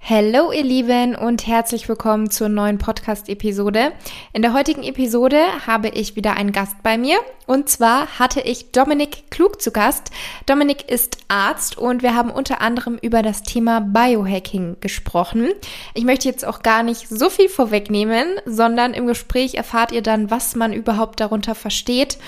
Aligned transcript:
Hallo 0.00 0.52
ihr 0.52 0.64
Lieben 0.64 1.16
und 1.16 1.46
herzlich 1.46 1.88
willkommen 1.88 2.30
zur 2.30 2.48
neuen 2.48 2.78
Podcast-Episode. 2.78 3.92
In 4.32 4.40
der 4.40 4.54
heutigen 4.54 4.82
Episode 4.82 5.38
habe 5.66 5.88
ich 5.88 6.16
wieder 6.16 6.34
einen 6.34 6.52
Gast 6.52 6.82
bei 6.82 6.96
mir 6.96 7.18
und 7.46 7.68
zwar 7.68 8.18
hatte 8.18 8.40
ich 8.40 8.72
Dominik 8.72 9.30
Klug 9.30 9.60
zu 9.60 9.70
Gast. 9.70 10.10
Dominik 10.46 10.90
ist 10.90 11.18
Arzt 11.28 11.76
und 11.76 12.02
wir 12.02 12.14
haben 12.14 12.30
unter 12.30 12.62
anderem 12.62 12.98
über 13.02 13.22
das 13.22 13.42
Thema 13.42 13.80
Biohacking 13.80 14.78
gesprochen. 14.80 15.50
Ich 15.92 16.04
möchte 16.04 16.28
jetzt 16.28 16.46
auch 16.46 16.62
gar 16.62 16.82
nicht 16.82 17.08
so 17.08 17.28
viel 17.28 17.50
vorwegnehmen, 17.50 18.28
sondern 18.46 18.94
im 18.94 19.06
Gespräch 19.06 19.56
erfahrt 19.56 19.92
ihr 19.92 20.02
dann, 20.02 20.30
was 20.30 20.54
man 20.54 20.72
überhaupt 20.72 21.20
darunter 21.20 21.54
versteht 21.54 22.18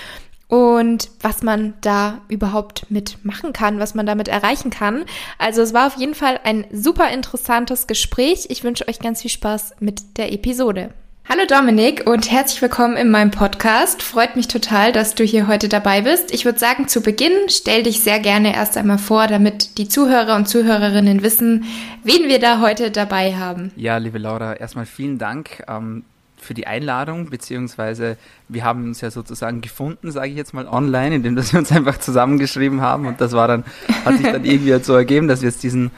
und 0.51 1.09
was 1.21 1.43
man 1.43 1.75
da 1.79 2.19
überhaupt 2.27 2.91
mitmachen 2.91 3.53
kann, 3.53 3.79
was 3.79 3.95
man 3.95 4.05
damit 4.05 4.27
erreichen 4.27 4.69
kann. 4.69 5.05
Also 5.37 5.61
es 5.61 5.73
war 5.73 5.87
auf 5.87 5.95
jeden 5.95 6.13
Fall 6.13 6.41
ein 6.43 6.65
super 6.73 7.09
interessantes 7.09 7.87
Gespräch. 7.87 8.47
Ich 8.49 8.65
wünsche 8.65 8.85
euch 8.89 8.99
ganz 8.99 9.21
viel 9.21 9.31
Spaß 9.31 9.75
mit 9.79 10.17
der 10.17 10.33
Episode. 10.33 10.89
Hallo 11.29 11.43
Dominik 11.47 12.05
und 12.05 12.29
herzlich 12.29 12.61
willkommen 12.61 12.97
in 12.97 13.09
meinem 13.09 13.31
Podcast. 13.31 14.03
Freut 14.03 14.35
mich 14.35 14.49
total, 14.49 14.91
dass 14.91 15.15
du 15.15 15.23
hier 15.23 15.47
heute 15.47 15.69
dabei 15.69 16.01
bist. 16.01 16.33
Ich 16.33 16.43
würde 16.43 16.59
sagen, 16.59 16.89
zu 16.89 16.99
Beginn 16.99 17.31
stell 17.47 17.83
dich 17.83 18.01
sehr 18.01 18.19
gerne 18.19 18.53
erst 18.53 18.75
einmal 18.75 18.97
vor, 18.97 19.27
damit 19.27 19.77
die 19.77 19.87
Zuhörer 19.87 20.35
und 20.35 20.49
Zuhörerinnen 20.49 21.23
wissen, 21.23 21.63
wen 22.03 22.27
wir 22.27 22.39
da 22.39 22.59
heute 22.59 22.91
dabei 22.91 23.37
haben. 23.37 23.71
Ja, 23.77 23.95
liebe 23.95 24.17
Laura, 24.17 24.55
erstmal 24.55 24.85
vielen 24.85 25.17
Dank. 25.17 25.63
Ähm 25.69 26.03
für 26.41 26.53
die 26.53 26.67
Einladung, 26.67 27.29
beziehungsweise 27.29 28.17
wir 28.49 28.65
haben 28.65 28.83
uns 28.83 28.99
ja 28.99 29.11
sozusagen 29.11 29.61
gefunden, 29.61 30.11
sage 30.11 30.29
ich 30.29 30.35
jetzt 30.35 30.53
mal 30.53 30.67
online, 30.67 31.15
indem 31.15 31.35
wir 31.35 31.59
uns 31.59 31.71
einfach 31.71 31.99
zusammengeschrieben 31.99 32.81
haben 32.81 33.05
und 33.05 33.21
das 33.21 33.31
war 33.31 33.47
dann, 33.47 33.63
hat 34.03 34.17
sich 34.17 34.25
dann 34.25 34.43
irgendwie 34.43 34.73
halt 34.73 34.83
so 34.83 34.95
ergeben, 34.95 35.27
dass 35.27 35.41
wir 35.41 35.49
jetzt 35.49 35.63
diesen 35.63 35.91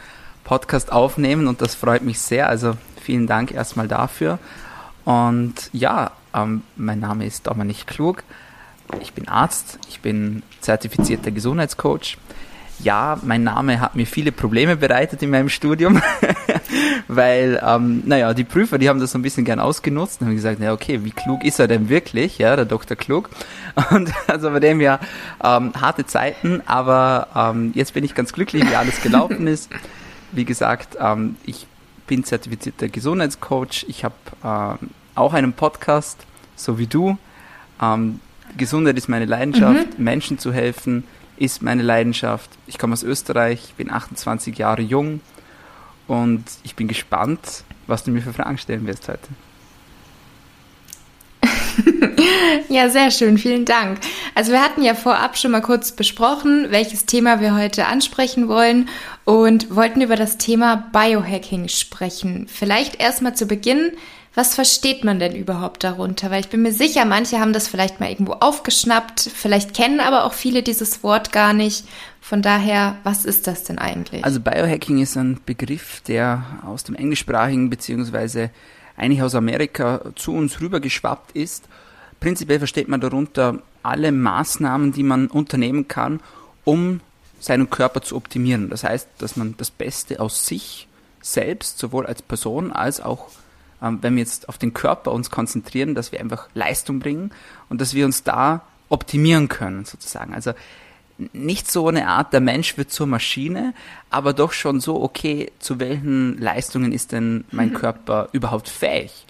Podcast 0.44 0.92
aufnehmen 0.92 1.48
und 1.48 1.62
das 1.62 1.76
freut 1.76 2.04
mich 2.04 2.20
sehr. 2.20 2.50
Also 2.50 2.76
vielen 3.02 3.26
Dank 3.28 3.52
erstmal 3.52 3.88
dafür. 3.88 4.40
Und 5.06 5.70
ja, 5.72 6.12
ähm, 6.34 6.64
mein 6.76 7.00
Name 7.00 7.26
ist 7.26 7.48
Dominik 7.48 7.88
Klug. 7.88 8.24
Ich 9.02 9.14
bin 9.14 9.28
Arzt, 9.28 9.80
ich 9.88 10.02
bin 10.02 10.44
zertifizierter 10.60 11.32
Gesundheitscoach 11.32 12.18
ja, 12.84 13.18
mein 13.24 13.44
Name 13.44 13.80
hat 13.80 13.96
mir 13.96 14.06
viele 14.06 14.32
Probleme 14.32 14.76
bereitet 14.78 15.22
in 15.24 15.30
meinem 15.30 15.50
Studium, 15.50 16.02
weil, 17.08 17.62
ähm, 17.66 18.04
naja, 18.06 18.34
die 18.34 18.44
Prüfer, 18.44 18.78
die 18.78 18.90
haben 18.90 19.00
das 19.00 19.12
so 19.12 19.18
ein 19.18 19.22
bisschen 19.22 19.46
gern 19.46 19.60
ausgenutzt 19.60 20.22
und 20.22 20.28
haben 20.28 20.36
gesagt, 20.36 20.60
ja, 20.60 20.74
okay, 20.74 21.04
wie 21.04 21.12
klug 21.12 21.44
ist 21.44 21.60
er 21.60 21.68
denn 21.68 21.90
wirklich, 21.90 22.38
ja, 22.38 22.56
der 22.56 22.66
Dr. 22.66 22.98
Klug. 22.98 23.30
Und 23.90 24.12
also 24.28 24.52
bei 24.52 24.60
dem 24.60 24.82
ja 24.82 25.00
ähm, 25.44 25.74
harte 25.80 26.06
Zeiten, 26.06 26.62
aber 26.68 27.28
ähm, 27.36 27.72
jetzt 27.74 27.96
bin 27.96 28.04
ich 28.04 28.14
ganz 28.14 28.32
glücklich, 28.32 28.70
wie 28.70 28.76
alles 28.76 29.02
gelaufen 29.02 29.48
ist. 29.48 29.72
Wie 30.32 30.46
gesagt, 30.46 30.98
ähm, 31.00 31.38
ich 31.44 31.66
bin 32.06 32.24
zertifizierter 32.24 32.90
Gesundheitscoach, 32.90 33.86
ich 33.88 34.04
habe 34.04 34.14
ähm, 34.44 34.90
auch 35.16 35.34
einen 35.34 35.54
Podcast, 35.54 36.20
so 36.56 36.78
wie 36.78 36.88
du. 36.88 37.18
Ähm, 37.82 38.20
Gesundheit 38.58 38.98
ist 38.98 39.10
meine 39.10 39.26
Leidenschaft, 39.26 39.98
mhm. 39.98 40.04
Menschen 40.04 40.38
zu 40.38 40.54
helfen, 40.54 41.06
ist 41.38 41.62
meine 41.62 41.84
Leidenschaft. 41.84 42.50
Ich 42.68 42.78
komme 42.78 42.94
aus 42.94 43.04
Österreich, 43.04 43.74
bin 43.78 43.92
28 43.92 44.58
Jahre 44.58 44.82
jung 44.82 45.22
und 46.08 46.44
ich 46.64 46.76
bin 46.76 46.88
gespannt, 46.88 47.64
was 47.88 48.04
du 48.04 48.12
mir 48.12 48.22
für 48.22 48.34
Fragen 48.34 48.58
stellen 48.58 48.88
wirst 48.88 49.08
heute. 49.08 49.28
ja, 52.70 52.90
sehr 52.90 53.12
schön, 53.12 53.38
vielen 53.38 53.66
Dank. 53.66 54.00
Also 54.36 54.52
wir 54.52 54.62
hatten 54.62 54.84
ja 54.84 54.94
vorab 54.94 55.38
schon 55.38 55.52
mal 55.52 55.62
kurz 55.62 55.92
besprochen, 55.92 56.68
welches 56.70 57.06
Thema 57.06 57.40
wir 57.40 57.56
heute 57.56 57.86
ansprechen 57.86 58.48
wollen 58.48 58.90
und 59.26 59.76
wollten 59.76 60.02
über 60.02 60.16
das 60.16 60.38
Thema 60.38 60.88
Biohacking 60.92 61.68
sprechen. 61.68 62.48
Vielleicht 62.48 63.00
erstmal 63.02 63.36
zu 63.36 63.46
Beginn, 63.46 63.92
was 64.36 64.56
versteht 64.56 65.04
man 65.04 65.20
denn 65.20 65.36
überhaupt 65.36 65.84
darunter? 65.84 66.32
Weil 66.32 66.42
ich 66.42 66.50
bin 66.50 66.64
mir 66.64 66.74
sicher, 66.74 67.06
manche 67.06 67.40
haben 67.40 67.54
das 67.54 67.68
vielleicht 67.68 68.00
mal 68.00 68.10
irgendwo 68.10 68.34
aufgeschnappt, 68.34 69.22
vielleicht 69.22 69.74
kennen 69.74 70.00
aber 70.00 70.26
auch 70.26 70.34
viele 70.34 70.64
dieses 70.64 71.04
Wort 71.04 71.32
gar 71.32 71.54
nicht. 71.54 71.86
Von 72.20 72.42
daher, 72.42 72.98
was 73.04 73.26
ist 73.26 73.48
das 73.48 73.64
denn 73.64 73.78
eigentlich? 73.78 74.24
Also 74.24 74.40
Biohacking 74.40 75.00
ist 75.00 75.18
ein 75.18 75.40
Begriff, 75.46 76.02
der 76.02 76.44
aus 76.66 76.84
dem 76.84 76.96
englischsprachigen 76.96 77.70
beziehungsweise 77.70 78.50
eigentlich 78.98 79.22
aus 79.22 79.36
Amerika 79.36 80.02
zu 80.16 80.34
uns 80.34 80.62
rübergeschwappt 80.62 81.34
ist. 81.34 81.66
Prinzipiell 82.20 82.60
versteht 82.60 82.88
man 82.88 83.02
darunter 83.02 83.60
alle 83.84 84.12
Maßnahmen, 84.12 84.94
die 84.94 85.04
man 85.04 85.28
unternehmen 85.28 85.88
kann, 85.88 86.22
um 86.64 87.02
seinen 87.40 87.70
Körper 87.70 88.02
zu 88.02 88.16
optimieren. 88.16 88.70
Das 88.70 88.84
heißt, 88.84 89.10
dass 89.20 89.36
man 89.36 89.56
das 89.58 89.70
Beste 89.70 90.20
aus 90.20 90.48
sich 90.48 90.88
selbst, 91.22 91.78
sowohl 91.78 92.06
als 92.06 92.22
Person 92.22 92.72
als 92.72 93.02
auch 93.02 93.28
wenn 93.84 94.16
wir 94.16 94.24
jetzt 94.24 94.50
auf 94.50 94.58
den 94.58 94.74
Körper 94.74 95.12
uns 95.12 95.30
konzentrieren, 95.30 95.96
dass 95.96 96.12
wir 96.12 96.20
einfach 96.20 96.48
Leistung 96.54 97.00
bringen 97.00 97.32
und 97.70 97.82
dass 97.82 97.94
wir 97.94 98.06
uns 98.06 98.24
da 98.24 98.62
optimieren 98.90 99.50
können, 99.50 99.86
sozusagen. 99.86 100.34
Also 100.34 100.54
nicht 101.32 101.72
so 101.72 101.88
eine 101.88 102.08
Art, 102.08 102.34
der 102.34 102.42
Mensch 102.42 102.78
wird 102.78 102.92
zur 102.92 103.08
Maschine, 103.08 103.74
aber 104.10 104.34
doch 104.34 104.52
schon 104.52 104.80
so, 104.80 105.02
okay, 105.02 105.52
zu 105.60 105.80
welchen 105.80 106.40
Leistungen 106.40 106.92
ist 106.92 107.12
denn 107.12 107.46
mein 107.52 107.70
mhm. 107.70 107.76
Körper 107.76 108.30
überhaupt 108.32 108.70
fähig? 108.70 109.26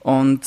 Und 0.00 0.42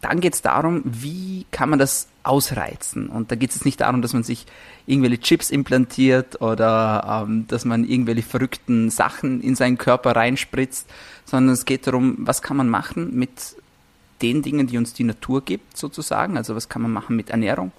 dann 0.00 0.20
geht 0.20 0.34
es 0.34 0.42
darum, 0.42 0.82
wie 0.84 1.46
kann 1.50 1.70
man 1.70 1.78
das 1.78 2.08
ausreizen? 2.22 3.08
Und 3.08 3.30
da 3.30 3.36
geht 3.36 3.50
es 3.50 3.64
nicht 3.64 3.80
darum, 3.80 4.02
dass 4.02 4.12
man 4.12 4.22
sich 4.22 4.46
irgendwelche 4.86 5.20
Chips 5.20 5.50
implantiert 5.50 6.40
oder 6.40 7.24
ähm, 7.26 7.46
dass 7.48 7.64
man 7.64 7.84
irgendwelche 7.84 8.22
verrückten 8.22 8.90
Sachen 8.90 9.40
in 9.40 9.56
seinen 9.56 9.78
Körper 9.78 10.14
reinspritzt, 10.14 10.88
sondern 11.24 11.54
es 11.54 11.64
geht 11.64 11.86
darum, 11.86 12.16
was 12.18 12.42
kann 12.42 12.56
man 12.56 12.68
machen 12.68 13.16
mit 13.16 13.56
den 14.22 14.42
Dingen, 14.42 14.66
die 14.66 14.78
uns 14.78 14.92
die 14.94 15.04
Natur 15.04 15.44
gibt, 15.44 15.76
sozusagen. 15.76 16.36
Also 16.36 16.54
was 16.54 16.68
kann 16.68 16.82
man 16.82 16.92
machen 16.92 17.16
mit 17.16 17.30
Ernährung? 17.30 17.72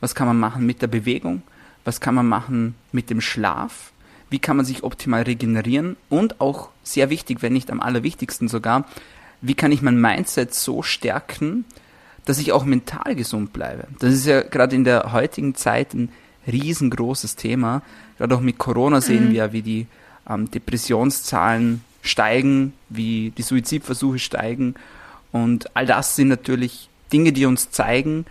Was 0.00 0.14
kann 0.14 0.26
man 0.26 0.38
machen 0.38 0.66
mit 0.66 0.82
der 0.82 0.88
Bewegung? 0.88 1.42
Was 1.84 2.00
kann 2.00 2.14
man 2.14 2.28
machen 2.28 2.74
mit 2.92 3.10
dem 3.10 3.20
Schlaf? 3.20 3.92
Wie 4.30 4.38
kann 4.38 4.56
man 4.56 4.64
sich 4.64 4.82
optimal 4.82 5.22
regenerieren? 5.22 5.96
Und 6.08 6.40
auch 6.40 6.70
sehr 6.82 7.10
wichtig, 7.10 7.42
wenn 7.42 7.52
nicht 7.52 7.70
am 7.70 7.80
allerwichtigsten 7.80 8.48
sogar, 8.48 8.86
wie 9.42 9.54
kann 9.54 9.72
ich 9.72 9.82
mein 9.82 10.00
Mindset 10.00 10.54
so 10.54 10.82
stärken, 10.82 11.64
dass 12.24 12.38
ich 12.38 12.52
auch 12.52 12.64
mental 12.64 13.14
gesund 13.14 13.52
bleibe. 13.52 13.88
Das 13.98 14.14
ist 14.14 14.26
ja 14.26 14.42
gerade 14.42 14.76
in 14.76 14.84
der 14.84 15.12
heutigen 15.12 15.54
Zeit 15.54 15.92
ein 15.92 16.08
riesengroßes 16.46 17.36
Thema. 17.36 17.82
Gerade 18.18 18.36
auch 18.36 18.40
mit 18.40 18.58
Corona 18.58 19.00
sehen 19.00 19.28
mhm. 19.28 19.32
wir, 19.32 19.52
wie 19.52 19.62
die 19.62 19.86
ähm, 20.28 20.50
Depressionszahlen 20.50 21.82
steigen, 22.02 22.72
wie 22.88 23.32
die 23.36 23.42
Suizidversuche 23.42 24.20
steigen. 24.20 24.76
Und 25.32 25.74
all 25.76 25.86
das 25.86 26.14
sind 26.16 26.28
natürlich 26.28 26.88
Dinge, 27.12 27.32
die 27.32 27.46
uns 27.46 27.70
zeigen, 27.70 28.26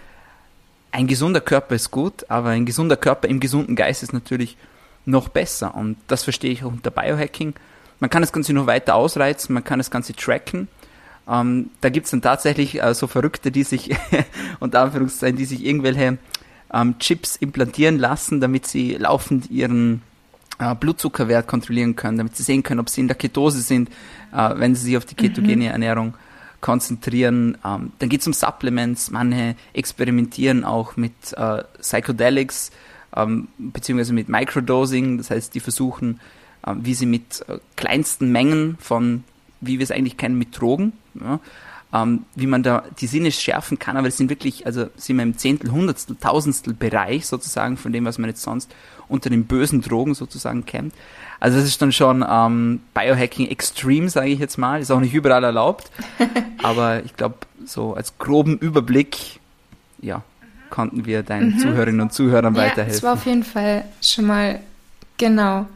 ein 0.94 1.08
gesunder 1.08 1.42
Körper 1.42 1.76
ist 1.76 1.92
gut, 1.92 2.30
aber 2.30 2.50
ein 2.50 2.66
gesunder 2.66 2.98
Körper 2.98 3.28
im 3.28 3.40
gesunden 3.40 3.76
Geist 3.76 4.04
ist 4.04 4.14
natürlich 4.14 4.58
noch 5.06 5.30
besser. 5.30 5.76
Und 5.76 5.98
das 6.08 6.24
verstehe 6.24 6.52
ich 6.52 6.64
auch 6.64 6.72
unter 6.72 6.92
Biohacking. 6.92 7.54
Man 8.00 8.10
kann 8.10 8.22
das 8.22 8.34
Ganze 8.34 8.54
noch 8.54 8.68
weiter 8.68 8.96
ausreizen, 8.96 9.54
man 9.54 9.64
kann 9.64 9.80
das 9.80 9.92
Ganze 9.92 10.14
tracken. 10.14 10.68
Ähm, 11.28 11.70
da 11.82 11.90
gibt 11.90 12.06
es 12.06 12.12
dann 12.12 12.22
tatsächlich 12.22 12.82
äh, 12.82 12.94
so 12.94 13.08
Verrückte, 13.08 13.52
die 13.52 13.64
sich, 13.64 13.96
unter 14.60 14.82
Anführungszeichen, 14.82 15.38
die 15.38 15.46
sich 15.46 15.66
irgendwelche 15.66 16.18
ähm, 16.74 17.00
Chips 17.00 17.36
implantieren 17.36 18.00
lassen, 18.00 18.42
damit 18.42 18.68
sie 18.68 18.94
laufend 18.94 19.50
ihren 19.50 20.02
äh, 20.60 20.76
Blutzuckerwert 20.76 21.48
kontrollieren 21.48 21.96
können, 21.96 22.18
damit 22.18 22.36
sie 22.36 22.44
sehen 22.44 22.64
können, 22.64 22.80
ob 22.80 22.90
sie 22.90 23.02
in 23.02 23.08
der 23.08 23.18
Ketose 23.18 23.62
sind, 23.62 23.90
äh, 24.34 24.50
wenn 24.56 24.76
sie 24.76 24.86
sich 24.86 24.98
auf 24.98 25.06
die 25.06 25.16
ketogene 25.16 25.66
mhm. 25.66 25.72
Ernährung 25.72 26.14
konzentrieren. 26.62 27.58
Ähm, 27.66 27.92
dann 28.00 28.10
geht 28.10 28.22
es 28.22 28.28
um 28.28 28.34
Supplements. 28.34 29.12
Manche 29.12 29.56
experimentieren 29.74 30.64
auch 30.64 30.96
mit 30.96 31.14
äh, 31.36 31.64
Psychedelics 31.80 32.72
ähm, 33.16 33.48
beziehungsweise 33.58 34.14
mit 34.14 34.30
Microdosing. 34.30 35.18
Das 35.18 35.32
heißt, 35.32 35.54
die 35.54 35.60
versuchen, 35.60 36.20
äh, 36.66 36.74
wie 36.80 36.94
sie 36.94 37.06
mit 37.06 37.44
äh, 37.48 37.58
kleinsten 37.76 38.32
Mengen 38.32 38.78
von, 38.80 39.24
wie 39.60 39.80
wir 39.80 39.84
es 39.84 39.92
eigentlich 39.92 40.18
kennen, 40.18 40.38
mit 40.38 40.60
Drogen, 40.60 40.94
ja, 41.14 41.40
ähm, 41.94 42.26
wie 42.36 42.48
man 42.48 42.64
da 42.64 42.84
die 43.00 43.08
Sinne 43.08 43.32
schärfen 43.32 43.80
kann. 43.80 43.98
Aber 43.98 44.08
es 44.08 44.18
sind 44.18 44.30
wirklich, 44.30 44.66
also 44.66 44.88
sind 44.96 45.18
wir 45.18 45.24
im 45.24 45.38
Zehntel, 45.38 45.72
Hundertstel, 45.72 46.16
Tausendstel 46.20 46.74
Bereich 46.74 47.28
sozusagen 47.28 47.78
von 47.78 47.92
dem, 47.92 48.06
was 48.06 48.18
man 48.18 48.30
jetzt 48.30 48.44
sonst 48.44 48.74
unter 49.08 49.30
den 49.30 49.46
bösen 49.46 49.82
Drogen 49.82 50.14
sozusagen 50.14 50.66
kennt. 50.66 50.94
Also 51.40 51.58
das 51.58 51.68
ist 51.68 51.82
dann 51.82 51.92
schon 51.92 52.26
ähm, 52.28 52.82
Biohacking 52.94 53.48
Extreme, 53.48 54.10
sage 54.10 54.30
ich 54.30 54.40
jetzt 54.40 54.58
mal. 54.58 54.80
Ist 54.80 54.92
auch 54.92 55.00
nicht 55.00 55.14
überall 55.14 55.44
erlaubt. 55.44 55.92
aber 56.64 57.04
ich 57.04 57.16
glaube, 57.16 57.36
so 57.66 57.94
als 57.94 58.18
groben 58.20 58.58
Überblick, 58.58 59.40
ja, 60.02 60.24
konnten 60.70 61.06
wir 61.06 61.24
deinen 61.24 61.56
mhm. 61.56 61.60
Zuhörerinnen 61.60 62.02
und 62.02 62.14
Zuhörern 62.14 62.56
ja, 62.56 62.62
weiterhelfen. 62.62 62.94
Das 62.94 63.04
war 63.04 63.14
auf 63.14 63.26
jeden 63.26 63.44
Fall 63.44 63.86
schon 64.02 64.26
mal 64.26 64.60
genau. 65.18 65.68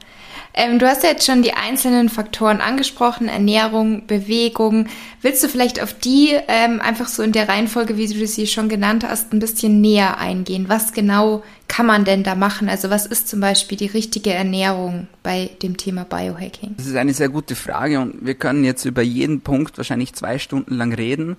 Ähm, 0.58 0.80
du 0.80 0.88
hast 0.88 1.04
ja 1.04 1.10
jetzt 1.10 1.26
schon 1.26 1.42
die 1.42 1.54
einzelnen 1.54 2.08
Faktoren 2.08 2.62
angesprochen, 2.62 3.28
Ernährung, 3.28 4.08
Bewegung. 4.08 4.88
Willst 5.22 5.44
du 5.44 5.50
vielleicht 5.50 5.84
auf 5.84 5.94
die 5.94 6.30
ähm, 6.48 6.80
einfach 6.80 7.10
so 7.10 7.24
in 7.24 7.34
der 7.34 7.50
Reihenfolge, 7.50 7.98
wie 7.98 8.08
du 8.08 8.26
sie 8.26 8.48
schon 8.48 8.70
genannt 8.70 9.06
hast, 9.08 9.34
ein 9.34 9.40
bisschen 9.40 9.82
näher 9.82 10.18
eingehen? 10.18 10.70
Was 10.70 10.94
genau 10.94 11.44
kann 11.68 11.86
man 11.86 12.06
denn 12.06 12.24
da 12.24 12.36
machen? 12.36 12.70
Also 12.70 12.90
was 12.90 13.06
ist 13.06 13.28
zum 13.28 13.42
Beispiel 13.42 13.78
die 13.78 13.88
richtige 13.88 14.34
Ernährung 14.34 15.08
bei 15.24 15.50
dem 15.62 15.76
Thema 15.76 16.06
Biohacking? 16.06 16.76
Das 16.78 16.86
ist 16.86 16.96
eine 16.96 17.14
sehr 17.14 17.30
gute 17.30 17.56
Frage 17.56 18.00
und 18.00 18.26
wir 18.26 18.36
können 18.36 18.64
jetzt 18.64 18.86
über 18.86 19.02
jeden 19.02 19.42
Punkt 19.42 19.78
wahrscheinlich 19.78 20.14
zwei 20.14 20.40
Stunden 20.40 20.76
lang 20.76 20.94
reden. 20.94 21.36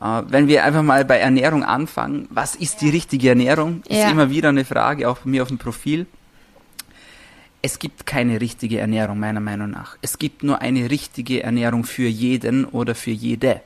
Uh, 0.00 0.22
wenn 0.26 0.48
wir 0.48 0.64
einfach 0.64 0.82
mal 0.82 1.04
bei 1.04 1.18
Ernährung 1.18 1.62
anfangen, 1.62 2.26
was 2.28 2.56
ist 2.56 2.80
die 2.80 2.90
richtige 2.90 3.28
Ernährung? 3.28 3.82
Ist 3.88 3.98
ja. 3.98 4.10
immer 4.10 4.28
wieder 4.28 4.48
eine 4.48 4.64
Frage, 4.64 5.08
auch 5.08 5.18
bei 5.18 5.30
mir 5.30 5.42
auf 5.42 5.48
dem 5.48 5.58
Profil 5.58 6.06
es 7.64 7.78
gibt 7.78 8.04
keine 8.04 8.42
richtige 8.42 8.78
Ernährung, 8.78 9.18
meiner 9.18 9.40
Meinung 9.40 9.70
nach. 9.70 9.96
Es 10.02 10.18
gibt 10.18 10.42
nur 10.42 10.60
eine 10.60 10.90
richtige 10.90 11.42
Ernährung 11.42 11.84
für 11.84 12.06
jeden 12.06 12.66
oder 12.66 12.94
für 12.94 13.10
jede. 13.10 13.62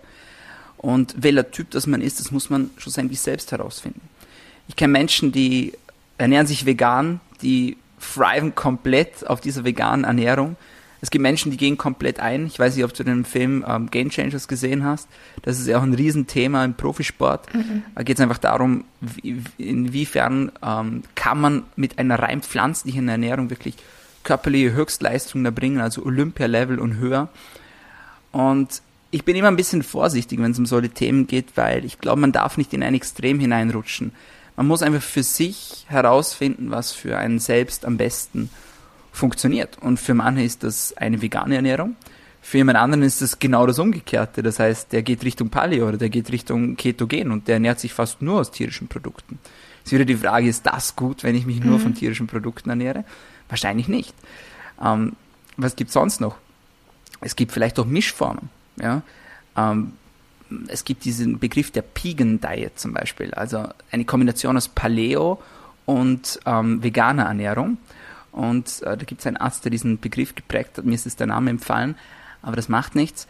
Und 0.77 1.17
welcher 1.19 1.51
Typ 1.51 1.73
das 1.73 1.89
man 1.89 2.01
ist, 2.01 2.21
das 2.21 2.31
muss 2.31 2.49
man 2.49 2.71
schlussendlich 2.77 3.19
selbst 3.21 3.51
herausfinden. 3.51 4.01
Ich 4.69 4.77
kenne 4.77 4.93
Menschen, 4.93 5.33
die 5.33 5.73
ernähren 6.17 6.47
sich 6.47 6.65
vegan, 6.65 7.19
die 7.43 7.77
thriven 8.01 8.55
komplett 8.55 9.29
auf 9.29 9.41
dieser 9.41 9.65
veganen 9.65 10.05
Ernährung. 10.05 10.55
Es 11.01 11.11
gibt 11.11 11.23
Menschen, 11.23 11.51
die 11.51 11.57
gehen 11.57 11.79
komplett 11.79 12.19
ein. 12.19 12.47
Ich 12.47 12.59
weiß 12.59 12.75
nicht, 12.75 12.85
ob 12.85 12.93
du 12.93 13.05
den 13.05 13.25
Film 13.25 13.65
ähm, 13.67 13.91
Game 13.91 14.11
Changers 14.11 14.49
gesehen 14.49 14.85
hast. 14.85 15.09
Das 15.43 15.59
ist 15.59 15.69
ja 15.69 15.79
auch 15.79 15.83
ein 15.83 15.95
Riesenthema 15.95 16.65
im 16.65 16.75
Profisport. 16.75 17.55
Mhm. 17.55 17.83
Da 17.95 18.03
geht 18.03 18.19
es 18.19 18.21
einfach 18.21 18.39
darum, 18.39 18.85
wie, 19.01 19.43
inwiefern 19.59 20.51
ähm, 20.65 21.03
kann 21.15 21.41
man 21.41 21.63
mit 21.77 21.99
einer 21.99 22.19
rein 22.19 22.43
pflanzlichen 22.43 23.09
Ernährung 23.09 23.51
wirklich 23.51 23.77
körperliche 24.25 24.73
Höchstleistungen 24.73 25.45
erbringen, 25.45 25.81
also 25.81 26.05
Olympia-Level 26.05 26.79
und 26.79 26.97
höher. 26.97 27.29
Und 28.33 28.83
ich 29.11 29.25
bin 29.25 29.37
immer 29.37 29.49
ein 29.49 29.57
bisschen 29.57 29.83
vorsichtig, 29.83 30.41
wenn 30.41 30.51
es 30.51 30.59
um 30.59 30.67
solche 30.67 30.91
Themen 30.91 31.27
geht, 31.27 31.57
weil 31.57 31.85
ich 31.85 31.99
glaube, 31.99 32.21
man 32.21 32.33
darf 32.33 32.59
nicht 32.59 32.75
in 32.75 32.83
ein 32.83 32.95
Extrem 32.95 33.41
hineinrutschen. 33.41 34.13
Man 34.57 34.67
muss 34.67 34.83
einfach 34.83 35.03
für 35.03 35.23
sich 35.23 35.87
herausfinden, 35.89 36.71
was 36.71 36.93
für 36.93 37.17
einen 37.17 37.39
selbst 37.39 37.85
am 37.85 37.97
besten 37.97 38.51
funktioniert. 39.19 39.79
Und 39.79 39.99
für 39.99 40.15
manche 40.15 40.43
ist 40.43 40.63
das 40.63 40.97
eine 40.97 41.21
vegane 41.21 41.57
Ernährung. 41.57 41.97
Für 42.41 42.59
jemand 42.59 42.79
anderen 42.79 43.03
ist 43.03 43.21
das 43.21 43.39
genau 43.39 43.67
das 43.67 43.79
Umgekehrte. 43.79 44.43
Das 44.43 44.59
heißt, 44.59 44.93
der 44.93 45.03
geht 45.03 45.25
Richtung 45.25 45.51
Paleo 45.51 45.89
oder 45.89 45.99
der 45.99 46.09
geht 46.09 46.31
Richtung 46.33 46.77
Ketogen 46.77 47.31
und 47.31 47.49
der 47.49 47.55
ernährt 47.55 47.81
sich 47.81 47.93
fast 47.93 48.23
nur 48.23 48.41
aus 48.41 48.51
tierischen 48.51 48.89
Produkten. 48.89 49.39
Es 49.85 49.89
ist 49.89 49.93
wieder 49.93 50.05
die 50.05 50.17
Frage, 50.17 50.49
ist 50.49 50.65
das 50.65 50.97
gut, 50.97 51.25
wenn 51.25 51.35
ich 51.35 51.47
mich 51.47 51.61
nur 51.61 51.79
mhm. 51.79 51.83
von 51.83 51.95
tierischen 51.95 52.27
Produkten 52.27 52.71
ernähre? 52.71 53.05
Wahrscheinlich 53.49 53.89
nicht. 53.89 54.15
Ähm, 54.83 55.15
was 55.57 55.77
gibt 55.77 55.89
es 55.89 55.95
sonst 55.95 56.21
noch? 56.21 56.37
Es 57.21 57.37
gibt 57.37 57.53
vielleicht 57.53 57.79
auch 57.79 57.87
Mischformen. 57.87 58.49
Ja? 58.81 59.03
Ähm, 59.57 59.93
es 60.69 60.85
gibt 60.85 61.05
diesen 61.05 61.39
Begriff 61.39 61.71
der 61.71 61.83
Pegan 61.83 62.41
Diet 62.41 62.79
zum 62.79 62.95
Beispiel, 62.95 63.35
also 63.35 63.69
eine 63.91 64.05
Kombination 64.05 64.57
aus 64.57 64.69
Paleo 64.69 65.43
und 65.85 66.41
ähm, 66.47 66.83
veganer 66.83 67.25
Ernährung. 67.25 67.79
Und 68.33 68.83
äh, 68.83 68.97
da 68.97 69.05
gibt 69.05 69.21
es 69.21 69.27
einen 69.27 69.37
Arzt, 69.37 69.65
der 69.65 69.71
diesen 69.71 69.99
Begriff 69.99 70.35
geprägt 70.35 70.79
hat. 70.79 70.85
Mir 70.85 70.95
ist 70.95 71.07
es 71.07 71.17
der 71.17 71.27
Name 71.27 71.51
empfallen, 71.51 71.97
aber 72.43 72.57
das 72.57 72.69
macht 72.69 72.95
nichts. 72.95 73.27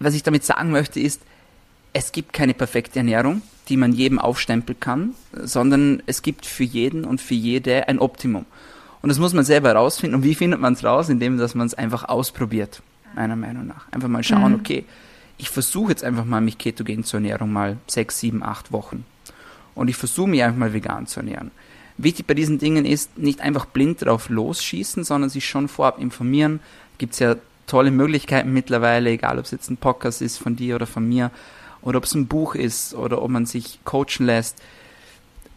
Was 0.00 0.14
ich 0.14 0.22
damit 0.22 0.44
sagen 0.44 0.70
möchte 0.70 1.00
ist, 1.00 1.20
es 1.92 2.12
gibt 2.12 2.32
keine 2.32 2.54
perfekte 2.54 3.00
Ernährung, 3.00 3.42
die 3.68 3.76
man 3.76 3.92
jedem 3.92 4.18
aufstempeln 4.18 4.78
kann, 4.78 5.14
sondern 5.32 6.02
es 6.06 6.22
gibt 6.22 6.46
für 6.46 6.64
jeden 6.64 7.04
und 7.04 7.20
für 7.20 7.34
jede 7.34 7.88
ein 7.88 7.98
Optimum. 7.98 8.44
Und 9.00 9.08
das 9.08 9.18
muss 9.18 9.32
man 9.32 9.44
selber 9.44 9.68
herausfinden. 9.68 10.16
Und 10.16 10.24
wie 10.24 10.34
findet 10.34 10.60
man 10.60 10.72
es 10.72 10.84
raus? 10.84 11.08
Indem, 11.08 11.38
dass 11.38 11.54
man 11.54 11.66
es 11.66 11.74
einfach 11.74 12.04
ausprobiert, 12.04 12.82
meiner 13.14 13.36
Meinung 13.36 13.66
nach. 13.66 13.90
Einfach 13.92 14.08
mal 14.08 14.24
schauen, 14.24 14.52
mhm. 14.52 14.60
okay, 14.60 14.84
ich 15.38 15.50
versuche 15.50 15.90
jetzt 15.90 16.04
einfach 16.04 16.24
mal, 16.24 16.40
mich 16.40 16.58
ketogen 16.58 17.04
zu 17.04 17.16
ernähren, 17.18 17.52
mal 17.52 17.76
sechs, 17.86 18.18
sieben, 18.18 18.42
acht 18.42 18.72
Wochen. 18.72 19.04
Und 19.74 19.88
ich 19.88 19.96
versuche 19.96 20.28
mich 20.28 20.42
einfach 20.42 20.58
mal 20.58 20.72
vegan 20.72 21.06
zu 21.06 21.20
ernähren. 21.20 21.52
Wichtig 21.98 22.26
bei 22.26 22.34
diesen 22.34 22.58
Dingen 22.58 22.84
ist, 22.84 23.18
nicht 23.18 23.40
einfach 23.40 23.66
blind 23.66 24.04
drauf 24.04 24.28
losschießen, 24.28 25.04
sondern 25.04 25.30
sich 25.30 25.48
schon 25.48 25.68
vorab 25.68 25.98
informieren. 26.00 26.60
Gibt 26.96 27.14
es 27.14 27.18
ja 27.18 27.36
tolle 27.66 27.90
Möglichkeiten 27.90 28.52
mittlerweile, 28.52 29.10
egal 29.10 29.38
ob 29.38 29.44
es 29.44 29.50
jetzt 29.50 29.70
ein 29.70 29.76
Podcast 29.76 30.22
ist 30.22 30.38
von 30.38 30.56
dir 30.56 30.76
oder 30.76 30.86
von 30.86 31.06
mir, 31.06 31.30
oder 31.82 31.98
ob 31.98 32.04
es 32.04 32.14
ein 32.14 32.26
Buch 32.26 32.54
ist, 32.54 32.94
oder 32.94 33.20
ob 33.20 33.30
man 33.30 33.46
sich 33.46 33.80
coachen 33.84 34.26
lässt 34.26 34.62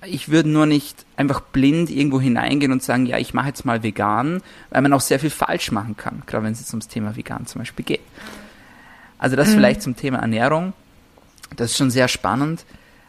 ich 0.06 0.30
würde 0.30 0.50
nur 0.50 0.66
nicht 0.66 1.06
einfach 1.16 1.42
blind 1.42 1.90
irgendwo 1.90 2.20
hineingehen 2.20 2.72
und 2.72 2.82
sagen, 2.82 3.06
ja, 3.06 3.18
ich 3.18 3.34
mache 3.34 3.50
jetzt 3.50 3.66
mal 3.66 3.84
vegan, 3.84 4.42
weil 4.70 4.82
man 4.82 4.94
auch 4.94 5.02
sehr 5.02 5.20
viel 5.20 5.30
falsch 5.30 5.72
machen 5.72 5.96
kann, 5.96 6.24
gerade 6.26 6.44
wenn 6.44 6.54
es 6.54 6.60
jetzt 6.60 6.74
ums 6.74 6.88
Thema 6.88 7.16
vegan 7.16 7.46
zum 7.46 7.60
Beispiel 7.60 7.86
geht. 7.86 8.02
Also 9.20 9.36
das 9.36 9.50
mhm. 9.50 9.54
vielleicht 9.54 9.82
zum 9.82 9.96
Thema 9.96 10.20
Ernährung. 10.20 10.74
Das 11.56 11.72
ist 11.72 11.78
schon 11.78 11.92
sehr 11.92 12.08
spannend. 12.08 12.66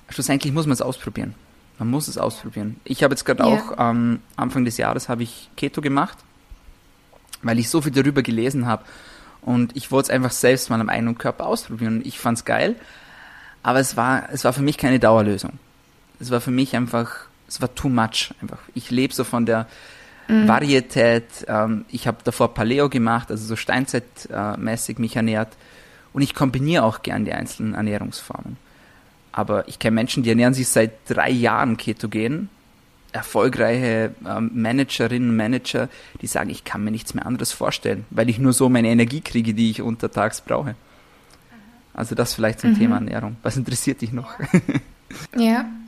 Schlussendlich 0.08 0.52
muss 0.52 0.66
man 0.66 0.74
es 0.74 0.82
ausprobieren. 0.82 1.34
Man 1.82 1.90
muss 1.90 2.08
es 2.08 2.18
ausprobieren. 2.18 2.80
Ich 2.84 3.02
habe 3.02 3.12
jetzt 3.12 3.24
gerade 3.24 3.42
ja. 3.42 3.48
auch 3.48 3.78
ähm, 3.78 4.20
Anfang 4.36 4.64
des 4.64 4.76
Jahres 4.76 5.08
habe 5.08 5.22
ich 5.22 5.50
Keto 5.56 5.80
gemacht, 5.80 6.18
weil 7.42 7.58
ich 7.58 7.68
so 7.68 7.80
viel 7.80 7.92
darüber 7.92 8.22
gelesen 8.22 8.66
habe 8.66 8.84
und 9.40 9.76
ich 9.76 9.90
wollte 9.90 10.06
es 10.06 10.14
einfach 10.14 10.32
selbst 10.32 10.70
mal 10.70 10.80
am 10.80 10.88
eigenen 10.88 11.18
Körper 11.18 11.46
ausprobieren. 11.46 12.02
Ich 12.04 12.18
fand 12.18 12.38
es 12.38 12.44
geil, 12.44 12.76
aber 13.62 13.80
es 13.80 13.96
war 13.96 14.28
es 14.32 14.44
war 14.44 14.52
für 14.52 14.62
mich 14.62 14.78
keine 14.78 14.98
Dauerlösung 14.98 15.58
es 16.22 16.30
war 16.30 16.40
für 16.40 16.52
mich 16.52 16.74
einfach, 16.76 17.10
es 17.48 17.60
war 17.60 17.74
too 17.74 17.88
much 17.88 18.32
einfach. 18.40 18.58
Ich 18.74 18.90
lebe 18.90 19.12
so 19.12 19.24
von 19.24 19.44
der 19.44 19.66
mhm. 20.28 20.48
Varietät. 20.48 21.26
Ähm, 21.48 21.84
ich 21.90 22.06
habe 22.06 22.18
davor 22.24 22.54
Paleo 22.54 22.88
gemacht, 22.88 23.30
also 23.30 23.44
so 23.44 23.56
steinzeitmäßig 23.56 24.98
mich 24.98 25.16
ernährt. 25.16 25.48
Und 26.12 26.22
ich 26.22 26.34
kombiniere 26.34 26.84
auch 26.84 27.02
gern 27.02 27.24
die 27.24 27.32
einzelnen 27.32 27.74
Ernährungsformen. 27.74 28.56
Aber 29.32 29.66
ich 29.66 29.78
kenne 29.78 29.94
Menschen, 29.94 30.22
die 30.22 30.30
ernähren 30.30 30.54
sich 30.54 30.68
seit 30.68 30.92
drei 31.08 31.30
Jahren 31.30 31.76
ketogen. 31.76 32.48
Erfolgreiche 33.12 34.14
ähm, 34.26 34.50
Managerinnen 34.54 35.30
und 35.30 35.36
Manager, 35.36 35.88
die 36.22 36.26
sagen, 36.26 36.48
ich 36.48 36.64
kann 36.64 36.82
mir 36.82 36.90
nichts 36.90 37.12
mehr 37.12 37.26
anderes 37.26 37.52
vorstellen, 37.52 38.06
weil 38.10 38.30
ich 38.30 38.38
nur 38.38 38.54
so 38.54 38.70
meine 38.70 38.88
Energie 38.88 39.20
kriege, 39.20 39.52
die 39.52 39.70
ich 39.70 39.82
untertags 39.82 40.40
brauche. 40.40 40.76
Also 41.92 42.14
das 42.14 42.32
vielleicht 42.32 42.60
zum 42.60 42.70
mhm. 42.70 42.78
Thema 42.78 42.94
Ernährung. 42.96 43.36
Was 43.42 43.56
interessiert 43.56 44.00
dich 44.00 44.12
noch? 44.12 44.32
Ja, 45.36 45.66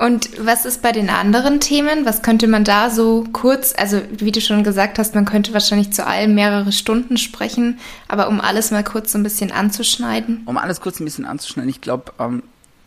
und 0.00 0.44
was 0.46 0.64
ist 0.64 0.80
bei 0.80 0.92
den 0.92 1.10
anderen 1.10 1.60
Themen? 1.60 2.06
Was 2.06 2.22
könnte 2.22 2.48
man 2.48 2.64
da 2.64 2.88
so 2.88 3.26
kurz, 3.32 3.74
also 3.76 4.00
wie 4.10 4.32
du 4.32 4.40
schon 4.40 4.64
gesagt 4.64 4.98
hast, 4.98 5.14
man 5.14 5.26
könnte 5.26 5.52
wahrscheinlich 5.52 5.92
zu 5.92 6.06
allem 6.06 6.34
mehrere 6.34 6.72
Stunden 6.72 7.18
sprechen, 7.18 7.78
aber 8.08 8.28
um 8.28 8.40
alles 8.40 8.70
mal 8.70 8.82
kurz 8.82 9.12
so 9.12 9.18
ein 9.18 9.22
bisschen 9.22 9.52
anzuschneiden? 9.52 10.40
Um 10.46 10.56
alles 10.56 10.80
kurz 10.80 11.00
ein 11.00 11.04
bisschen 11.04 11.26
anzuschneiden, 11.26 11.68
ich 11.68 11.82
glaube, 11.82 12.12
ähm, 12.18 12.42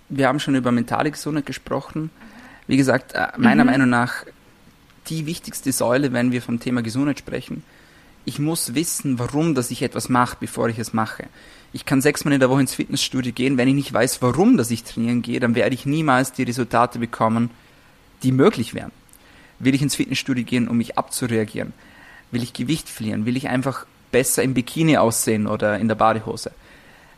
wir 0.10 0.28
haben 0.28 0.40
schon 0.40 0.56
über 0.56 0.72
mentale 0.72 1.12
Gesundheit 1.12 1.46
gesprochen. 1.46 2.10
Wie 2.66 2.78
gesagt, 2.78 3.14
äh, 3.14 3.28
meiner 3.38 3.64
mhm. 3.64 3.70
Meinung 3.70 3.90
nach 3.90 4.26
die 5.08 5.28
wichtigste 5.28 5.72
Säule, 5.72 6.14
wenn 6.14 6.32
wir 6.32 6.42
vom 6.42 6.60
Thema 6.60 6.82
Gesundheit 6.82 7.20
sprechen. 7.20 7.64
Ich 8.26 8.40
muss 8.40 8.74
wissen, 8.74 9.20
warum 9.20 9.54
dass 9.54 9.70
ich 9.70 9.84
etwas 9.84 10.10
mache, 10.10 10.38
bevor 10.40 10.68
ich 10.70 10.80
es 10.80 10.94
mache 10.94 11.26
ich 11.74 11.86
kann 11.86 12.02
sechsmal 12.02 12.36
in 12.36 12.40
der 12.40 12.52
Woche 12.52 12.62
ins 12.62 12.76
Fitnessstudio 12.76 13.34
gehen, 13.34 13.58
wenn 13.58 13.68
ich 13.68 13.74
nicht 13.74 13.92
weiß, 13.92 14.22
warum 14.22 14.58
dass 14.58 14.70
ich 14.70 14.84
trainieren 14.84 15.24
gehe, 15.24 15.40
dann 15.40 15.56
werde 15.56 15.74
ich 15.74 15.88
niemals 15.88 16.32
die 16.32 16.44
Resultate 16.44 17.00
bekommen, 17.00 17.50
die 18.22 18.32
möglich 18.32 18.76
wären. 18.76 18.92
Will 19.58 19.74
ich 19.74 19.82
ins 19.82 19.96
Fitnessstudio 19.96 20.46
gehen, 20.46 20.68
um 20.68 20.78
mich 20.78 20.98
abzureagieren? 20.98 21.74
Will 22.32 22.44
ich 22.44 22.54
Gewicht 22.54 22.90
verlieren? 22.90 23.26
Will 23.26 23.38
ich 23.38 23.50
einfach 23.50 23.86
besser 24.12 24.44
im 24.44 24.54
Bikini 24.54 24.98
aussehen 24.98 25.48
oder 25.48 25.80
in 25.80 25.88
der 25.88 25.96
Badehose? 25.96 26.52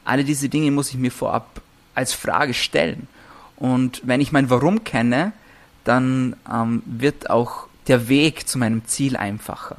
Alle 0.05 0.23
diese 0.23 0.47
Dinge 0.47 0.71
muss 0.71 0.89
ich 0.89 0.97
mir 0.97 1.11
vorab 1.11 1.61
als 1.93 2.13
Frage 2.13 2.53
stellen. 2.53 3.07
Und 3.57 4.01
wenn 4.05 4.21
ich 4.21 4.31
mein 4.31 4.49
Warum 4.49 4.83
kenne, 4.83 5.33
dann 5.83 6.35
ähm, 6.51 6.81
wird 6.85 7.29
auch 7.29 7.67
der 7.87 8.07
Weg 8.07 8.47
zu 8.47 8.57
meinem 8.57 8.85
Ziel 8.85 9.17
einfacher. 9.17 9.77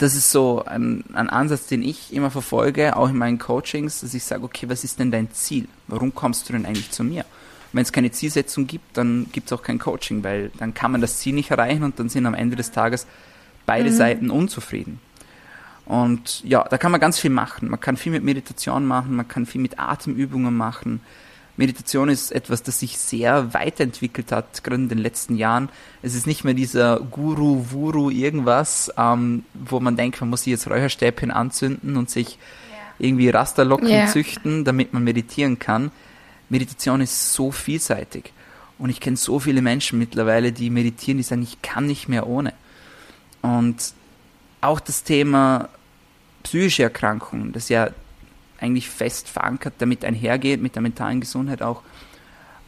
Das 0.00 0.14
ist 0.14 0.30
so 0.30 0.64
ein, 0.64 1.04
ein 1.12 1.28
Ansatz, 1.28 1.66
den 1.66 1.82
ich 1.82 2.14
immer 2.14 2.30
verfolge, 2.30 2.96
auch 2.96 3.10
in 3.10 3.18
meinen 3.18 3.38
Coachings, 3.38 4.00
dass 4.00 4.14
ich 4.14 4.24
sage, 4.24 4.42
okay, 4.44 4.66
was 4.70 4.82
ist 4.82 4.98
denn 4.98 5.10
dein 5.10 5.30
Ziel? 5.30 5.68
Warum 5.88 6.14
kommst 6.14 6.48
du 6.48 6.54
denn 6.54 6.64
eigentlich 6.64 6.90
zu 6.90 7.04
mir? 7.04 7.26
Wenn 7.74 7.82
es 7.82 7.92
keine 7.92 8.10
Zielsetzung 8.10 8.66
gibt, 8.66 8.96
dann 8.96 9.26
gibt 9.30 9.48
es 9.48 9.52
auch 9.52 9.62
kein 9.62 9.78
Coaching, 9.78 10.24
weil 10.24 10.52
dann 10.58 10.72
kann 10.72 10.90
man 10.90 11.02
das 11.02 11.18
Ziel 11.18 11.34
nicht 11.34 11.50
erreichen 11.50 11.82
und 11.82 11.98
dann 11.98 12.08
sind 12.08 12.24
am 12.24 12.32
Ende 12.32 12.56
des 12.56 12.70
Tages 12.70 13.06
beide 13.66 13.90
mhm. 13.90 13.94
Seiten 13.94 14.30
unzufrieden. 14.30 15.00
Und 15.84 16.42
ja, 16.44 16.64
da 16.64 16.78
kann 16.78 16.92
man 16.92 17.00
ganz 17.00 17.18
viel 17.18 17.30
machen. 17.30 17.68
Man 17.68 17.78
kann 17.78 17.98
viel 17.98 18.12
mit 18.12 18.24
Meditation 18.24 18.86
machen, 18.86 19.14
man 19.14 19.28
kann 19.28 19.44
viel 19.44 19.60
mit 19.60 19.78
Atemübungen 19.78 20.56
machen. 20.56 21.02
Meditation 21.60 22.08
ist 22.08 22.32
etwas, 22.32 22.62
das 22.62 22.80
sich 22.80 22.96
sehr 22.96 23.52
weiterentwickelt 23.52 24.32
hat, 24.32 24.64
gerade 24.64 24.76
in 24.80 24.88
den 24.88 24.96
letzten 24.96 25.36
Jahren. 25.36 25.68
Es 26.00 26.14
ist 26.14 26.26
nicht 26.26 26.42
mehr 26.42 26.54
dieser 26.54 27.00
Guru, 27.00 27.66
Wuru, 27.70 28.08
irgendwas, 28.08 28.90
ähm, 28.96 29.44
wo 29.52 29.78
man 29.78 29.94
denkt, 29.94 30.18
man 30.22 30.30
muss 30.30 30.44
sich 30.44 30.52
jetzt 30.52 30.70
Räucherstäbchen 30.70 31.30
anzünden 31.30 31.98
und 31.98 32.08
sich 32.08 32.38
irgendwie 32.98 33.28
Rasterlocken 33.28 33.88
yeah. 33.88 34.06
züchten, 34.06 34.64
damit 34.64 34.94
man 34.94 35.04
meditieren 35.04 35.58
kann. 35.58 35.90
Meditation 36.48 37.02
ist 37.02 37.34
so 37.34 37.50
vielseitig. 37.50 38.32
Und 38.78 38.88
ich 38.88 39.00
kenne 39.00 39.18
so 39.18 39.38
viele 39.38 39.60
Menschen 39.60 39.98
mittlerweile, 39.98 40.52
die 40.52 40.70
meditieren, 40.70 41.18
die 41.18 41.24
sagen, 41.24 41.42
ich 41.42 41.60
kann 41.60 41.86
nicht 41.86 42.08
mehr 42.08 42.26
ohne. 42.26 42.54
Und 43.42 43.92
auch 44.62 44.80
das 44.80 45.04
Thema 45.04 45.68
psychische 46.42 46.84
Erkrankungen, 46.84 47.52
das 47.52 47.68
ja 47.68 47.90
eigentlich 48.60 48.88
fest 48.88 49.28
verankert 49.28 49.74
damit 49.78 50.04
einhergeht, 50.04 50.60
mit 50.60 50.74
der 50.74 50.82
mentalen 50.82 51.20
Gesundheit 51.20 51.62
auch. 51.62 51.82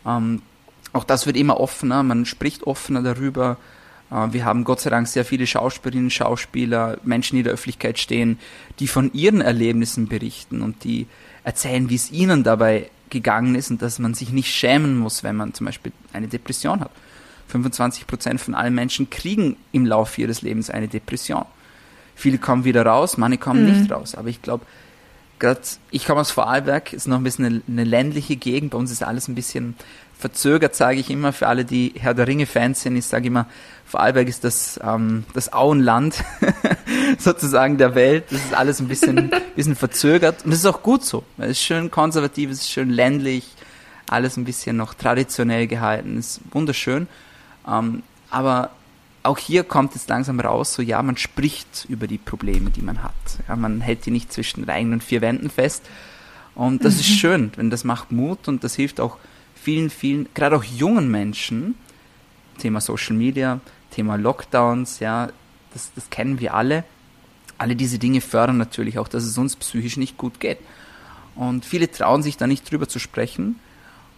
Ähm, 0.07 0.43
auch 0.93 1.05
das 1.05 1.27
wird 1.27 1.37
immer 1.37 1.61
offener, 1.61 2.03
man 2.03 2.27
spricht 2.27 2.65
offener 2.65 3.03
darüber. 3.03 3.57
Äh, 4.11 4.33
wir 4.33 4.45
haben 4.45 4.65
Gott 4.65 4.81
sei 4.81 4.91
Dank 4.91 5.09
sehr 5.09 5.25
viele 5.25 5.47
Schauspielerinnen, 5.47 6.11
Schauspieler, 6.11 6.99
Menschen, 7.03 7.37
die 7.37 7.41
in 7.41 7.45
der 7.45 7.55
Öffentlichkeit 7.55 7.99
stehen, 7.99 8.39
die 8.79 8.89
von 8.89 9.13
ihren 9.13 9.41
Erlebnissen 9.41 10.09
berichten 10.09 10.63
und 10.63 10.85
die 10.85 11.07
erzählen, 11.45 11.89
wie 11.89 11.95
es 11.95 12.11
ihnen 12.11 12.43
dabei 12.43 12.91
gegangen 13.11 13.55
ist 13.55 13.71
und 13.71 13.83
dass 13.83 13.99
man 13.99 14.15
sich 14.15 14.33
nicht 14.33 14.51
schämen 14.53 14.99
muss, 14.99 15.23
wenn 15.23 15.37
man 15.37 15.55
zum 15.55 15.67
Beispiel 15.67 15.93
eine 16.13 16.29
Depression 16.29 16.81
hat. 16.81 16.91
25 17.49 18.07
Prozent 18.07 18.41
von 18.41 18.55
allen 18.55 18.75
Menschen 18.75 19.11
kriegen 19.11 19.57
im 19.73 19.85
Laufe 19.85 20.23
ihres 20.23 20.41
Lebens 20.41 20.71
eine 20.71 20.89
Depression. 20.89 21.45
Viele 22.15 22.39
kommen 22.39 22.65
wieder 22.65 22.87
raus, 22.87 23.19
manche 23.19 23.39
kommen 23.39 23.65
mhm. 23.65 23.81
nicht 23.81 23.93
raus. 23.93 24.15
Aber 24.15 24.29
ich 24.29 24.41
glaube, 24.41 24.65
gerade 25.43 25.61
ich 25.91 26.07
komme 26.07 26.21
aus 26.21 26.31
Vorarlberg, 26.31 26.93
ist 26.93 27.09
noch 27.09 27.19
ein 27.19 27.25
bisschen 27.25 27.45
eine, 27.45 27.63
eine, 27.69 27.85
ländliche 27.85 28.37
Gegend. 28.37 28.71
Bei 28.71 28.79
uns 28.79 28.91
ist 28.93 29.03
alles 29.03 29.29
ein 29.29 29.35
bisschen 29.35 29.75
verzögert, 30.17 30.77
sage 30.77 31.01
ich 31.01 31.11
immer. 31.11 31.33
Für 31.33 31.49
alle, 31.49 31.65
die 31.65 31.95
Herr 31.99 32.15
der 32.15 32.29
Ringe-Fans 32.29 32.81
sind, 32.81 32.97
ich 32.97 33.05
sage 33.05 33.27
immer, 33.27 33.47
Vorarlberg 33.85 34.29
ist 34.29 34.45
das, 34.45 34.79
ähm, 34.83 35.25
das 35.35 35.53
Auenland 35.53 36.23
sozusagen 37.19 37.77
der 37.77 37.97
Welt. 37.97 38.25
Das 38.31 38.41
ist 38.41 38.55
alles 38.55 38.81
ein 38.81 38.87
bisschen, 38.87 39.31
bisschen 39.57 39.75
verzögert. 39.75 40.45
Und 40.45 40.53
das 40.53 40.61
ist 40.61 40.67
auch 40.67 40.83
gut 40.83 41.05
so. 41.05 41.25
Es 41.39 41.51
ist 41.51 41.63
schön 41.63 41.91
konservativ, 41.91 42.51
es 42.51 42.61
ist 42.61 42.71
schön 42.71 42.91
ländlich, 42.91 43.49
alles 44.07 44.37
ein 44.37 44.45
bisschen 44.45 44.77
noch 44.77 44.95
traditionell 44.95 45.67
gehalten. 45.67 46.19
Es 46.19 46.37
ist 46.37 46.41
wunderschön. 46.53 47.09
Ähm, 47.69 48.05
aber 48.31 48.71
auch 49.23 49.39
hier 49.39 49.65
kommt 49.65 49.95
es 49.95 50.09
langsam 50.09 50.41
raus, 50.41 50.75
so 50.75 50.83
ja, 50.83 51.01
man 51.03 51.17
spricht 51.17 51.87
über 51.89 52.07
die 52.07 52.19
Probleme, 52.19 52.71
die 52.71 52.83
man 52.83 53.03
hat. 53.03 53.13
Ja, 53.49 53.57
man 53.57 53.81
hält 53.81 54.07
die 54.07 54.11
nicht 54.11 54.33
zwischen 54.33 54.63
den 54.63 54.71
eigenen 54.71 55.01
vier 55.01 55.21
Wänden 55.21 55.51
fest. 55.51 55.85
Und 56.55 56.85
das 56.85 56.95
mhm. 56.95 57.01
ist 57.01 57.09
schön, 57.09 57.53
wenn 57.57 57.71
das 57.71 57.85
macht 57.85 58.13
Mut 58.13 58.49
und 58.49 58.65
das 58.65 58.75
hilft 58.75 59.01
auch 59.01 59.19
vielen, 59.55 59.91
vielen, 59.91 60.29
gerade 60.35 60.57
auch 60.57 60.65
jungen 60.65 61.11
Menschen, 61.11 61.77
Thema 62.59 62.81
Social 62.81 63.17
Media, 63.17 63.61
Thema 63.91 64.17
Lockdowns, 64.17 64.99
ja, 64.99 65.29
das, 65.73 65.93
das 65.95 66.11
kennen 66.11 66.41
wir 66.41 66.55
alle. 66.55 66.85
Alle 67.59 67.77
diese 67.77 67.99
Dinge 67.99 68.21
fördern 68.21 68.59
natürlich 68.59 68.99
auch, 68.99 69.09
dass 69.09 69.25
es 69.25 69.39
uns 69.39 69.57
psychisch 69.57 69.97
nicht 69.97 70.19
gut 70.19 70.41
geht. 70.41 70.59
Und 71.35 71.65
viele 71.65 71.91
trauen 71.91 72.23
sich 72.23 72.37
da 72.37 72.47
nicht 72.47 72.71
drüber 72.71 72.89
zu 72.89 72.99
sprechen. 72.99 73.61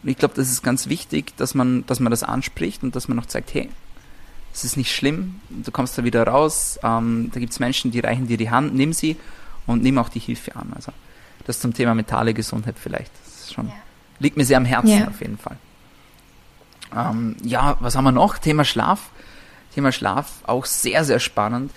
Und 0.02 0.08
ich 0.08 0.16
glaube, 0.16 0.34
das 0.34 0.50
ist 0.50 0.62
ganz 0.62 0.88
wichtig, 0.88 1.36
dass 1.36 1.54
man, 1.54 1.84
dass 1.86 2.00
man 2.00 2.10
das 2.10 2.22
anspricht 2.22 2.82
und 2.82 2.96
dass 2.96 3.06
man 3.06 3.18
auch 3.18 3.26
zeigt, 3.26 3.54
hey, 3.54 3.68
es 4.54 4.64
ist 4.64 4.76
nicht 4.76 4.94
schlimm, 4.94 5.40
du 5.50 5.72
kommst 5.72 5.98
da 5.98 6.04
wieder 6.04 6.26
raus, 6.26 6.78
ähm, 6.82 7.30
da 7.34 7.40
gibt 7.40 7.52
es 7.52 7.58
Menschen, 7.58 7.90
die 7.90 7.98
reichen 8.00 8.28
dir 8.28 8.36
die 8.36 8.50
Hand, 8.50 8.74
nimm 8.74 8.92
sie 8.92 9.16
und 9.66 9.82
nimm 9.82 9.98
auch 9.98 10.08
die 10.08 10.20
Hilfe 10.20 10.54
an. 10.54 10.72
Also 10.74 10.92
das 11.44 11.58
zum 11.58 11.74
Thema 11.74 11.94
mentale 11.94 12.32
Gesundheit 12.32 12.76
vielleicht. 12.78 13.10
Das 13.24 13.52
schon, 13.52 13.66
ja. 13.68 13.74
liegt 14.20 14.36
mir 14.36 14.44
sehr 14.44 14.56
am 14.56 14.64
Herzen 14.64 14.98
ja. 15.00 15.08
auf 15.08 15.20
jeden 15.20 15.38
Fall. 15.38 15.56
Ähm, 16.96 17.36
ja, 17.42 17.76
was 17.80 17.96
haben 17.96 18.04
wir 18.04 18.12
noch? 18.12 18.38
Thema 18.38 18.64
Schlaf. 18.64 19.10
Thema 19.74 19.90
Schlaf, 19.90 20.30
auch 20.46 20.66
sehr, 20.66 21.04
sehr 21.04 21.18
spannend. 21.18 21.72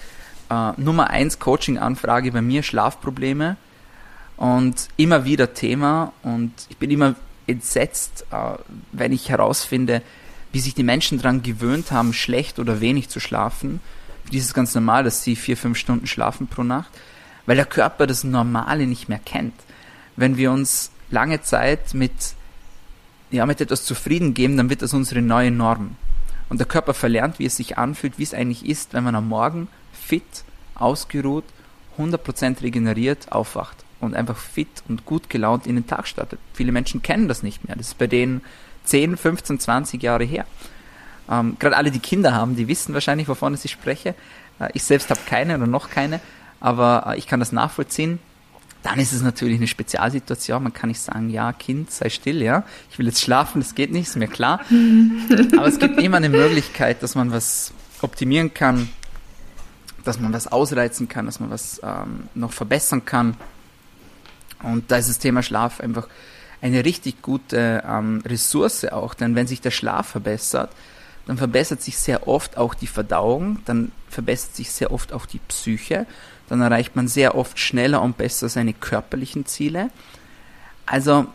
Äh, 0.52 0.74
Nummer 0.78 1.10
eins 1.10 1.40
Coaching-Anfrage 1.40 2.32
bei 2.32 2.44
mir, 2.44 2.62
Schlafprobleme. 2.62 3.58
Und 4.38 4.90
immer 4.98 5.26
wieder 5.26 5.56
Thema. 5.56 6.14
Und 6.22 6.54
ich 6.70 6.78
bin 6.78 6.92
immer 6.92 7.16
entsetzt, 7.48 8.28
äh, 8.32 8.52
wenn 8.92 9.12
ich 9.14 9.30
herausfinde, 9.30 10.04
wie 10.52 10.60
sich 10.60 10.74
die 10.74 10.84
Menschen 10.84 11.18
daran 11.18 11.44
gewöhnt 11.44 11.92
haben, 11.92 12.14
schlecht 12.14 12.60
oder 12.60 12.82
wenig 12.82 13.10
zu 13.10 13.20
schlafen. 13.20 13.82
Für 14.26 14.32
die 14.32 14.38
ist 14.38 14.46
es 14.46 14.54
ganz 14.54 14.74
normal, 14.76 15.04
dass 15.04 15.24
sie 15.24 15.36
vier, 15.36 15.58
fünf 15.58 15.78
Stunden 15.78 16.08
schlafen 16.08 16.48
pro 16.48 16.64
Nacht, 16.64 16.90
weil 17.46 17.56
der 17.56 17.66
Körper 17.66 18.08
das 18.08 18.24
Normale 18.24 18.88
nicht 18.88 19.10
mehr 19.10 19.20
kennt. 19.20 19.54
Wenn 20.16 20.38
wir 20.38 20.52
uns 20.52 20.92
lange 21.10 21.42
Zeit 21.42 21.94
mit, 21.94 22.12
ja, 23.32 23.46
mit 23.46 23.62
etwas 23.62 23.86
zufrieden 23.86 24.34
geben, 24.34 24.58
dann 24.58 24.70
wird 24.70 24.82
das 24.82 24.94
unsere 24.94 25.22
neue 25.22 25.52
Norm. 25.52 25.96
Und 26.50 26.60
der 26.60 26.68
Körper 26.68 26.94
verlernt, 26.94 27.40
wie 27.40 27.46
es 27.46 27.58
sich 27.58 27.78
anfühlt, 27.78 28.18
wie 28.18 28.24
es 28.24 28.34
eigentlich 28.34 28.66
ist, 28.66 28.94
wenn 28.94 29.04
man 29.04 29.16
am 29.16 29.28
Morgen 29.28 29.68
fit, 29.94 30.44
ausgeruht, 30.76 31.44
100% 31.98 32.62
regeneriert 32.62 33.32
aufwacht 33.32 33.84
und 34.00 34.16
einfach 34.16 34.38
fit 34.38 34.84
und 34.88 35.06
gut 35.06 35.30
gelaunt 35.30 35.68
in 35.68 35.76
den 35.76 35.88
Tag 35.88 36.08
startet. 36.08 36.40
Viele 36.54 36.72
Menschen 36.72 37.02
kennen 37.02 37.28
das 37.28 37.44
nicht 37.44 37.68
mehr. 37.68 37.76
Das 37.76 37.88
ist 37.88 37.98
bei 37.98 38.08
denen 38.08 38.42
10, 38.88 39.18
15, 39.18 39.60
20 39.60 40.02
Jahre 40.02 40.24
her. 40.24 40.46
Ähm, 41.30 41.58
Gerade 41.60 41.78
alle, 41.78 41.92
die 41.92 42.00
Kinder 42.00 42.34
haben, 42.34 42.56
die 42.56 42.68
wissen 42.68 42.94
wahrscheinlich, 42.94 43.28
wovon 43.28 43.54
ich 43.54 43.72
spreche. 43.72 44.16
Äh, 44.60 44.70
ich 44.74 44.84
selbst 44.84 45.10
habe 45.10 45.20
keine 45.26 45.56
oder 45.56 45.68
noch 45.68 45.90
keine, 45.90 46.20
aber 46.60 47.06
äh, 47.08 47.18
ich 47.18 47.28
kann 47.28 47.40
das 47.40 47.52
nachvollziehen. 47.52 48.20
Dann 48.84 49.00
ist 49.00 49.12
es 49.12 49.22
natürlich 49.22 49.58
eine 49.58 49.68
Spezialsituation. 49.68 50.64
Man 50.64 50.74
kann 50.74 50.90
nicht 50.90 51.02
sagen, 51.02 51.30
ja, 51.30 51.52
Kind, 51.52 51.92
sei 51.92 52.10
still, 52.10 52.42
ja. 52.42 52.64
Ich 52.90 52.98
will 52.98 53.08
jetzt 53.08 53.22
schlafen, 53.22 53.60
das 53.60 53.76
geht 53.76 53.92
nicht, 53.92 54.08
ist 54.08 54.16
mir 54.16 54.28
klar. 54.28 54.62
aber 55.58 55.68
es 55.68 55.80
gibt 55.80 56.00
immer 56.00 56.18
eine 56.18 56.30
Möglichkeit, 56.30 57.04
dass 57.04 57.16
man 57.16 57.32
was 57.32 57.74
optimieren 58.02 58.54
kann, 58.54 58.90
dass 60.06 60.20
man 60.20 60.32
was 60.32 60.48
ausreizen 60.48 61.10
kann, 61.10 61.26
dass 61.26 61.40
man 61.40 61.50
was 61.50 61.82
ähm, 61.84 62.30
noch 62.36 62.54
verbessern 62.54 63.04
kann. 63.04 63.36
Und 64.64 64.90
da 64.90 64.98
ist 64.98 65.10
das 65.10 65.20
Thema 65.20 65.44
Schlaf 65.44 65.82
einfach 65.82 66.08
eine 66.62 66.86
richtig 66.86 67.22
gute 67.22 67.84
ähm, 67.88 68.22
Ressource 68.26 68.86
auch, 68.86 69.14
denn 69.14 69.36
wenn 69.36 69.48
sich 69.48 69.62
der 69.62 69.72
Schlaf 69.72 70.08
verbessert, 70.08 70.72
dann 71.26 71.38
verbessert 71.38 71.82
sich 71.82 71.98
sehr 71.98 72.28
oft 72.28 72.58
auch 72.58 72.74
die 72.74 72.88
Verdauung, 72.88 73.60
dann 73.66 73.92
verbessert 74.10 74.56
sich 74.56 74.72
sehr 74.72 74.92
oft 74.92 75.14
auch 75.14 75.26
die 75.26 75.40
Psyche, 75.40 76.06
dann 76.50 76.62
erreicht 76.62 76.96
man 76.96 77.08
sehr 77.08 77.36
oft 77.36 77.60
schneller 77.60 78.02
und 78.02 78.18
besser 78.18 78.50
seine 78.50 78.74
körperlichen 78.74 79.46
Ziele. 79.46 79.90
Also 80.86 81.28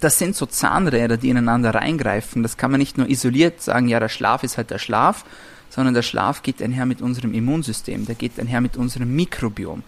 das 0.00 0.18
sind 0.18 0.34
so 0.34 0.46
Zahnräder, 0.46 1.16
die 1.16 1.28
ineinander 1.28 1.74
reingreifen. 1.74 2.42
Das 2.42 2.56
kann 2.56 2.70
man 2.70 2.80
nicht 2.80 2.98
nur 2.98 3.08
isoliert 3.08 3.62
sagen, 3.62 3.88
ja, 3.88 4.00
der 4.00 4.08
Schlaf 4.08 4.42
ist 4.42 4.56
halt 4.56 4.70
der 4.70 4.78
Schlaf, 4.78 5.24
sondern 5.68 5.94
der 5.94 6.02
Schlaf 6.02 6.42
geht 6.42 6.60
einher 6.60 6.86
mit 6.86 7.00
unserem 7.00 7.32
Immunsystem, 7.32 8.06
der 8.06 8.16
geht 8.16 8.38
einher 8.40 8.60
mit 8.60 8.76
unserem 8.76 9.14
Mikrobiom. 9.14 9.82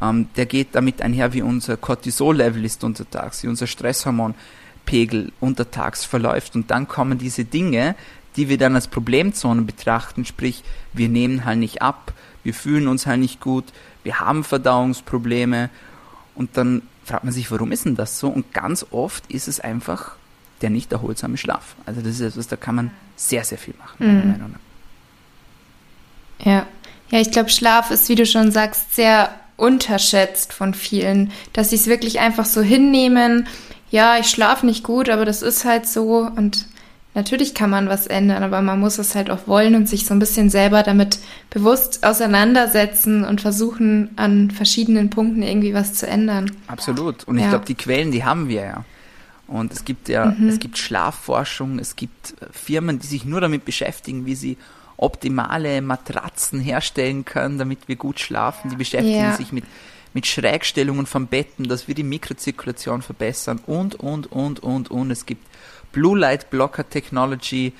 Ähm, 0.00 0.28
der 0.36 0.46
geht 0.46 0.68
damit 0.72 1.02
einher, 1.02 1.32
wie 1.32 1.42
unser 1.42 1.76
Cortisol-Level 1.76 2.64
ist 2.64 2.84
untertags, 2.84 3.42
wie 3.42 3.48
unser 3.48 3.66
Stresshormonpegel 3.66 5.32
untertags 5.40 6.04
verläuft. 6.04 6.54
Und 6.54 6.70
dann 6.70 6.88
kommen 6.88 7.18
diese 7.18 7.44
Dinge, 7.44 7.94
die 8.36 8.48
wir 8.48 8.58
dann 8.58 8.74
als 8.74 8.88
Problemzonen 8.88 9.66
betrachten, 9.66 10.24
sprich, 10.24 10.62
wir 10.92 11.08
nehmen 11.08 11.44
halt 11.44 11.58
nicht 11.58 11.82
ab, 11.82 12.12
wir 12.44 12.54
fühlen 12.54 12.86
uns 12.86 13.06
halt 13.06 13.20
nicht 13.20 13.40
gut, 13.40 13.64
wir 14.04 14.20
haben 14.20 14.44
Verdauungsprobleme 14.44 15.70
und 16.34 16.56
dann 16.56 16.82
fragt 17.04 17.24
man 17.24 17.32
sich, 17.32 17.50
warum 17.50 17.72
ist 17.72 17.84
denn 17.84 17.96
das 17.96 18.20
so? 18.20 18.28
Und 18.28 18.52
ganz 18.52 18.86
oft 18.90 19.26
ist 19.30 19.48
es 19.48 19.58
einfach 19.60 20.12
der 20.60 20.70
nicht 20.70 20.92
erholsame 20.92 21.36
Schlaf. 21.36 21.74
Also 21.86 22.00
das 22.00 22.12
ist 22.12 22.20
etwas, 22.20 22.48
da 22.48 22.56
kann 22.56 22.74
man 22.74 22.90
sehr, 23.16 23.44
sehr 23.44 23.58
viel 23.58 23.74
machen, 23.78 23.96
meiner 23.98 24.24
mhm. 24.24 24.30
Meinung 24.30 24.52
nach. 24.52 26.46
Ja. 26.46 26.66
Ja, 27.10 27.20
ich 27.20 27.30
glaube, 27.30 27.48
Schlaf 27.48 27.90
ist, 27.90 28.08
wie 28.08 28.16
du 28.16 28.26
schon 28.26 28.52
sagst, 28.52 28.94
sehr 28.94 29.30
unterschätzt 29.58 30.54
von 30.54 30.72
vielen, 30.72 31.32
dass 31.52 31.70
sie 31.70 31.76
es 31.76 31.86
wirklich 31.86 32.20
einfach 32.20 32.46
so 32.46 32.62
hinnehmen. 32.62 33.46
Ja, 33.90 34.18
ich 34.18 34.30
schlafe 34.30 34.64
nicht 34.64 34.84
gut, 34.84 35.10
aber 35.10 35.26
das 35.26 35.42
ist 35.42 35.66
halt 35.66 35.86
so 35.86 36.20
und 36.34 36.66
natürlich 37.14 37.54
kann 37.54 37.68
man 37.68 37.88
was 37.88 38.06
ändern, 38.06 38.42
aber 38.44 38.62
man 38.62 38.78
muss 38.78 38.98
es 38.98 39.14
halt 39.14 39.30
auch 39.30 39.46
wollen 39.46 39.74
und 39.74 39.88
sich 39.88 40.06
so 40.06 40.14
ein 40.14 40.20
bisschen 40.20 40.48
selber 40.48 40.82
damit 40.82 41.18
bewusst 41.50 42.06
auseinandersetzen 42.06 43.24
und 43.24 43.40
versuchen, 43.40 44.10
an 44.16 44.50
verschiedenen 44.52 45.10
Punkten 45.10 45.42
irgendwie 45.42 45.74
was 45.74 45.94
zu 45.94 46.06
ändern. 46.06 46.52
Absolut. 46.68 47.24
Und 47.24 47.36
ich 47.36 47.44
ja. 47.44 47.50
glaube, 47.50 47.64
die 47.64 47.74
Quellen, 47.74 48.12
die 48.12 48.24
haben 48.24 48.48
wir 48.48 48.62
ja. 48.62 48.84
Und 49.48 49.72
es 49.72 49.84
gibt 49.84 50.08
ja, 50.08 50.26
mhm. 50.26 50.48
es 50.48 50.60
gibt 50.60 50.78
Schlafforschung, 50.78 51.78
es 51.78 51.96
gibt 51.96 52.34
Firmen, 52.52 52.98
die 52.98 53.06
sich 53.06 53.24
nur 53.24 53.40
damit 53.40 53.64
beschäftigen, 53.64 54.26
wie 54.26 54.34
sie 54.34 54.56
optimale 54.98 55.80
Matratzen 55.80 56.60
herstellen 56.60 57.24
können, 57.24 57.56
damit 57.56 57.88
wir 57.88 57.96
gut 57.96 58.20
schlafen. 58.20 58.70
Die 58.70 58.76
beschäftigen 58.76 59.16
ja. 59.16 59.32
sich 59.32 59.52
mit, 59.52 59.64
mit 60.12 60.26
Schrägstellungen 60.26 61.06
von 61.06 61.28
Betten, 61.28 61.68
dass 61.68 61.88
wir 61.88 61.94
die 61.94 62.02
Mikrozirkulation 62.02 63.00
verbessern 63.00 63.60
und, 63.66 63.94
und, 63.94 64.30
und, 64.30 64.60
und, 64.60 64.90
und. 64.90 65.10
Es 65.10 65.24
gibt 65.24 65.46
Blue 65.92 66.18
Light 66.18 66.50
Blocker 66.50 66.88
Technology, 66.88 67.72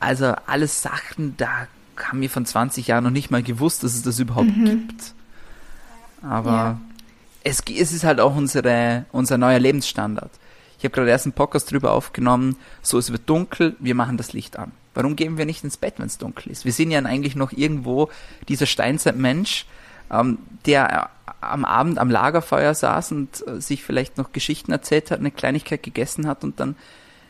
also 0.00 0.34
alles 0.46 0.82
Sachen, 0.82 1.36
da 1.36 1.68
haben 1.96 2.20
wir 2.20 2.30
von 2.30 2.44
20 2.44 2.88
Jahren 2.88 3.04
noch 3.04 3.10
nicht 3.10 3.30
mal 3.30 3.42
gewusst, 3.42 3.84
dass 3.84 3.94
es 3.94 4.02
das 4.02 4.18
überhaupt 4.18 4.56
mhm. 4.56 4.64
gibt. 4.64 5.14
Aber 6.22 6.50
ja. 6.50 6.80
es, 7.44 7.60
es 7.60 7.92
ist 7.92 8.04
halt 8.04 8.20
auch 8.20 8.34
unsere, 8.34 9.04
unser 9.12 9.38
neuer 9.38 9.58
Lebensstandard. 9.58 10.30
Ich 10.78 10.84
habe 10.84 10.94
gerade 10.94 11.10
erst 11.10 11.26
einen 11.26 11.34
Podcast 11.34 11.70
drüber 11.70 11.92
aufgenommen, 11.92 12.56
so 12.82 12.98
es 12.98 13.12
wird 13.12 13.28
dunkel, 13.28 13.76
wir 13.78 13.94
machen 13.94 14.16
das 14.16 14.32
Licht 14.32 14.58
an. 14.58 14.72
Warum 14.94 15.16
gehen 15.16 15.36
wir 15.38 15.44
nicht 15.44 15.64
ins 15.64 15.76
Bett, 15.76 15.94
wenn 15.98 16.06
es 16.06 16.18
dunkel 16.18 16.50
ist? 16.52 16.64
Wir 16.64 16.72
sind 16.72 16.90
ja 16.90 17.00
eigentlich 17.00 17.36
noch 17.36 17.52
irgendwo 17.52 18.10
dieser 18.48 18.66
Steinzeitmensch, 18.66 19.66
ähm, 20.10 20.38
der 20.66 21.10
am 21.40 21.64
Abend 21.64 21.98
am 21.98 22.10
Lagerfeuer 22.10 22.74
saß 22.74 23.12
und 23.12 23.46
äh, 23.46 23.60
sich 23.60 23.82
vielleicht 23.82 24.16
noch 24.16 24.32
Geschichten 24.32 24.72
erzählt 24.72 25.10
hat, 25.10 25.20
eine 25.20 25.30
Kleinigkeit 25.30 25.82
gegessen 25.82 26.26
hat 26.26 26.44
und 26.44 26.60
dann 26.60 26.76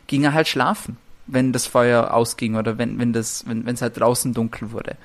ging 0.06 0.24
er 0.24 0.34
halt 0.34 0.48
schlafen, 0.48 0.98
wenn 1.26 1.52
das 1.52 1.66
Feuer 1.66 2.12
ausging 2.12 2.56
oder 2.56 2.78
wenn, 2.78 2.98
wenn 2.98 3.12
das, 3.12 3.44
wenn 3.46 3.66
es 3.66 3.82
halt 3.82 3.98
draußen 3.98 4.34
dunkel 4.34 4.72
wurde. 4.72 4.96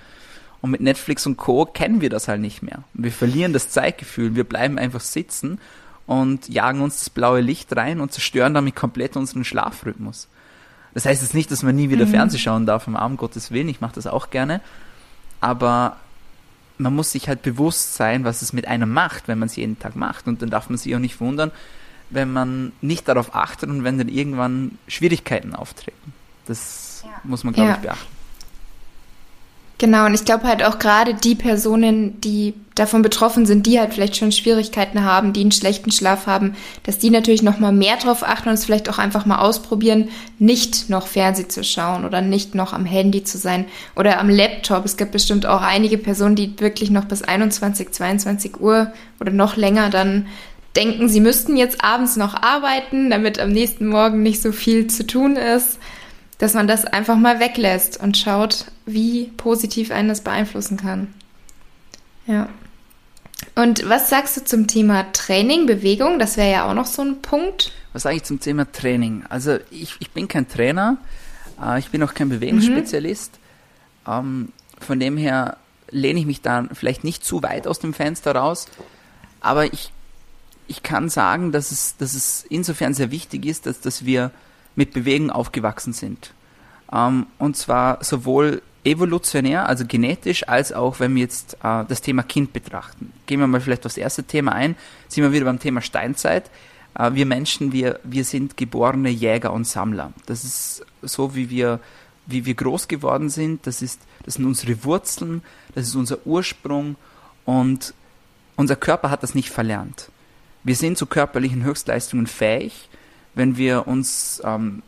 Und 0.61 0.71
mit 0.71 0.81
Netflix 0.81 1.25
und 1.25 1.37
Co. 1.37 1.65
kennen 1.65 2.01
wir 2.01 2.09
das 2.09 2.27
halt 2.27 2.41
nicht 2.41 2.61
mehr. 2.61 2.83
Wir 2.93 3.13
verlieren 3.13 3.53
das 3.53 3.69
Zeitgefühl. 3.69 4.35
Wir 4.35 4.43
bleiben 4.43 4.77
einfach 4.77 4.99
sitzen 4.99 5.59
und 6.05 6.49
jagen 6.49 6.81
uns 6.81 6.97
das 6.99 7.09
blaue 7.09 7.39
Licht 7.39 7.73
rein 7.75 8.01
und 8.01 8.11
zerstören 8.11 8.53
damit 8.53 8.75
komplett 8.75 9.15
unseren 9.15 9.45
Schlafrhythmus. 9.45 10.27
Das 10.93 11.05
heißt 11.05 11.21
jetzt 11.21 11.33
nicht, 11.33 11.51
dass 11.51 11.63
man 11.63 11.75
nie 11.75 11.89
wieder 11.89 12.05
mhm. 12.05 12.11
Fernsehen 12.11 12.39
schauen 12.39 12.65
darf, 12.65 12.87
am 12.87 12.95
Abend 12.95 13.17
Gottes 13.17 13.51
Willen. 13.51 13.69
Ich 13.69 13.81
mache 13.81 13.95
das 13.95 14.07
auch 14.07 14.29
gerne. 14.29 14.61
Aber 15.41 15.97
man 16.77 16.95
muss 16.95 17.11
sich 17.11 17.27
halt 17.27 17.41
bewusst 17.41 17.95
sein, 17.95 18.23
was 18.23 18.41
es 18.41 18.53
mit 18.53 18.67
einem 18.67 18.91
macht, 18.91 19.27
wenn 19.27 19.39
man 19.39 19.47
es 19.47 19.55
jeden 19.55 19.77
Tag 19.79 19.95
macht. 19.95 20.27
Und 20.27 20.41
dann 20.41 20.49
darf 20.49 20.69
man 20.69 20.77
sich 20.77 20.95
auch 20.95 20.99
nicht 20.99 21.19
wundern, 21.19 21.51
wenn 22.09 22.31
man 22.31 22.71
nicht 22.81 23.07
darauf 23.07 23.35
achtet 23.35 23.69
und 23.69 23.83
wenn 23.83 23.97
dann 23.97 24.09
irgendwann 24.09 24.77
Schwierigkeiten 24.87 25.53
auftreten. 25.53 26.13
Das 26.45 27.03
ja. 27.05 27.11
muss 27.23 27.43
man, 27.43 27.53
glaube 27.53 27.69
ja. 27.69 27.75
ich, 27.75 27.81
beachten. 27.81 28.18
Genau, 29.79 30.05
und 30.05 30.13
ich 30.13 30.25
glaube 30.25 30.45
halt 30.45 30.61
auch 30.61 30.77
gerade 30.77 31.13
die 31.13 31.35
Personen, 31.35 32.19
die 32.19 32.53
davon 32.75 33.01
betroffen 33.01 33.45
sind, 33.45 33.65
die 33.65 33.79
halt 33.79 33.93
vielleicht 33.93 34.17
schon 34.17 34.33
Schwierigkeiten 34.33 35.05
haben, 35.05 35.31
die 35.31 35.39
einen 35.39 35.53
schlechten 35.53 35.89
Schlaf 35.89 36.27
haben, 36.27 36.55
dass 36.83 36.99
die 36.99 37.09
natürlich 37.09 37.43
noch 37.43 37.59
mal 37.59 37.71
mehr 37.71 37.95
drauf 37.95 38.21
achten 38.23 38.49
und 38.49 38.55
es 38.55 38.65
vielleicht 38.65 38.89
auch 38.89 38.97
einfach 38.97 39.25
mal 39.25 39.39
ausprobieren, 39.39 40.09
nicht 40.37 40.89
noch 40.89 41.07
Fernsehen 41.07 41.49
zu 41.49 41.63
schauen 41.63 42.03
oder 42.03 42.21
nicht 42.21 42.55
noch 42.55 42.73
am 42.73 42.83
Handy 42.83 43.23
zu 43.23 43.37
sein 43.37 43.65
oder 43.95 44.19
am 44.19 44.29
Laptop. 44.29 44.83
Es 44.83 44.97
gibt 44.97 45.13
bestimmt 45.13 45.45
auch 45.45 45.61
einige 45.61 45.97
Personen, 45.97 46.35
die 46.35 46.59
wirklich 46.59 46.91
noch 46.91 47.05
bis 47.05 47.21
21, 47.21 47.91
22 47.91 48.59
Uhr 48.59 48.91
oder 49.21 49.31
noch 49.31 49.55
länger 49.55 49.89
dann 49.89 50.27
denken, 50.75 51.07
sie 51.07 51.21
müssten 51.21 51.55
jetzt 51.55 51.81
abends 51.81 52.17
noch 52.17 52.33
arbeiten, 52.33 53.09
damit 53.09 53.39
am 53.39 53.51
nächsten 53.51 53.87
Morgen 53.87 54.23
nicht 54.23 54.41
so 54.41 54.51
viel 54.51 54.87
zu 54.87 55.07
tun 55.07 55.37
ist 55.37 55.79
dass 56.39 56.53
man 56.53 56.67
das 56.67 56.85
einfach 56.85 57.17
mal 57.17 57.39
weglässt 57.39 57.99
und 58.01 58.17
schaut, 58.17 58.65
wie 58.85 59.25
positiv 59.37 59.91
einen 59.91 60.09
das 60.09 60.21
beeinflussen 60.21 60.77
kann. 60.77 61.13
Ja. 62.25 62.49
Und 63.55 63.87
was 63.87 64.09
sagst 64.09 64.37
du 64.37 64.43
zum 64.43 64.67
Thema 64.67 65.11
Training, 65.11 65.65
Bewegung? 65.65 66.17
Das 66.17 66.37
wäre 66.37 66.51
ja 66.51 66.69
auch 66.69 66.73
noch 66.73 66.85
so 66.85 67.01
ein 67.01 67.21
Punkt. 67.21 67.71
Was 67.93 68.03
sage 68.03 68.17
ich 68.17 68.23
zum 68.23 68.39
Thema 68.39 68.71
Training? 68.71 69.23
Also 69.29 69.57
ich, 69.69 69.95
ich 69.99 70.11
bin 70.11 70.27
kein 70.27 70.47
Trainer, 70.47 70.97
äh, 71.61 71.77
ich 71.77 71.89
bin 71.89 72.01
auch 72.03 72.13
kein 72.13 72.29
Bewegungsspezialist. 72.29 73.33
Mhm. 74.07 74.13
Ähm, 74.13 74.53
von 74.79 74.99
dem 74.99 75.17
her 75.17 75.57
lehne 75.91 76.19
ich 76.19 76.25
mich 76.25 76.41
da 76.41 76.67
vielleicht 76.71 77.03
nicht 77.03 77.25
zu 77.25 77.43
weit 77.43 77.67
aus 77.67 77.79
dem 77.79 77.93
Fenster 77.93 78.33
raus, 78.33 78.67
aber 79.41 79.65
ich, 79.73 79.91
ich 80.67 80.83
kann 80.83 81.09
sagen, 81.09 81.51
dass 81.51 81.71
es, 81.71 81.97
dass 81.97 82.13
es 82.13 82.45
insofern 82.47 82.93
sehr 82.93 83.11
wichtig 83.11 83.45
ist, 83.45 83.65
dass, 83.65 83.81
dass 83.81 84.05
wir 84.05 84.31
mit 84.75 84.93
Bewegung 84.93 85.29
aufgewachsen 85.29 85.93
sind. 85.93 86.33
Ähm, 86.91 87.27
und 87.37 87.57
zwar 87.57 88.03
sowohl 88.03 88.61
evolutionär, 88.83 89.67
also 89.67 89.85
genetisch, 89.85 90.47
als 90.47 90.71
auch 90.73 90.99
wenn 90.99 91.13
wir 91.15 91.23
jetzt 91.23 91.55
äh, 91.63 91.83
das 91.87 92.01
Thema 92.01 92.23
Kind 92.23 92.53
betrachten. 92.53 93.11
Gehen 93.25 93.39
wir 93.39 93.47
mal 93.47 93.61
vielleicht 93.61 93.85
aufs 93.85 93.97
erste 93.97 94.23
Thema 94.23 94.53
ein, 94.53 94.75
sind 95.07 95.23
wir 95.23 95.33
wieder 95.33 95.45
beim 95.45 95.59
Thema 95.59 95.81
Steinzeit. 95.81 96.49
Äh, 96.97 97.13
wir 97.13 97.25
Menschen, 97.25 97.71
wir, 97.71 97.99
wir 98.03 98.23
sind 98.23 98.57
geborene 98.57 99.09
Jäger 99.09 99.53
und 99.53 99.65
Sammler. 99.65 100.13
Das 100.25 100.43
ist 100.43 100.85
so, 101.01 101.35
wie 101.35 101.49
wir, 101.49 101.79
wie 102.25 102.45
wir 102.45 102.53
groß 102.53 102.87
geworden 102.87 103.29
sind. 103.29 103.67
Das, 103.67 103.81
ist, 103.81 104.01
das 104.23 104.35
sind 104.35 104.45
unsere 104.45 104.83
Wurzeln, 104.83 105.41
das 105.75 105.87
ist 105.87 105.95
unser 105.95 106.25
Ursprung 106.25 106.95
und 107.45 107.93
unser 108.55 108.75
Körper 108.75 109.09
hat 109.09 109.23
das 109.23 109.35
nicht 109.35 109.49
verlernt. 109.49 110.09
Wir 110.63 110.75
sind 110.75 110.97
zu 110.97 111.05
körperlichen 111.05 111.63
Höchstleistungen 111.63 112.27
fähig 112.27 112.89
wenn 113.39 113.55
wir 113.55 113.87
uns 113.87 114.41
ähm, 114.43 114.83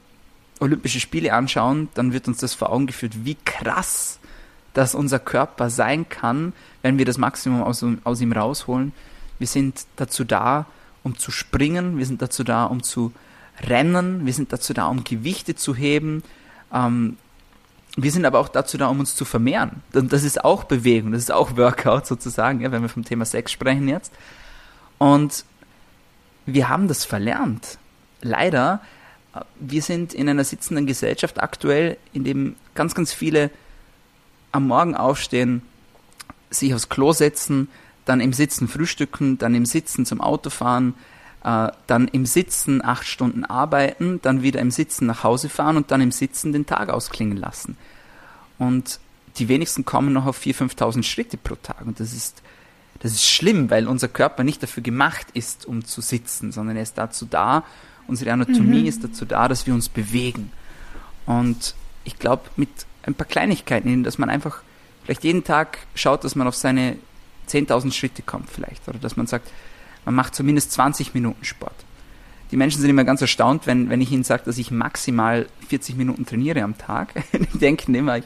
Olympische 0.59 0.99
Spiele 0.99 1.33
anschauen, 1.33 1.87
dann 1.93 2.11
wird 2.11 2.27
uns 2.27 2.39
das 2.39 2.53
vor 2.53 2.69
Augen 2.69 2.85
geführt, 2.85 3.23
wie 3.23 3.37
krass 3.45 4.19
dass 4.73 4.93
unser 4.93 5.19
Körper 5.19 5.69
sein 5.69 6.07
kann, 6.07 6.53
wenn 6.81 6.97
wir 6.97 7.05
das 7.05 7.17
Maximum 7.17 7.63
aus, 7.63 7.83
aus 8.03 8.21
ihm 8.21 8.31
rausholen. 8.31 8.93
Wir 9.39 9.47
sind 9.47 9.85
dazu 9.95 10.23
da, 10.23 10.65
um 11.03 11.17
zu 11.17 11.31
springen, 11.31 11.97
wir 11.97 12.05
sind 12.05 12.21
dazu 12.21 12.43
da, 12.43 12.65
um 12.65 12.83
zu 12.83 13.11
rennen, 13.61 14.25
wir 14.25 14.33
sind 14.33 14.53
dazu 14.53 14.73
da, 14.73 14.87
um 14.87 15.03
Gewichte 15.03 15.55
zu 15.55 15.73
heben. 15.73 16.21
Ähm, 16.73 17.17
wir 17.97 18.11
sind 18.11 18.25
aber 18.25 18.39
auch 18.39 18.49
dazu 18.49 18.77
da, 18.77 18.87
um 18.87 18.99
uns 18.99 19.15
zu 19.15 19.25
vermehren. 19.25 19.81
Und 19.93 20.13
das 20.13 20.23
ist 20.23 20.43
auch 20.43 20.65
Bewegung, 20.65 21.13
das 21.13 21.23
ist 21.23 21.31
auch 21.31 21.57
Workout 21.57 22.05
sozusagen, 22.05 22.61
ja, 22.61 22.71
wenn 22.71 22.81
wir 22.81 22.89
vom 22.89 23.03
Thema 23.05 23.25
Sex 23.25 23.51
sprechen 23.51 23.87
jetzt. 23.87 24.13
Und 24.97 25.45
wir 26.45 26.67
haben 26.69 26.87
das 26.87 27.03
verlernt 27.05 27.77
leider, 28.21 28.81
wir 29.59 29.81
sind 29.81 30.13
in 30.13 30.27
einer 30.27 30.43
sitzenden 30.43 30.85
Gesellschaft 30.85 31.41
aktuell, 31.41 31.97
in 32.13 32.23
dem 32.23 32.55
ganz, 32.75 32.95
ganz 32.95 33.13
viele 33.13 33.49
am 34.51 34.67
Morgen 34.67 34.95
aufstehen, 34.95 35.61
sich 36.49 36.73
aufs 36.73 36.89
Klo 36.89 37.13
setzen, 37.13 37.69
dann 38.05 38.19
im 38.19 38.33
Sitzen 38.33 38.67
frühstücken, 38.67 39.37
dann 39.37 39.55
im 39.55 39.65
Sitzen 39.65 40.05
zum 40.05 40.19
Auto 40.21 40.49
fahren, 40.49 40.95
äh, 41.43 41.69
dann 41.87 42.07
im 42.09 42.25
Sitzen 42.25 42.83
acht 42.83 43.07
Stunden 43.07 43.45
arbeiten, 43.45 44.19
dann 44.21 44.41
wieder 44.41 44.59
im 44.59 44.71
Sitzen 44.71 45.05
nach 45.05 45.23
Hause 45.23 45.49
fahren 45.49 45.77
und 45.77 45.91
dann 45.91 46.01
im 46.01 46.11
Sitzen 46.11 46.51
den 46.51 46.65
Tag 46.65 46.89
ausklingen 46.89 47.37
lassen. 47.37 47.77
Und 48.57 48.99
die 49.37 49.47
wenigsten 49.47 49.85
kommen 49.85 50.13
noch 50.13 50.25
auf 50.25 50.39
4.000, 50.39 50.75
5.000 50.75 51.03
Schritte 51.03 51.37
pro 51.37 51.55
Tag. 51.55 51.85
Und 51.85 51.99
das 51.99 52.13
ist, 52.13 52.41
das 52.99 53.13
ist 53.13 53.27
schlimm, 53.27 53.69
weil 53.69 53.87
unser 53.87 54.07
Körper 54.07 54.43
nicht 54.43 54.61
dafür 54.61 54.83
gemacht 54.83 55.27
ist, 55.33 55.65
um 55.65 55.85
zu 55.85 56.01
sitzen, 56.01 56.51
sondern 56.51 56.75
er 56.75 56.83
ist 56.83 56.97
dazu 56.97 57.25
da, 57.25 57.63
Unsere 58.07 58.31
Anatomie 58.33 58.81
mhm. 58.81 58.87
ist 58.87 59.03
dazu 59.03 59.25
da, 59.25 59.47
dass 59.47 59.67
wir 59.67 59.73
uns 59.73 59.89
bewegen. 59.89 60.51
Und 61.25 61.75
ich 62.03 62.17
glaube, 62.19 62.43
mit 62.55 62.69
ein 63.03 63.13
paar 63.13 63.27
Kleinigkeiten, 63.27 64.03
dass 64.03 64.17
man 64.17 64.29
einfach 64.29 64.61
vielleicht 65.03 65.23
jeden 65.23 65.43
Tag 65.43 65.79
schaut, 65.95 66.23
dass 66.23 66.35
man 66.35 66.47
auf 66.47 66.55
seine 66.55 66.97
10.000 67.49 67.91
Schritte 67.93 68.21
kommt 68.21 68.49
vielleicht. 68.49 68.87
Oder 68.87 68.99
dass 68.99 69.17
man 69.17 69.27
sagt, 69.27 69.49
man 70.05 70.15
macht 70.15 70.35
zumindest 70.35 70.71
20 70.71 71.13
Minuten 71.13 71.43
Sport. 71.43 71.75
Die 72.51 72.57
Menschen 72.57 72.81
sind 72.81 72.89
immer 72.89 73.05
ganz 73.05 73.21
erstaunt, 73.21 73.65
wenn, 73.65 73.89
wenn 73.89 74.01
ich 74.01 74.11
ihnen 74.11 74.23
sage, 74.23 74.43
dass 74.45 74.57
ich 74.57 74.71
maximal 74.71 75.47
40 75.69 75.95
Minuten 75.95 76.25
trainiere 76.25 76.63
am 76.63 76.77
Tag. 76.77 77.13
die 77.53 77.57
denken 77.57 77.95
immer, 77.95 78.17
ich, 78.17 78.25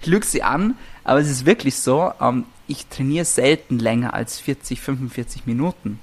ich 0.00 0.06
lüge 0.06 0.26
sie 0.26 0.42
an, 0.42 0.76
aber 1.04 1.20
es 1.20 1.30
ist 1.30 1.46
wirklich 1.46 1.76
so, 1.76 2.12
ähm, 2.20 2.44
ich 2.66 2.86
trainiere 2.86 3.24
selten 3.24 3.78
länger 3.78 4.14
als 4.14 4.40
40, 4.40 4.80
45 4.80 5.46
Minuten, 5.46 6.00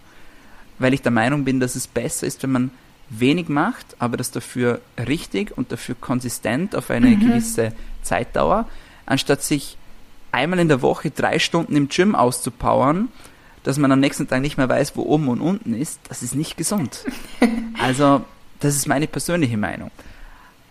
weil 0.79 0.93
ich 0.93 1.01
der 1.01 1.11
Meinung 1.11 1.43
bin, 1.43 1.59
dass 1.59 1.75
es 1.75 1.87
besser 1.87 2.25
ist, 2.25 2.41
wenn 2.43 2.51
man 2.51 2.71
wenig 3.09 3.49
macht, 3.49 3.95
aber 3.99 4.17
das 4.17 4.31
dafür 4.31 4.81
richtig 4.97 5.57
und 5.57 5.71
dafür 5.71 5.95
konsistent 5.99 6.75
auf 6.75 6.89
eine 6.89 7.07
mhm. 7.07 7.19
gewisse 7.19 7.73
Zeitdauer, 8.03 8.67
anstatt 9.05 9.41
sich 9.41 9.77
einmal 10.31 10.59
in 10.59 10.67
der 10.67 10.81
Woche 10.81 11.09
drei 11.09 11.39
Stunden 11.39 11.75
im 11.75 11.89
Gym 11.89 12.15
auszupowern, 12.15 13.09
dass 13.63 13.77
man 13.77 13.91
am 13.91 13.99
nächsten 13.99 14.27
Tag 14.27 14.41
nicht 14.41 14.57
mehr 14.57 14.69
weiß, 14.69 14.95
wo 14.95 15.03
oben 15.03 15.27
und 15.27 15.41
unten 15.41 15.73
ist, 15.73 15.99
das 16.07 16.23
ist 16.23 16.35
nicht 16.35 16.57
gesund. 16.57 17.05
Also, 17.81 18.25
das 18.59 18.75
ist 18.75 18.89
meine 18.89 19.07
persönliche 19.07 19.55
Meinung. 19.55 19.89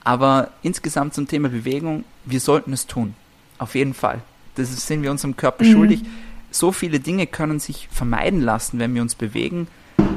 Aber 0.05 0.51
insgesamt 0.61 1.15
zum 1.15 1.27
Thema 1.27 1.49
Bewegung, 1.49 2.05
wir 2.27 2.39
sollten 2.39 2.75
es 2.75 2.87
tun. 2.87 3.15
Auf 3.57 3.75
jeden 3.75 3.95
Fall. 3.95 4.21
Das 4.57 4.87
sind 4.87 5.03
wir 5.03 5.11
unserem 5.11 5.35
Körper 5.35 5.65
mhm. 5.65 5.73
schuldig. 5.73 6.03
So 6.51 6.71
viele 6.71 7.01
Dinge 7.01 7.27
können 7.27 7.61
sich 7.61 7.89
vermeiden 7.91 8.43
lassen, 8.43 8.79
wenn 8.79 8.95
wir 8.95 9.01
uns 9.01 9.15
bewegen 9.15 9.69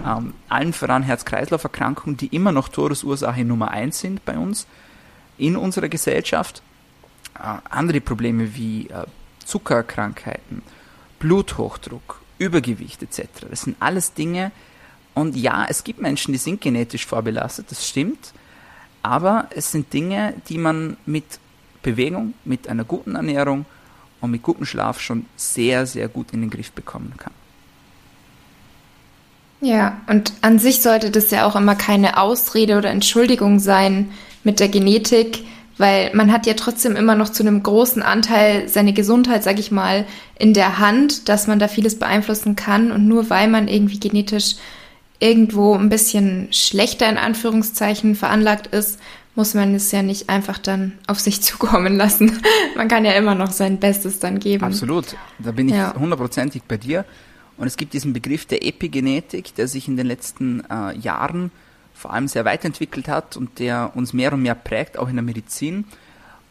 ähm, 0.06 0.34
allen 0.50 0.74
voran 0.74 1.04
Herz-Kreislauf-Erkrankungen, 1.04 2.18
die 2.18 2.28
immer 2.28 2.52
noch 2.52 2.70
Todesursache 2.70 3.44
Nummer 3.46 3.72
eins 3.72 4.00
sind 4.00 4.24
bei 4.26 4.38
uns 4.38 4.68
in 5.38 5.56
unserer 5.56 5.90
Gesellschaft. 5.90 6.62
Äh, 7.36 7.58
andere 7.70 8.02
Probleme 8.02 8.56
wie 8.56 8.88
äh, 8.90 9.06
Zuckerkrankheiten, 9.46 10.62
Bluthochdruck, 11.20 12.22
Übergewicht 12.38 13.04
etc. 13.04 13.28
Das 13.50 13.62
sind 13.62 13.78
alles 13.80 14.14
Dinge, 14.14 14.52
und 15.14 15.36
ja, 15.36 15.66
es 15.68 15.84
gibt 15.84 16.02
Menschen, 16.02 16.32
die 16.32 16.38
sind 16.38 16.62
genetisch 16.62 17.06
vorbelastet, 17.06 17.68
das 17.70 17.88
stimmt, 17.88 18.34
aber 19.02 19.48
es 19.54 19.72
sind 19.72 19.92
Dinge, 19.92 20.36
die 20.48 20.58
man 20.58 20.98
mit 21.06 21.40
Bewegung, 21.84 22.34
mit 22.46 22.68
einer 22.68 22.84
guten 22.84 23.16
Ernährung 23.16 23.66
und 24.22 24.32
mit 24.32 24.44
gutem 24.44 24.66
Schlaf 24.66 25.00
schon 25.00 25.26
sehr, 25.36 25.86
sehr 25.86 26.08
gut 26.08 26.32
in 26.32 26.42
den 26.42 26.50
Griff 26.50 26.72
bekommen 26.72 27.14
kann. 27.18 27.34
Ja, 29.62 30.02
und 30.08 30.34
an 30.42 30.58
sich 30.58 30.82
sollte 30.82 31.12
das 31.12 31.30
ja 31.30 31.46
auch 31.46 31.56
immer 31.56 31.76
keine 31.76 32.18
Ausrede 32.18 32.78
oder 32.78 32.90
Entschuldigung 32.90 33.60
sein 33.60 34.12
mit 34.44 34.60
der 34.60 34.70
Genetik, 34.70 35.44
weil 35.78 36.12
man 36.16 36.32
hat 36.32 36.48
ja 36.48 36.56
trotzdem 36.56 36.96
immer 36.96 37.16
noch 37.16 37.30
zu 37.30 37.44
einem 37.44 37.62
großen 37.62 38.02
Anteil 38.02 38.68
seine 38.68 38.92
Gesundheit, 38.92 39.44
sag 39.44 39.60
ich 39.60 39.72
mal, 39.72 40.06
in 40.38 40.54
der 40.54 40.80
Hand, 40.80 41.30
dass 41.30 41.46
man 41.46 41.60
da 41.60 41.68
vieles 41.68 42.00
beeinflussen 42.00 42.56
kann 42.56 42.92
und 42.92 43.08
nur 43.08 43.30
weil 43.30 43.48
man 43.48 43.68
irgendwie 43.68 44.00
genetisch 44.00 44.56
irgendwo 45.20 45.76
ein 45.76 45.90
bisschen 45.90 46.48
schlechter 46.52 47.08
in 47.08 47.18
Anführungszeichen 47.18 48.16
veranlagt 48.16 48.68
ist, 48.68 49.00
muss 49.36 49.54
man 49.54 49.76
es 49.76 49.92
ja 49.92 50.02
nicht 50.02 50.30
einfach 50.30 50.58
dann 50.58 50.94
auf 51.06 51.20
sich 51.20 51.42
zukommen 51.44 51.98
lassen. 51.98 52.42
man 52.76 52.88
kann 52.88 53.06
ja 53.06 53.12
immer 53.12 53.36
noch 53.36 53.52
sein 53.52 53.80
Bestes 53.80 54.18
dann 54.18 54.40
geben. 54.40 54.64
Absolut, 54.64 55.16
da 55.38 55.52
bin 55.52 55.70
ich 55.70 55.76
hundertprozentig 55.94 56.64
ja. 56.64 56.66
bei 56.68 56.78
dir. 56.78 57.06
Und 57.62 57.68
es 57.68 57.78
gibt 57.78 57.94
diesen 57.94 58.12
Begriff 58.12 58.48
der 58.48 58.66
Epigenetik, 58.66 59.54
der 59.54 59.68
sich 59.68 59.88
in 59.88 59.96
den 59.96 60.08
letzten 60.08 60.64
äh, 60.68 60.98
Jahren 60.98 61.52
vor 61.94 62.12
allem 62.12 62.28
sehr 62.28 62.44
weiterentwickelt 62.44 63.08
hat 63.08 63.38
und 63.38 63.60
der 63.60 63.92
uns 63.94 64.14
mehr 64.14 64.34
und 64.34 64.42
mehr 64.42 64.56
prägt, 64.56 64.98
auch 64.98 65.08
in 65.08 65.16
der 65.16 65.22
Medizin. 65.22 65.86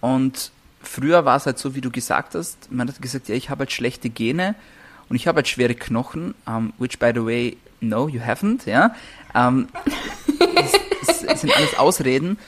Und 0.01 0.53
früher 0.81 1.25
war 1.25 1.37
es 1.37 1.46
halt 1.46 1.59
so, 1.59 1.75
wie 1.75 1.81
du 1.81 1.90
gesagt 1.90 2.37
hast, 2.37 2.70
man 2.70 2.87
hat 2.87 3.03
gesagt, 3.03 3.29
ja, 3.29 3.35
ich 3.35 3.51
habe 3.51 3.62
halt 3.62 3.73
schlechte 3.73 4.09
Gene 4.09 4.55
und 5.09 5.16
ich 5.16 5.27
habe 5.27 5.38
halt 5.38 5.49
schwere 5.49 5.75
Knochen, 5.75 6.33
um, 6.46 6.73
which 6.79 7.01
by 7.01 7.11
the 7.12 7.27
way, 7.27 7.57
no, 7.81 8.07
you 8.07 8.20
haven't, 8.20 8.68
ja. 8.68 8.94
Um, 9.35 9.66
das, 10.55 11.25
das 11.27 11.40
sind 11.40 11.57
alles 11.57 11.77
Ausreden, 11.77 12.38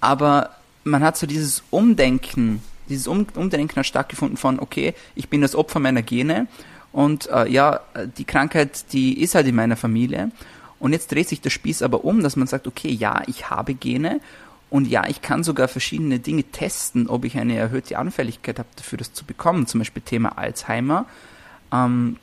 aber 0.00 0.50
man 0.84 1.02
hat 1.02 1.16
so 1.16 1.26
dieses 1.26 1.64
Umdenken, 1.70 2.62
dieses 2.88 3.08
um 3.08 3.26
Umdenken 3.34 3.74
hat 3.74 3.86
stattgefunden 3.86 4.36
von, 4.36 4.60
okay, 4.60 4.94
ich 5.16 5.28
bin 5.28 5.40
das 5.40 5.56
Opfer 5.56 5.80
meiner 5.80 6.02
Gene 6.02 6.46
und 6.92 7.28
äh, 7.30 7.48
ja, 7.48 7.80
die 8.18 8.24
Krankheit, 8.24 8.92
die 8.92 9.20
ist 9.20 9.34
halt 9.34 9.46
in 9.46 9.54
meiner 9.54 9.76
Familie 9.76 10.30
und 10.78 10.92
jetzt 10.92 11.10
dreht 11.12 11.28
sich 11.28 11.40
der 11.40 11.50
Spieß 11.50 11.82
aber 11.82 12.04
um, 12.04 12.22
dass 12.22 12.36
man 12.36 12.46
sagt, 12.46 12.66
okay, 12.66 12.90
ja, 12.90 13.22
ich 13.26 13.50
habe 13.50 13.74
Gene 13.74 14.20
und 14.72 14.86
ja, 14.88 15.06
ich 15.06 15.20
kann 15.20 15.44
sogar 15.44 15.68
verschiedene 15.68 16.18
Dinge 16.18 16.44
testen, 16.44 17.06
ob 17.06 17.26
ich 17.26 17.36
eine 17.36 17.54
erhöhte 17.56 17.98
Anfälligkeit 17.98 18.58
habe, 18.58 18.70
dafür 18.74 18.96
das 18.96 19.12
zu 19.12 19.26
bekommen. 19.26 19.66
Zum 19.66 19.80
Beispiel 19.80 20.02
Thema 20.02 20.38
Alzheimer. 20.38 21.04
Ähm, 21.70 22.16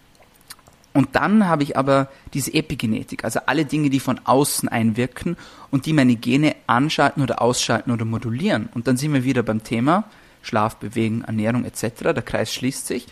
und 0.93 1.09
dann 1.11 1.47
habe 1.47 1.61
ich 1.61 1.77
aber 1.77 2.09
diese 2.33 2.51
Epigenetik, 2.55 3.23
also 3.23 3.41
alle 3.45 3.65
Dinge, 3.65 3.91
die 3.91 3.99
von 3.99 4.19
außen 4.23 4.67
einwirken 4.67 5.37
und 5.69 5.85
die 5.85 5.93
meine 5.93 6.15
Gene 6.15 6.55
anschalten 6.65 7.21
oder 7.21 7.39
ausschalten 7.39 7.91
oder 7.91 8.03
modulieren. 8.03 8.67
Und 8.73 8.87
dann 8.87 8.97
sind 8.97 9.13
wir 9.13 9.23
wieder 9.23 9.43
beim 9.43 9.63
Thema 9.63 10.05
Schlaf, 10.41 10.77
Bewegen, 10.77 11.21
Ernährung 11.21 11.65
etc. 11.65 12.01
Der 12.01 12.23
Kreis 12.23 12.51
schließt 12.51 12.87
sich. 12.87 13.05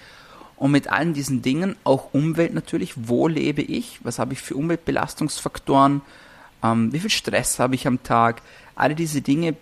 Und 0.57 0.71
mit 0.71 0.89
allen 0.89 1.13
diesen 1.13 1.41
Dingen, 1.41 1.75
auch 1.83 2.13
Umwelt 2.13 2.53
natürlich, 2.53 2.93
wo 2.95 3.27
lebe 3.27 3.61
ich, 3.61 3.99
was 4.03 4.19
habe 4.19 4.33
ich 4.33 4.41
für 4.41 4.55
Umweltbelastungsfaktoren, 4.55 6.01
ähm, 6.63 6.91
wie 6.91 6.99
viel 6.99 7.11
Stress 7.11 7.59
habe 7.59 7.75
ich 7.75 7.87
am 7.87 8.01
Tag, 8.03 8.41
alle 8.75 8.95
diese 8.95 9.21
Dinge 9.21 9.55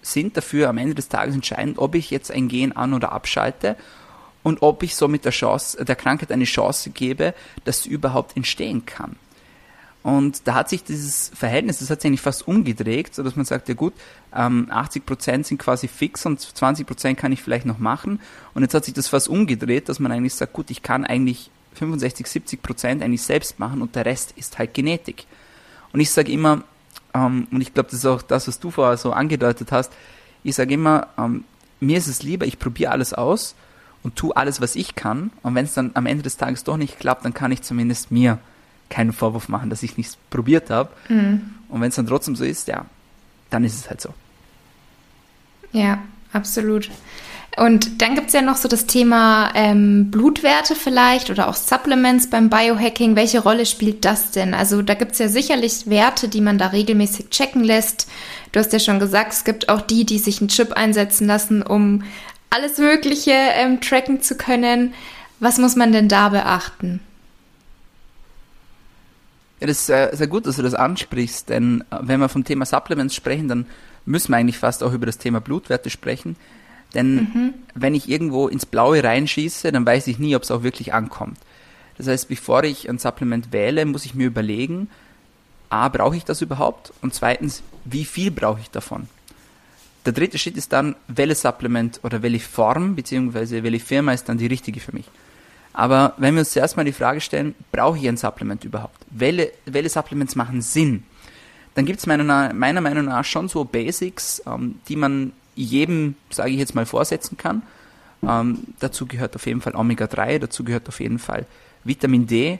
sind 0.00 0.36
dafür 0.36 0.68
am 0.68 0.78
Ende 0.78 0.94
des 0.94 1.08
Tages 1.08 1.34
entscheidend, 1.34 1.78
ob 1.78 1.94
ich 1.94 2.10
jetzt 2.10 2.30
ein 2.30 2.48
Gen 2.48 2.72
an- 2.72 2.94
oder 2.94 3.12
abschalte 3.12 3.76
und 4.42 4.62
ob 4.62 4.82
ich 4.82 4.94
so 4.94 5.08
mit 5.08 5.24
der 5.24 5.32
Chance, 5.32 5.84
der 5.84 5.96
Krankheit 5.96 6.30
eine 6.30 6.44
Chance 6.44 6.90
gebe, 6.90 7.34
dass 7.64 7.82
sie 7.82 7.90
überhaupt 7.90 8.36
entstehen 8.36 8.86
kann. 8.86 9.16
Und 10.02 10.46
da 10.46 10.54
hat 10.54 10.68
sich 10.68 10.84
dieses 10.84 11.30
Verhältnis, 11.34 11.80
das 11.80 11.90
hat 11.90 12.00
sich 12.00 12.08
eigentlich 12.08 12.20
fast 12.20 12.46
umgedreht, 12.46 13.14
so 13.14 13.22
dass 13.22 13.36
man 13.36 13.44
sagt, 13.44 13.68
ja 13.68 13.74
gut, 13.74 13.92
ähm, 14.34 14.68
80 14.70 15.04
Prozent 15.04 15.46
sind 15.46 15.58
quasi 15.58 15.88
fix 15.88 16.24
und 16.24 16.40
20 16.40 16.86
Prozent 16.86 17.18
kann 17.18 17.32
ich 17.32 17.42
vielleicht 17.42 17.66
noch 17.66 17.78
machen. 17.78 18.20
Und 18.54 18.62
jetzt 18.62 18.74
hat 18.74 18.84
sich 18.84 18.94
das 18.94 19.08
fast 19.08 19.28
umgedreht, 19.28 19.88
dass 19.88 19.98
man 19.98 20.12
eigentlich 20.12 20.34
sagt, 20.34 20.52
gut, 20.52 20.70
ich 20.70 20.82
kann 20.82 21.04
eigentlich 21.04 21.50
65, 21.74 22.26
70 22.26 22.62
Prozent 22.62 23.02
eigentlich 23.02 23.22
selbst 23.22 23.58
machen 23.58 23.82
und 23.82 23.96
der 23.96 24.06
Rest 24.06 24.32
ist 24.36 24.58
halt 24.58 24.72
Genetik. 24.72 25.26
Und 25.92 26.00
ich 26.00 26.10
sage 26.10 26.30
immer, 26.32 26.62
ähm, 27.14 27.48
und 27.50 27.60
ich 27.60 27.74
glaube, 27.74 27.90
das 27.90 28.00
ist 28.00 28.06
auch 28.06 28.22
das, 28.22 28.48
was 28.48 28.60
du 28.60 28.70
vorher 28.70 28.96
so 28.96 29.12
angedeutet 29.12 29.72
hast, 29.72 29.92
ich 30.44 30.54
sage 30.54 30.74
immer, 30.74 31.08
ähm, 31.18 31.44
mir 31.80 31.98
ist 31.98 32.06
es 32.06 32.22
lieber, 32.22 32.46
ich 32.46 32.58
probiere 32.58 32.92
alles 32.92 33.12
aus 33.12 33.54
und 34.02 34.16
tue 34.16 34.36
alles, 34.36 34.60
was 34.60 34.76
ich 34.76 34.94
kann. 34.94 35.30
Und 35.42 35.54
wenn 35.54 35.64
es 35.64 35.74
dann 35.74 35.90
am 35.94 36.06
Ende 36.06 36.22
des 36.22 36.36
Tages 36.36 36.64
doch 36.64 36.76
nicht 36.76 36.98
klappt, 36.98 37.24
dann 37.24 37.34
kann 37.34 37.52
ich 37.52 37.62
zumindest 37.62 38.10
mir 38.10 38.38
keinen 38.88 39.12
Vorwurf 39.12 39.48
machen, 39.48 39.70
dass 39.70 39.82
ich 39.82 39.96
nichts 39.96 40.16
probiert 40.30 40.70
habe. 40.70 40.90
Mhm. 41.08 41.54
Und 41.68 41.80
wenn 41.80 41.88
es 41.88 41.96
dann 41.96 42.06
trotzdem 42.06 42.36
so 42.36 42.44
ist, 42.44 42.68
ja, 42.68 42.86
dann 43.50 43.64
ist 43.64 43.74
es 43.74 43.88
halt 43.88 44.00
so. 44.00 44.10
Ja, 45.72 45.98
absolut. 46.32 46.90
Und 47.56 48.00
dann 48.02 48.14
gibt 48.14 48.28
es 48.28 48.34
ja 48.34 48.42
noch 48.42 48.56
so 48.56 48.68
das 48.68 48.86
Thema 48.86 49.50
ähm, 49.54 50.12
Blutwerte 50.12 50.76
vielleicht 50.76 51.28
oder 51.28 51.48
auch 51.48 51.56
Supplements 51.56 52.30
beim 52.30 52.50
Biohacking. 52.50 53.16
Welche 53.16 53.40
Rolle 53.40 53.66
spielt 53.66 54.04
das 54.04 54.30
denn? 54.30 54.54
Also 54.54 54.80
da 54.80 54.94
gibt 54.94 55.12
es 55.12 55.18
ja 55.18 55.28
sicherlich 55.28 55.88
Werte, 55.88 56.28
die 56.28 56.40
man 56.40 56.58
da 56.58 56.68
regelmäßig 56.68 57.30
checken 57.30 57.64
lässt. 57.64 58.08
Du 58.52 58.60
hast 58.60 58.72
ja 58.72 58.78
schon 58.78 59.00
gesagt, 59.00 59.32
es 59.32 59.44
gibt 59.44 59.68
auch 59.68 59.80
die, 59.80 60.06
die 60.06 60.18
sich 60.18 60.40
einen 60.40 60.48
Chip 60.48 60.72
einsetzen 60.72 61.26
lassen, 61.26 61.62
um 61.62 62.04
alles 62.50 62.78
Mögliche 62.78 63.32
ähm, 63.32 63.80
tracken 63.80 64.22
zu 64.22 64.36
können. 64.36 64.94
Was 65.40 65.58
muss 65.58 65.74
man 65.74 65.90
denn 65.90 66.08
da 66.08 66.28
beachten? 66.28 67.00
Ja, 69.60 69.66
das 69.66 69.78
ist 69.78 69.86
sehr, 69.86 70.16
sehr 70.16 70.28
gut, 70.28 70.46
dass 70.46 70.56
du 70.56 70.62
das 70.62 70.74
ansprichst, 70.74 71.48
denn 71.48 71.82
äh, 71.90 71.98
wenn 72.02 72.20
wir 72.20 72.28
vom 72.28 72.44
Thema 72.44 72.64
Supplements 72.64 73.14
sprechen, 73.14 73.48
dann 73.48 73.66
müssen 74.06 74.32
wir 74.32 74.36
eigentlich 74.36 74.58
fast 74.58 74.82
auch 74.82 74.92
über 74.92 75.06
das 75.06 75.18
Thema 75.18 75.40
Blutwerte 75.40 75.90
sprechen. 75.90 76.36
Denn 76.94 77.14
mhm. 77.14 77.54
wenn 77.74 77.94
ich 77.94 78.08
irgendwo 78.08 78.48
ins 78.48 78.64
Blaue 78.64 79.02
reinschieße, 79.04 79.72
dann 79.72 79.84
weiß 79.84 80.06
ich 80.06 80.18
nie, 80.18 80.34
ob 80.36 80.42
es 80.42 80.50
auch 80.50 80.62
wirklich 80.62 80.94
ankommt. 80.94 81.38
Das 81.98 82.06
heißt, 82.06 82.28
bevor 82.28 82.64
ich 82.64 82.88
ein 82.88 82.98
Supplement 82.98 83.52
wähle, 83.52 83.84
muss 83.84 84.06
ich 84.06 84.14
mir 84.14 84.26
überlegen, 84.26 84.88
a, 85.68 85.88
brauche 85.88 86.16
ich 86.16 86.24
das 86.24 86.40
überhaupt? 86.40 86.92
Und 87.02 87.12
zweitens, 87.12 87.62
wie 87.84 88.04
viel 88.04 88.30
brauche 88.30 88.60
ich 88.60 88.70
davon? 88.70 89.08
Der 90.06 90.12
dritte 90.12 90.38
Schritt 90.38 90.56
ist 90.56 90.72
dann, 90.72 90.96
welches 91.08 91.42
Supplement 91.42 92.00
oder 92.02 92.22
welche 92.22 92.40
Form 92.40 92.94
bzw. 92.94 93.62
welche 93.62 93.84
Firma 93.84 94.12
ist 94.12 94.28
dann 94.28 94.38
die 94.38 94.46
richtige 94.46 94.80
für 94.80 94.92
mich. 94.92 95.04
Aber 95.78 96.14
wenn 96.16 96.34
wir 96.34 96.40
uns 96.40 96.50
zuerst 96.50 96.76
mal 96.76 96.82
die 96.82 96.92
Frage 96.92 97.20
stellen, 97.20 97.54
brauche 97.70 97.98
ich 97.98 98.08
ein 98.08 98.16
Supplement 98.16 98.64
überhaupt? 98.64 98.96
Welche, 99.10 99.52
welche 99.64 99.88
Supplements 99.88 100.34
machen 100.34 100.60
Sinn? 100.60 101.04
Dann 101.76 101.86
gibt 101.86 102.00
es 102.00 102.06
meiner, 102.06 102.52
meiner, 102.52 102.80
Meinung 102.80 103.04
nach 103.04 103.24
schon 103.24 103.46
so 103.46 103.62
Basics, 103.62 104.42
ähm, 104.44 104.80
die 104.88 104.96
man 104.96 105.30
jedem, 105.54 106.16
sage 106.30 106.50
ich 106.50 106.58
jetzt 106.58 106.74
mal, 106.74 106.84
vorsetzen 106.84 107.36
kann. 107.36 107.62
Ähm, 108.24 108.64
dazu 108.80 109.06
gehört 109.06 109.36
auf 109.36 109.46
jeden 109.46 109.60
Fall 109.60 109.76
Omega-3, 109.76 110.40
dazu 110.40 110.64
gehört 110.64 110.88
auf 110.88 110.98
jeden 110.98 111.20
Fall 111.20 111.46
Vitamin 111.84 112.26
D. 112.26 112.58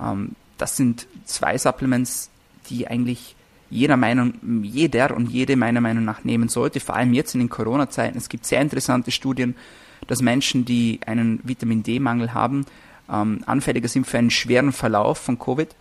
Ähm, 0.00 0.32
das 0.56 0.76
sind 0.76 1.06
zwei 1.26 1.56
Supplements, 1.56 2.28
die 2.70 2.88
eigentlich 2.88 3.36
jeder 3.70 3.96
Meinung, 3.96 4.34
jeder 4.64 5.14
und 5.14 5.30
jede 5.30 5.54
meiner 5.54 5.80
Meinung 5.80 6.04
nach 6.04 6.24
nehmen 6.24 6.48
sollte, 6.48 6.80
vor 6.80 6.96
allem 6.96 7.14
jetzt 7.14 7.34
in 7.34 7.40
den 7.40 7.50
Corona-Zeiten. 7.50 8.18
Es 8.18 8.28
gibt 8.28 8.46
sehr 8.46 8.60
interessante 8.62 9.12
Studien, 9.12 9.54
dass 10.06 10.22
Menschen, 10.22 10.64
die 10.64 11.00
einen 11.06 11.40
Vitamin 11.42 11.82
D-Mangel 11.82 12.34
haben, 12.34 12.64
ähm, 13.10 13.42
anfälliger 13.46 13.88
sind 13.88 14.06
für 14.06 14.18
einen 14.18 14.30
schweren 14.30 14.72
Verlauf 14.72 15.18
von 15.18 15.38
Covid 15.38 15.74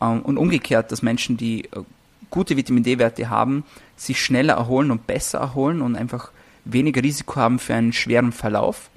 ähm, 0.00 0.22
und 0.22 0.38
umgekehrt, 0.38 0.92
dass 0.92 1.02
Menschen, 1.02 1.36
die 1.36 1.64
äh, 1.64 1.82
gute 2.30 2.56
Vitamin 2.56 2.82
D-Werte 2.82 3.28
haben, 3.30 3.64
sich 3.96 4.22
schneller 4.22 4.54
erholen 4.54 4.90
und 4.90 5.06
besser 5.06 5.38
erholen 5.38 5.82
und 5.82 5.96
einfach 5.96 6.30
weniger 6.64 7.02
Risiko 7.02 7.36
haben 7.36 7.58
für 7.58 7.74
einen 7.74 7.92
schweren 7.92 8.32
Verlauf. 8.32 8.90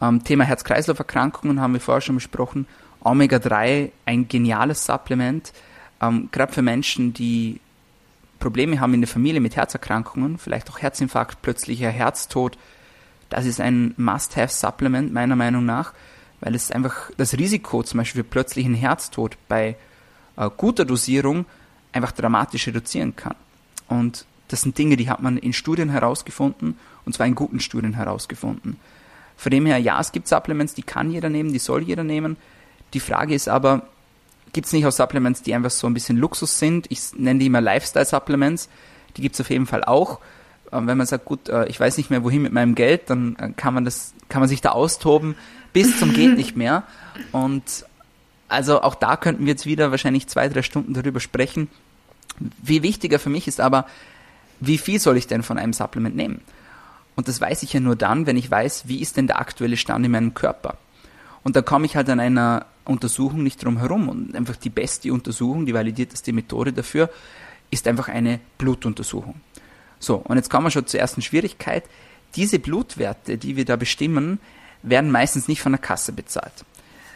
Ähm, 0.00 0.24
Thema 0.24 0.44
Herz-Kreislauf-Erkrankungen 0.44 1.60
haben 1.60 1.74
wir 1.74 1.80
vorher 1.80 2.00
schon 2.00 2.16
besprochen. 2.16 2.66
Omega-3, 3.04 3.90
ein 4.04 4.28
geniales 4.28 4.84
Supplement, 4.84 5.52
ähm, 6.00 6.28
gerade 6.32 6.52
für 6.52 6.62
Menschen, 6.62 7.14
die 7.14 7.60
Probleme 8.38 8.80
haben 8.80 8.94
in 8.94 9.00
der 9.00 9.08
Familie 9.08 9.40
mit 9.40 9.54
Herzerkrankungen, 9.54 10.38
vielleicht 10.38 10.68
auch 10.70 10.80
Herzinfarkt, 10.80 11.42
plötzlicher 11.42 11.90
Herztod, 11.90 12.58
das 13.32 13.46
ist 13.46 13.60
ein 13.60 13.94
Must-Have-Supplement 13.96 15.12
meiner 15.12 15.36
Meinung 15.36 15.64
nach, 15.64 15.94
weil 16.40 16.54
es 16.54 16.70
einfach 16.70 17.10
das 17.16 17.32
Risiko 17.34 17.82
zum 17.82 17.98
Beispiel 17.98 18.22
für 18.22 18.28
plötzlichen 18.28 18.74
Herztod 18.74 19.36
bei 19.48 19.76
äh, 20.36 20.50
guter 20.56 20.84
Dosierung 20.84 21.46
einfach 21.92 22.12
dramatisch 22.12 22.66
reduzieren 22.66 23.16
kann. 23.16 23.34
Und 23.88 24.26
das 24.48 24.62
sind 24.62 24.76
Dinge, 24.76 24.96
die 24.96 25.08
hat 25.08 25.22
man 25.22 25.38
in 25.38 25.52
Studien 25.52 25.88
herausgefunden, 25.88 26.78
und 27.06 27.14
zwar 27.14 27.26
in 27.26 27.34
guten 27.34 27.60
Studien 27.60 27.94
herausgefunden. 27.94 28.76
Von 29.36 29.50
dem 29.50 29.64
her, 29.64 29.78
ja, 29.78 29.98
es 29.98 30.12
gibt 30.12 30.28
Supplements, 30.28 30.74
die 30.74 30.82
kann 30.82 31.10
jeder 31.10 31.30
nehmen, 31.30 31.52
die 31.52 31.58
soll 31.58 31.82
jeder 31.82 32.04
nehmen. 32.04 32.36
Die 32.92 33.00
Frage 33.00 33.34
ist 33.34 33.48
aber, 33.48 33.86
gibt 34.52 34.66
es 34.66 34.72
nicht 34.74 34.84
auch 34.84 34.92
Supplements, 34.92 35.42
die 35.42 35.54
einfach 35.54 35.70
so 35.70 35.86
ein 35.86 35.94
bisschen 35.94 36.18
Luxus 36.18 36.58
sind? 36.58 36.86
Ich 36.90 37.14
nenne 37.16 37.40
die 37.40 37.46
immer 37.46 37.62
Lifestyle-Supplements. 37.62 38.68
Die 39.16 39.22
gibt 39.22 39.36
es 39.36 39.40
auf 39.40 39.48
jeden 39.48 39.66
Fall 39.66 39.84
auch. 39.84 40.20
Wenn 40.72 40.96
man 40.96 41.06
sagt, 41.06 41.26
gut, 41.26 41.48
äh, 41.48 41.66
ich 41.66 41.78
weiß 41.78 41.98
nicht 41.98 42.10
mehr 42.10 42.24
wohin 42.24 42.42
mit 42.42 42.52
meinem 42.52 42.74
Geld, 42.74 43.10
dann 43.10 43.36
äh, 43.36 43.50
kann 43.56 43.74
man 43.74 43.84
das, 43.84 44.14
kann 44.28 44.40
man 44.40 44.48
sich 44.48 44.60
da 44.60 44.70
austoben 44.70 45.36
bis 45.72 45.98
zum 45.98 46.12
geht 46.14 46.36
nicht 46.36 46.56
mehr. 46.56 46.84
Und 47.30 47.86
also 48.48 48.82
auch 48.82 48.94
da 48.94 49.16
könnten 49.16 49.44
wir 49.44 49.52
jetzt 49.52 49.66
wieder 49.66 49.90
wahrscheinlich 49.90 50.26
zwei, 50.26 50.48
drei 50.48 50.62
Stunden 50.62 50.94
darüber 50.94 51.20
sprechen. 51.20 51.68
Wie 52.62 52.82
wichtiger 52.82 53.18
für 53.18 53.30
mich 53.30 53.48
ist 53.48 53.60
aber, 53.60 53.86
wie 54.60 54.78
viel 54.78 55.00
soll 55.00 55.16
ich 55.16 55.26
denn 55.26 55.42
von 55.42 55.58
einem 55.58 55.72
Supplement 55.72 56.16
nehmen? 56.16 56.40
Und 57.14 57.28
das 57.28 57.40
weiß 57.40 57.62
ich 57.62 57.72
ja 57.72 57.80
nur 57.80 57.96
dann, 57.96 58.26
wenn 58.26 58.36
ich 58.36 58.50
weiß, 58.50 58.84
wie 58.86 59.00
ist 59.00 59.16
denn 59.16 59.26
der 59.26 59.38
aktuelle 59.38 59.76
Stand 59.76 60.06
in 60.06 60.12
meinem 60.12 60.34
Körper. 60.34 60.78
Und 61.44 61.56
da 61.56 61.62
komme 61.62 61.84
ich 61.84 61.96
halt 61.96 62.08
an 62.08 62.20
einer 62.20 62.66
Untersuchung 62.84 63.42
nicht 63.42 63.62
drum 63.62 63.78
herum. 63.78 64.08
Und 64.08 64.34
einfach 64.34 64.56
die 64.56 64.70
beste 64.70 65.12
Untersuchung, 65.12 65.66
die 65.66 65.74
validierteste 65.74 66.32
Methode 66.32 66.72
dafür, 66.72 67.10
ist 67.70 67.86
einfach 67.86 68.08
eine 68.08 68.40
Blutuntersuchung. 68.58 69.34
So, 70.02 70.16
und 70.16 70.36
jetzt 70.36 70.50
kommen 70.50 70.66
wir 70.66 70.72
schon 70.72 70.86
zur 70.86 70.98
ersten 70.98 71.22
Schwierigkeit. 71.22 71.84
Diese 72.34 72.58
Blutwerte, 72.58 73.38
die 73.38 73.56
wir 73.56 73.64
da 73.64 73.76
bestimmen, 73.76 74.40
werden 74.82 75.12
meistens 75.12 75.46
nicht 75.46 75.62
von 75.62 75.70
der 75.70 75.80
Kasse 75.80 76.12
bezahlt. 76.12 76.64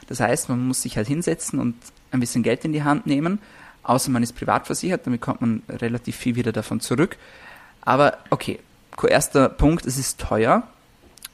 Das 0.07 0.21
heißt, 0.21 0.49
man 0.49 0.69
muss 0.69 0.83
sich 0.83 0.97
halt 0.97 1.09
hinsetzen 1.09 1.59
und 1.59 1.75
ein 2.13 2.21
bisschen 2.21 2.45
Geld 2.45 2.65
in 2.65 2.73
die 2.73 2.85
Hand 2.85 3.05
nehmen, 3.05 3.41
außer 3.83 4.09
man 4.13 4.23
ist 4.23 4.35
privat 4.35 4.67
versichert, 4.67 5.05
damit 5.05 5.21
kommt 5.21 5.41
man 5.41 5.65
relativ 5.69 6.15
viel 6.15 6.37
wieder 6.37 6.53
davon 6.53 6.79
zurück. 6.79 7.17
Aber 7.83 8.19
okay, 8.31 8.61
erster 9.09 9.49
Punkt, 9.49 9.85
es 9.85 9.99
ist 9.99 10.21
teuer. 10.21 10.63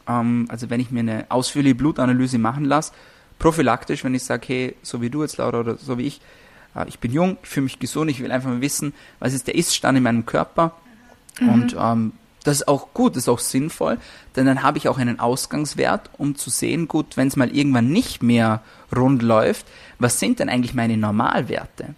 Ähm, 0.09 0.47
also 0.49 0.71
wenn 0.71 0.81
ich 0.81 0.91
mir 0.91 1.01
eine 1.01 1.27
ausführliche 1.29 1.75
Blutanalyse 1.75 2.39
machen 2.39 2.65
lasse, 2.65 2.93
prophylaktisch, 3.39 4.05
wenn 4.05 4.15
ich 4.15 4.25
sage, 4.25 4.47
hey, 4.49 4.77
so 4.83 5.03
wie 5.03 5.11
du 5.11 5.21
jetzt, 5.23 5.37
Laura, 5.37 5.61
oder 5.61 5.77
so 5.77 5.99
wie 5.99 6.07
ich, 6.07 6.23
äh, 6.75 6.89
ich 6.89 6.99
bin 6.99 7.13
jung, 7.13 7.37
ich 7.43 7.49
fühle 7.51 7.65
mich 7.65 7.79
gesund, 7.79 8.11
ich 8.11 8.23
will 8.23 8.33
einfach 8.33 8.49
mal 8.49 8.63
wissen, 8.63 8.95
was 9.19 9.35
ist 9.35 9.49
der 9.49 9.55
Iststand 9.55 9.99
in 9.99 10.05
meinem 10.05 10.25
Körper. 10.25 10.75
Mhm. 11.41 11.49
Und 11.49 11.77
ähm, 11.79 12.13
das 12.45 12.57
ist 12.57 12.69
auch 12.69 12.93
gut, 12.93 13.17
das 13.17 13.25
ist 13.25 13.29
auch 13.29 13.39
sinnvoll, 13.39 13.99
denn 14.35 14.47
dann 14.47 14.63
habe 14.63 14.79
ich 14.79 14.89
auch 14.89 14.99
einen 14.99 15.21
Ausgangswert, 15.21 16.11
um 16.19 16.35
zu 16.35 16.51
sehen, 16.51 16.89
gut, 16.89 17.17
wenn 17.17 17.29
es 17.29 17.37
mal 17.37 17.55
irgendwann 17.55 17.89
nicht 17.89 18.23
mehr 18.23 18.63
rund 18.95 19.23
läuft, 19.23 19.67
was 19.99 20.19
sind 20.19 20.41
denn 20.41 20.49
eigentlich 20.49 20.75
meine 20.75 20.97
Normalwerte? 20.97 21.95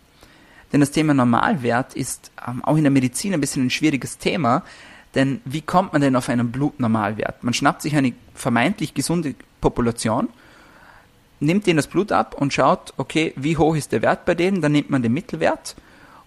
Denn 0.72 0.80
das 0.80 0.90
Thema 0.90 1.14
Normalwert 1.14 1.94
ist 1.94 2.30
ähm, 2.46 2.62
auch 2.64 2.76
in 2.76 2.82
der 2.82 2.90
Medizin 2.90 3.32
ein 3.32 3.40
bisschen 3.40 3.66
ein 3.66 3.70
schwieriges 3.70 4.18
Thema, 4.18 4.62
denn 5.14 5.40
wie 5.44 5.62
kommt 5.62 5.92
man 5.92 6.02
denn 6.02 6.16
auf 6.16 6.28
einen 6.28 6.50
Blutnormalwert? 6.50 7.44
Man 7.44 7.54
schnappt 7.54 7.82
sich 7.82 7.96
eine 7.96 8.12
vermeintlich 8.34 8.94
gesunde 8.94 9.34
Population, 9.60 10.28
nimmt 11.40 11.66
denen 11.66 11.76
das 11.76 11.86
Blut 11.86 12.10
ab 12.12 12.34
und 12.38 12.52
schaut, 12.52 12.92
okay, 12.96 13.32
wie 13.36 13.56
hoch 13.56 13.76
ist 13.76 13.92
der 13.92 14.02
Wert 14.02 14.24
bei 14.24 14.34
denen, 14.34 14.60
dann 14.60 14.72
nimmt 14.72 14.90
man 14.90 15.02
den 15.02 15.12
Mittelwert 15.12 15.76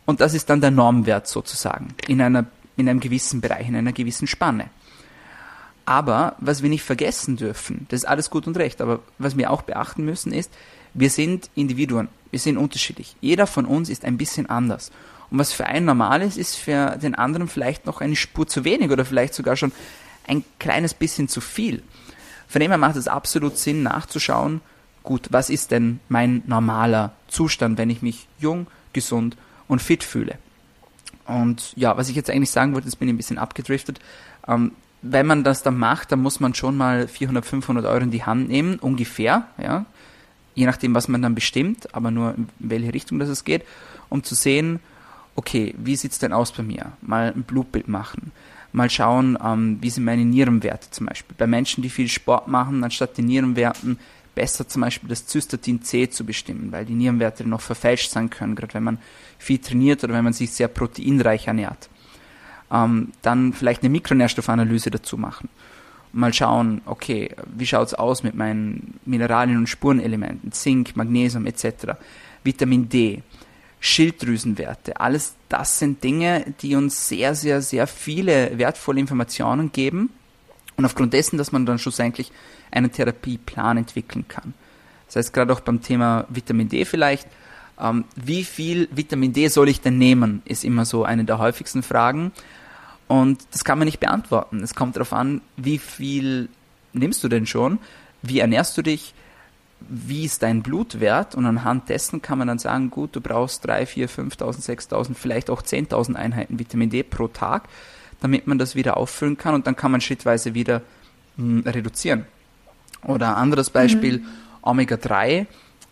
und 0.06 0.22
das 0.22 0.34
ist 0.34 0.50
dann 0.50 0.62
der 0.62 0.72
Normwert 0.72 1.28
sozusagen 1.28 1.94
in 2.08 2.22
einer 2.22 2.46
in 2.78 2.88
einem 2.88 3.00
gewissen 3.00 3.42
Bereich, 3.42 3.68
in 3.68 3.76
einer 3.76 3.92
gewissen 3.92 4.28
Spanne. 4.28 4.70
Aber 5.86 6.36
was 6.40 6.64
wir 6.64 6.70
nicht 6.70 6.84
vergessen 6.84 7.38
dürfen, 7.38 7.86
das 7.90 8.02
ist 8.02 8.08
alles 8.08 8.30
gut 8.30 8.48
und 8.48 8.58
recht, 8.58 8.82
aber 8.82 9.00
was 9.18 9.38
wir 9.38 9.52
auch 9.52 9.62
beachten 9.62 10.06
müssen 10.06 10.34
ist, 10.34 10.52
wir 10.94 11.10
sind 11.10 11.50
Individuen, 11.56 12.10
wir 12.32 12.40
sind 12.40 12.58
unterschiedlich. 12.58 13.16
Jeder 13.22 13.48
von 13.48 13.66
uns 13.66 13.90
ist 13.90 14.04
ein 14.04 14.18
bisschen 14.18 14.50
anders. 14.50 14.92
Und 15.30 15.40
was 15.40 15.54
für 15.54 15.66
einen 15.66 15.86
normal 15.86 16.22
ist, 16.22 16.38
ist 16.38 16.56
für 16.56 16.98
den 16.98 17.16
anderen 17.16 17.48
vielleicht 17.48 17.86
noch 17.86 18.02
eine 18.02 18.16
Spur 18.16 18.48
zu 18.48 18.64
wenig 18.64 18.92
oder 18.92 19.06
vielleicht 19.06 19.34
sogar 19.34 19.56
schon 19.56 19.72
ein 20.28 20.44
kleines 20.60 20.94
bisschen 20.94 21.28
zu 21.28 21.42
viel. 21.42 21.84
Von 22.48 22.62
dem 22.62 22.72
her 22.72 22.78
macht 22.78 22.96
es 22.96 23.08
absolut 23.08 23.58
Sinn 23.58 23.84
nachzuschauen, 23.84 24.62
gut, 25.04 25.28
was 25.32 25.50
ist 25.50 25.72
denn 25.72 26.00
mein 26.10 26.44
normaler 26.46 27.14
Zustand, 27.28 27.78
wenn 27.78 27.90
ich 27.90 28.02
mich 28.02 28.28
jung, 28.40 28.68
gesund 28.94 29.38
und 29.68 29.82
fit 29.82 30.04
fühle. 30.04 30.38
Und 31.28 31.74
ja, 31.76 31.98
was 31.98 32.10
ich 32.10 32.16
jetzt 32.16 32.30
eigentlich 32.30 32.52
sagen 32.52 32.74
wollte, 32.74 32.88
jetzt 32.88 32.98
bin 32.98 33.08
ich 33.08 33.14
ein 33.14 33.18
bisschen 33.18 33.38
abgedriftet. 33.38 34.00
Ähm, 34.48 34.72
wenn 35.02 35.28
man 35.28 35.44
das 35.44 35.62
dann 35.62 35.78
macht, 35.78 36.12
dann 36.12 36.22
muss 36.22 36.40
man 36.40 36.54
schon 36.54 36.78
mal 36.78 37.08
400, 37.08 37.46
500 37.46 37.86
Euro 37.86 38.04
in 38.04 38.12
die 38.12 38.24
Hand 38.24 38.48
nehmen, 38.50 38.80
ungefähr, 38.80 39.48
ja. 39.62 39.86
Je 40.56 40.66
nachdem, 40.66 40.96
was 40.96 41.08
man 41.08 41.22
dann 41.22 41.36
bestimmt, 41.36 41.94
aber 41.94 42.10
nur 42.10 42.34
in 42.34 42.50
welche 42.58 42.92
Richtung 42.92 43.20
das 43.20 43.30
es 43.30 43.44
geht, 43.44 43.64
um 44.10 44.24
zu 44.24 44.34
sehen, 44.34 44.80
okay, 45.36 45.76
wie 45.78 45.96
sieht's 45.96 46.18
denn 46.18 46.34
aus 46.34 46.52
bei 46.52 46.64
mir? 46.64 46.94
Mal 47.02 47.32
ein 47.36 47.44
Blutbild 47.44 47.88
machen. 47.88 48.32
Mal 48.72 48.90
schauen, 48.90 49.38
ähm, 49.44 49.78
wie 49.82 49.92
sind 49.92 50.04
meine 50.04 50.26
Nierenwerte 50.26 50.90
zum 50.90 51.06
Beispiel. 51.06 51.36
Bei 51.38 51.46
Menschen, 51.46 51.84
die 51.84 51.90
viel 51.90 52.08
Sport 52.08 52.48
machen, 52.48 52.84
anstatt 52.84 53.18
die 53.18 53.22
Nierenwerten 53.22 54.00
besser 54.38 54.68
zum 54.68 54.84
Beispiel 54.84 55.10
das 55.10 55.26
Zystatin 55.26 55.82
C 55.82 56.12
zu 56.12 56.24
bestimmen, 56.24 56.72
weil 56.72 56.86
die 56.86 56.94
Nierenwerte 56.94 57.44
noch 57.44 57.62
verfälscht 57.62 58.12
sein 58.12 58.30
können, 58.30 58.54
gerade 58.56 58.76
wenn 58.76 58.84
man 58.84 59.00
viel 59.40 59.58
trainiert 59.58 60.04
oder 60.04 60.14
wenn 60.14 60.24
man 60.24 60.34
sich 60.34 60.52
sehr 60.52 60.68
proteinreich 60.68 61.48
ernährt. 61.48 61.90
Ähm, 62.72 63.14
dann 63.24 63.52
vielleicht 63.52 63.82
eine 63.82 63.90
Mikronährstoffanalyse 63.90 64.92
dazu 64.92 65.18
machen. 65.18 65.50
Mal 66.14 66.36
schauen, 66.36 66.82
okay, 66.86 67.32
wie 67.48 67.66
schaut 67.66 67.88
es 67.88 67.94
aus 67.96 68.22
mit 68.22 68.36
meinen 68.36 69.00
Mineralien 69.06 69.58
und 69.58 69.68
Spurenelementen, 69.68 70.52
Zink, 70.52 70.96
Magnesium 70.96 71.48
etc., 71.48 71.98
Vitamin 72.44 72.88
D, 72.90 73.24
Schilddrüsenwerte, 73.80 75.00
alles 75.00 75.36
das 75.50 75.80
sind 75.80 76.04
Dinge, 76.04 76.54
die 76.62 76.76
uns 76.76 77.08
sehr, 77.08 77.34
sehr, 77.34 77.64
sehr 77.64 77.88
viele 77.88 78.56
wertvolle 78.60 79.00
Informationen 79.00 79.72
geben. 79.72 80.12
Und 80.78 80.86
aufgrund 80.86 81.14
dessen, 81.14 81.38
dass 81.38 81.52
man 81.52 81.66
dann 81.66 81.80
schlussendlich 81.80 82.32
einen 82.72 82.92
Therapieplan 82.92 83.78
entwickeln 83.78 84.28
kann. 84.28 84.54
Das 85.08 85.16
heißt, 85.18 85.34
gerade 85.34 85.52
auch 85.54 85.62
beim 85.62 85.82
Thema 85.82 86.26
Vitamin 86.30 86.70
D 86.70 86.86
vielleicht, 86.86 87.28
ähm, 87.80 88.06
wie 88.16 88.44
viel 88.44 88.88
Vitamin 88.92 89.34
D 89.34 89.48
soll 89.48 89.70
ich 89.70 89.82
denn 89.82 89.98
nehmen, 89.98 90.42
ist 90.46 90.64
immer 90.64 90.86
so 90.86 91.04
eine 91.04 91.26
der 91.26 91.40
häufigsten 91.40 91.84
Fragen. 91.84 92.32
Und 93.08 93.40
das 93.52 93.64
kann 93.64 93.80
man 93.80 93.86
nicht 93.86 94.00
beantworten. 94.00 94.62
Es 94.62 94.76
kommt 94.76 94.96
darauf 94.96 95.14
an, 95.14 95.42
wie 95.56 95.78
viel 95.78 96.50
nimmst 96.94 97.24
du 97.24 97.28
denn 97.28 97.46
schon, 97.46 97.80
wie 98.22 98.40
ernährst 98.40 98.78
du 98.78 98.82
dich, 98.82 99.14
wie 99.80 100.26
ist 100.26 100.44
dein 100.44 100.64
Blutwert 100.64 101.36
und 101.36 101.46
anhand 101.46 101.90
dessen 101.90 102.22
kann 102.22 102.40
man 102.40 102.48
dann 102.48 102.60
sagen, 102.60 102.90
gut, 102.90 103.16
du 103.16 103.22
brauchst 103.22 103.66
3, 103.66 103.86
4, 103.86 104.10
5.000, 104.10 104.90
6.000, 104.90 105.14
vielleicht 105.14 105.50
auch 105.50 105.62
10.000 105.62 106.16
Einheiten 106.16 106.60
Vitamin 106.60 106.90
D 106.90 107.04
pro 107.04 107.28
Tag, 107.28 107.70
damit 108.22 108.48
man 108.48 108.58
das 108.58 108.76
wieder 108.76 108.98
auffüllen 108.98 109.38
kann 109.38 109.56
und 109.56 109.68
dann 109.68 109.76
kann 109.76 109.92
man 109.92 110.02
schrittweise 110.02 110.54
wieder 110.54 110.82
mh, 111.38 111.64
hm, 111.64 111.68
reduzieren. 111.68 112.26
Oder 113.04 113.38
anderes 113.38 113.70
Beispiel, 113.70 114.20
mhm. 114.20 114.28
Omega-3. 114.64 115.46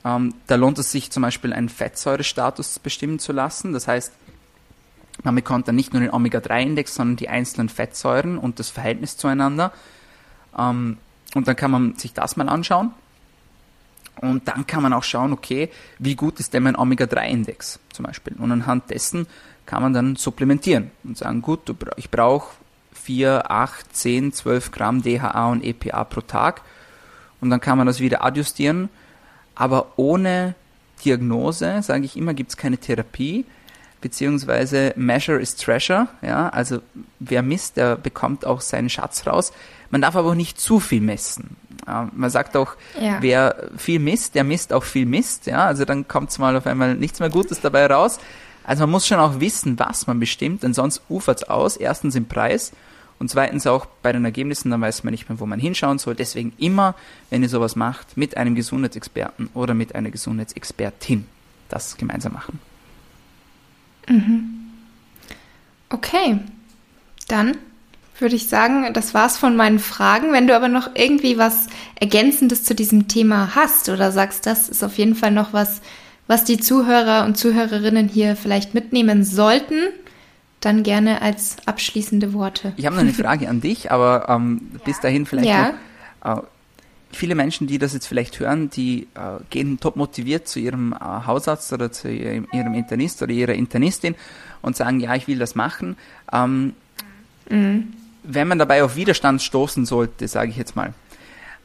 Ähm, 0.04 0.34
da 0.48 0.56
lohnt 0.56 0.80
es 0.80 0.92
sich 0.92 1.12
zum 1.12 1.22
Beispiel 1.24 1.54
einen 1.54 1.70
Fettsäurestatus 1.70 2.80
bestimmen 2.80 3.20
zu 3.20 3.32
lassen. 3.32 3.74
Das 3.74 3.88
heißt, 3.88 4.14
man 5.24 5.36
bekommt 5.36 5.68
dann 5.68 5.76
nicht 5.76 5.94
nur 5.94 6.02
den 6.02 6.12
Omega-3-Index, 6.12 6.96
sondern 6.96 7.16
die 7.16 7.30
einzelnen 7.30 7.70
Fettsäuren 7.70 8.38
und 8.38 8.60
das 8.60 8.70
Verhältnis 8.70 9.18
zueinander. 9.18 9.72
Ähm, 10.58 10.98
und 11.34 11.48
dann 11.48 11.56
kann 11.56 11.72
man 11.72 11.96
sich 11.96 12.14
das 12.14 12.38
mal 12.38 12.50
anschauen. 12.50 12.92
Und 14.22 14.48
dann 14.48 14.66
kann 14.66 14.82
man 14.82 14.94
auch 14.94 15.04
schauen, 15.04 15.34
okay, 15.34 15.70
wie 16.00 16.16
gut 16.16 16.40
ist 16.40 16.54
denn 16.54 16.64
mein 16.64 16.78
Omega-3-Index 16.78 17.80
zum 17.92 18.06
Beispiel. 18.06 18.36
Und 18.38 18.52
anhand 18.52 18.90
dessen 18.90 19.28
kann 19.66 19.82
man 19.82 19.94
dann 19.94 20.16
supplementieren 20.16 20.92
und 21.04 21.18
sagen, 21.18 21.42
gut, 21.42 21.62
ich 21.98 22.12
brauche 22.12 22.50
4, 22.94 23.52
8, 23.52 23.96
10, 23.96 24.34
12 24.34 24.72
Gramm 24.72 25.02
DHA 25.04 25.52
und 25.52 25.64
EPA 25.64 26.04
pro 26.04 26.22
Tag 26.22 26.62
und 27.42 27.50
dann 27.50 27.62
kann 27.62 27.78
man 27.78 27.88
das 27.88 28.00
wieder 28.00 28.24
adjustieren. 28.24 28.90
Aber 29.56 29.94
ohne 29.96 30.56
Diagnose, 31.04 31.82
sage 31.82 32.06
ich 32.06 32.18
immer, 32.18 32.34
gibt 32.34 32.52
es 32.52 32.58
keine 32.58 32.78
Therapie, 32.78 33.46
beziehungsweise 34.02 34.94
Measure 34.96 35.40
is 35.40 35.56
Treasure. 35.56 36.08
Ja, 36.22 36.50
also 36.50 36.80
wer 37.20 37.42
misst, 37.42 37.78
der 37.78 37.96
bekommt 37.96 38.46
auch 38.46 38.62
seinen 38.62 38.90
Schatz 38.90 39.26
raus. 39.28 39.54
Man 39.90 40.02
darf 40.02 40.16
aber 40.16 40.30
auch 40.30 40.36
nicht 40.36 40.60
zu 40.60 40.80
viel 40.80 41.02
messen. 41.02 41.58
Man 41.86 42.30
sagt 42.32 42.58
auch, 42.58 42.76
ja. 43.00 43.18
wer 43.22 43.70
viel 43.78 44.00
misst, 44.00 44.34
der 44.34 44.44
misst 44.44 44.74
auch 44.74 44.84
viel 44.84 45.06
Mist. 45.06 45.46
Ja, 45.46 45.68
also 45.68 45.86
dann 45.86 46.08
kommt 46.08 46.32
es 46.32 46.40
mal 46.40 46.56
auf 46.56 46.66
einmal 46.66 46.96
nichts 46.96 47.20
mehr 47.20 47.30
Gutes 47.30 47.62
dabei 47.62 47.86
raus. 47.86 48.20
Also 48.66 48.84
man 48.84 48.92
muss 48.92 49.08
schon 49.08 49.20
auch 49.20 49.40
wissen, 49.40 49.78
was 49.80 50.08
man 50.08 50.20
bestimmt, 50.20 50.64
denn 50.64 50.74
sonst 50.74 51.02
ufert 51.10 51.44
es 51.44 51.50
aus. 51.50 51.78
Erstens 51.78 52.16
im 52.16 52.26
Preis 52.26 52.72
und 53.20 53.30
zweitens 53.30 53.68
auch 53.68 53.86
bei 54.02 54.12
den 54.12 54.26
Ergebnissen, 54.26 54.72
dann 54.72 54.82
weiß 54.82 55.04
man 55.04 55.12
nicht 55.12 55.30
mehr, 55.30 55.40
wo 55.40 55.46
man 55.46 55.60
hinschauen 55.60 56.00
soll. 56.00 56.16
Deswegen 56.16 56.54
immer, 56.58 56.96
wenn 57.30 57.44
ihr 57.44 57.50
sowas 57.50 57.76
macht, 57.76 58.18
mit 58.18 58.38
einem 58.38 58.56
Gesundheitsexperten 58.56 59.50
oder 59.54 59.74
mit 59.74 59.96
einer 59.96 60.10
Gesundheitsexpertin 60.10 61.26
das 61.70 61.98
gemeinsam 61.98 62.34
machen. 62.34 62.60
Mhm. 64.08 64.56
Okay, 65.90 66.40
dann 67.28 67.58
würde 68.20 68.36
ich 68.36 68.48
sagen, 68.48 68.94
das 68.94 69.14
war's 69.14 69.38
von 69.38 69.56
meinen 69.56 69.80
Fragen. 69.80 70.32
Wenn 70.32 70.48
du 70.48 70.56
aber 70.56 70.68
noch 70.68 70.90
irgendwie 70.94 71.38
was 71.38 71.68
Ergänzendes 72.00 72.64
zu 72.64 72.76
diesem 72.76 73.08
Thema 73.08 73.56
hast 73.56 73.90
oder 73.90 74.12
sagst, 74.12 74.46
das 74.46 74.70
ist 74.70 74.84
auf 74.84 74.98
jeden 74.98 75.16
Fall 75.16 75.32
noch 75.32 75.54
was, 75.54 75.82
was 76.28 76.44
die 76.44 76.58
Zuhörer 76.58 77.26
und 77.26 77.38
Zuhörerinnen 77.38 78.08
hier 78.08 78.36
vielleicht 78.36 78.74
mitnehmen 78.74 79.24
sollten, 79.24 79.90
dann 80.60 80.84
gerne 80.84 81.22
als 81.22 81.58
abschließende 81.66 82.34
Worte. 82.34 82.74
Ich 82.78 82.86
habe 82.86 82.96
noch 82.96 83.04
eine 83.04 83.14
Frage 83.24 83.48
an 83.50 83.62
dich, 83.62 83.92
aber 83.92 84.28
ähm, 84.30 84.62
bis 84.84 85.00
dahin 85.00 85.26
vielleicht 85.26 85.48
ja. 85.48 85.74
noch. 86.24 86.40
Äh, 86.40 86.42
viele 87.12 87.36
Menschen, 87.36 87.68
die 87.68 87.78
das 87.78 87.94
jetzt 87.94 88.08
vielleicht 88.08 88.40
hören, 88.40 88.70
die 88.70 89.08
äh, 89.14 89.42
gehen 89.50 89.80
top 89.80 89.96
motiviert 89.96 90.48
zu 90.48 90.60
ihrem 90.60 90.94
äh, 90.94 90.98
Hausarzt 91.00 91.72
oder 91.74 91.92
zu 91.92 92.10
ihrem, 92.12 92.48
ihrem, 92.52 92.74
Internist 92.74 93.22
oder 93.22 93.32
ihrer 93.32 93.54
Internistin 93.54 94.16
und 94.62 94.76
sagen, 94.76 95.00
ja, 95.00 95.16
ich 95.16 95.28
will 95.28 95.40
das 95.40 95.56
machen. 95.56 95.98
Ähm, 96.32 96.74
mhm. 97.50 97.94
Wenn 98.24 98.48
man 98.48 98.58
dabei 98.58 98.84
auf 98.84 98.96
Widerstand 98.96 99.42
stoßen 99.42 99.86
sollte, 99.86 100.28
sage 100.28 100.50
ich 100.50 100.58
jetzt 100.58 100.76
mal, 100.76 100.94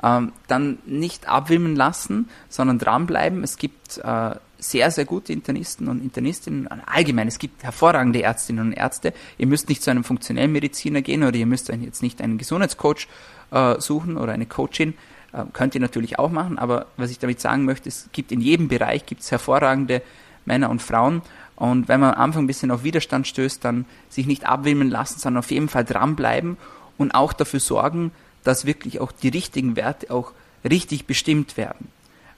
ähm, 0.03 0.33
dann 0.47 0.79
nicht 0.87 1.29
abwimmeln 1.29 1.77
lassen, 1.77 2.29
sondern 2.49 2.79
dranbleiben. 2.79 3.43
Es 3.43 3.57
gibt 3.57 3.99
äh, 3.99 4.35
sehr, 4.61 4.91
sehr 4.91 5.05
gute 5.05 5.33
Internisten 5.33 5.89
und 5.89 6.03
Internistinnen. 6.03 6.69
Allgemein, 6.87 7.29
es 7.29 7.39
gibt 7.39 7.63
hervorragende 7.63 8.23
Ärztinnen 8.23 8.69
und 8.69 8.73
Ärzte. 8.73 9.13
Ihr 9.39 9.47
müsst 9.47 9.69
nicht 9.69 9.83
zu 9.83 9.91
einem 9.91 10.05
funktionellen 10.05 10.53
Mediziner 10.53 11.03
gehen 11.03 11.23
oder 11.25 11.37
ihr 11.37 11.47
müsst 11.47 11.69
jetzt 11.69 12.03
nicht 12.03 12.21
einen 12.21 12.39
Gesundheitscoach 12.39 13.09
äh, 13.51 13.81
suchen 13.81 14.17
oder 14.17 14.33
eine 14.33 14.47
Coachin. 14.47 14.95
Äh, 15.33 15.45
könnt 15.53 15.75
ihr 15.75 15.81
natürlich 15.81 16.19
auch 16.19 16.31
machen, 16.31 16.59
aber 16.59 16.87
was 16.97 17.11
ich 17.11 17.19
damit 17.19 17.41
sagen 17.41 17.65
möchte, 17.65 17.89
es 17.89 18.09
gibt 18.13 18.33
in 18.33 18.41
jedem 18.41 18.69
Bereich 18.69 19.07
gibt's 19.07 19.31
hervorragende 19.31 20.03
Männer 20.45 20.71
und 20.71 20.83
Frauen. 20.83 21.23
Und 21.57 21.89
wenn 21.89 22.01
man 22.01 22.15
am 22.15 22.21
Anfang 22.21 22.45
ein 22.45 22.47
bisschen 22.47 22.71
auf 22.71 22.85
Widerstand 22.85 23.27
stößt, 23.27 23.65
dann 23.65 23.85
sich 24.09 24.27
nicht 24.27 24.47
abwimmeln 24.47 24.91
lassen, 24.91 25.19
sondern 25.19 25.41
auf 25.41 25.51
jeden 25.51 25.69
Fall 25.69 25.85
dranbleiben 25.85 26.57
und 26.97 27.15
auch 27.15 27.33
dafür 27.33 27.61
sorgen, 27.61 28.13
dass 28.45 28.65
wirklich 28.65 29.01
auch 29.01 29.13
die 29.13 29.29
richtigen 29.29 29.77
Werte 29.77 30.11
auch 30.11 30.33
richtig 30.65 31.07
bestimmt 31.07 31.57
werden. 31.57 31.89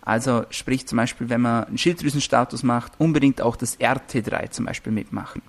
Also 0.03 0.45
sprich 0.51 0.87
zum 0.87 0.97
Beispiel, 0.97 1.29
wenn 1.31 1.41
man 1.41 1.65
einen 1.65 1.79
Schilddrüsenstatus 1.79 2.65
macht, 2.65 2.93
unbedingt 2.99 3.41
auch 3.41 3.57
das 3.57 3.79
RT3 3.79 4.51
zum 4.51 4.67
Beispiel 4.67 4.93
mitmachen. 4.93 5.43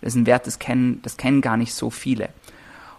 Das 0.00 0.14
ist 0.14 0.20
ein 0.20 0.26
Wert, 0.26 0.46
das 0.46 0.58
kennen, 0.58 1.00
das 1.02 1.16
kennen 1.16 1.42
gar 1.42 1.56
nicht 1.56 1.74
so 1.74 1.90
viele. 1.90 2.30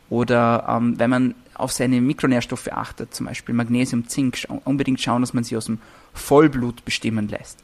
Oder 0.09 0.65
ähm, 0.69 0.99
wenn 0.99 1.09
man 1.09 1.35
auf 1.55 1.71
seine 1.71 1.99
Mikronährstoffe 1.99 2.67
achtet, 2.71 3.13
zum 3.13 3.25
Beispiel 3.25 3.55
Magnesium, 3.55 4.07
Zink, 4.07 4.47
unbedingt 4.65 5.01
schauen, 5.01 5.21
dass 5.21 5.33
man 5.33 5.43
sie 5.43 5.57
aus 5.57 5.65
dem 5.65 5.79
Vollblut 6.13 6.85
bestimmen 6.85 7.27
lässt. 7.27 7.57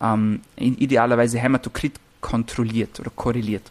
Ähm, 0.00 0.40
idealerweise 0.56 1.38
Hämatokrit 1.38 1.94
kontrolliert 2.20 3.00
oder 3.00 3.10
korreliert. 3.10 3.70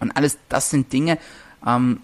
Und 0.00 0.16
alles 0.16 0.38
das 0.48 0.70
sind 0.70 0.92
Dinge, 0.92 1.18
ähm, 1.66 2.00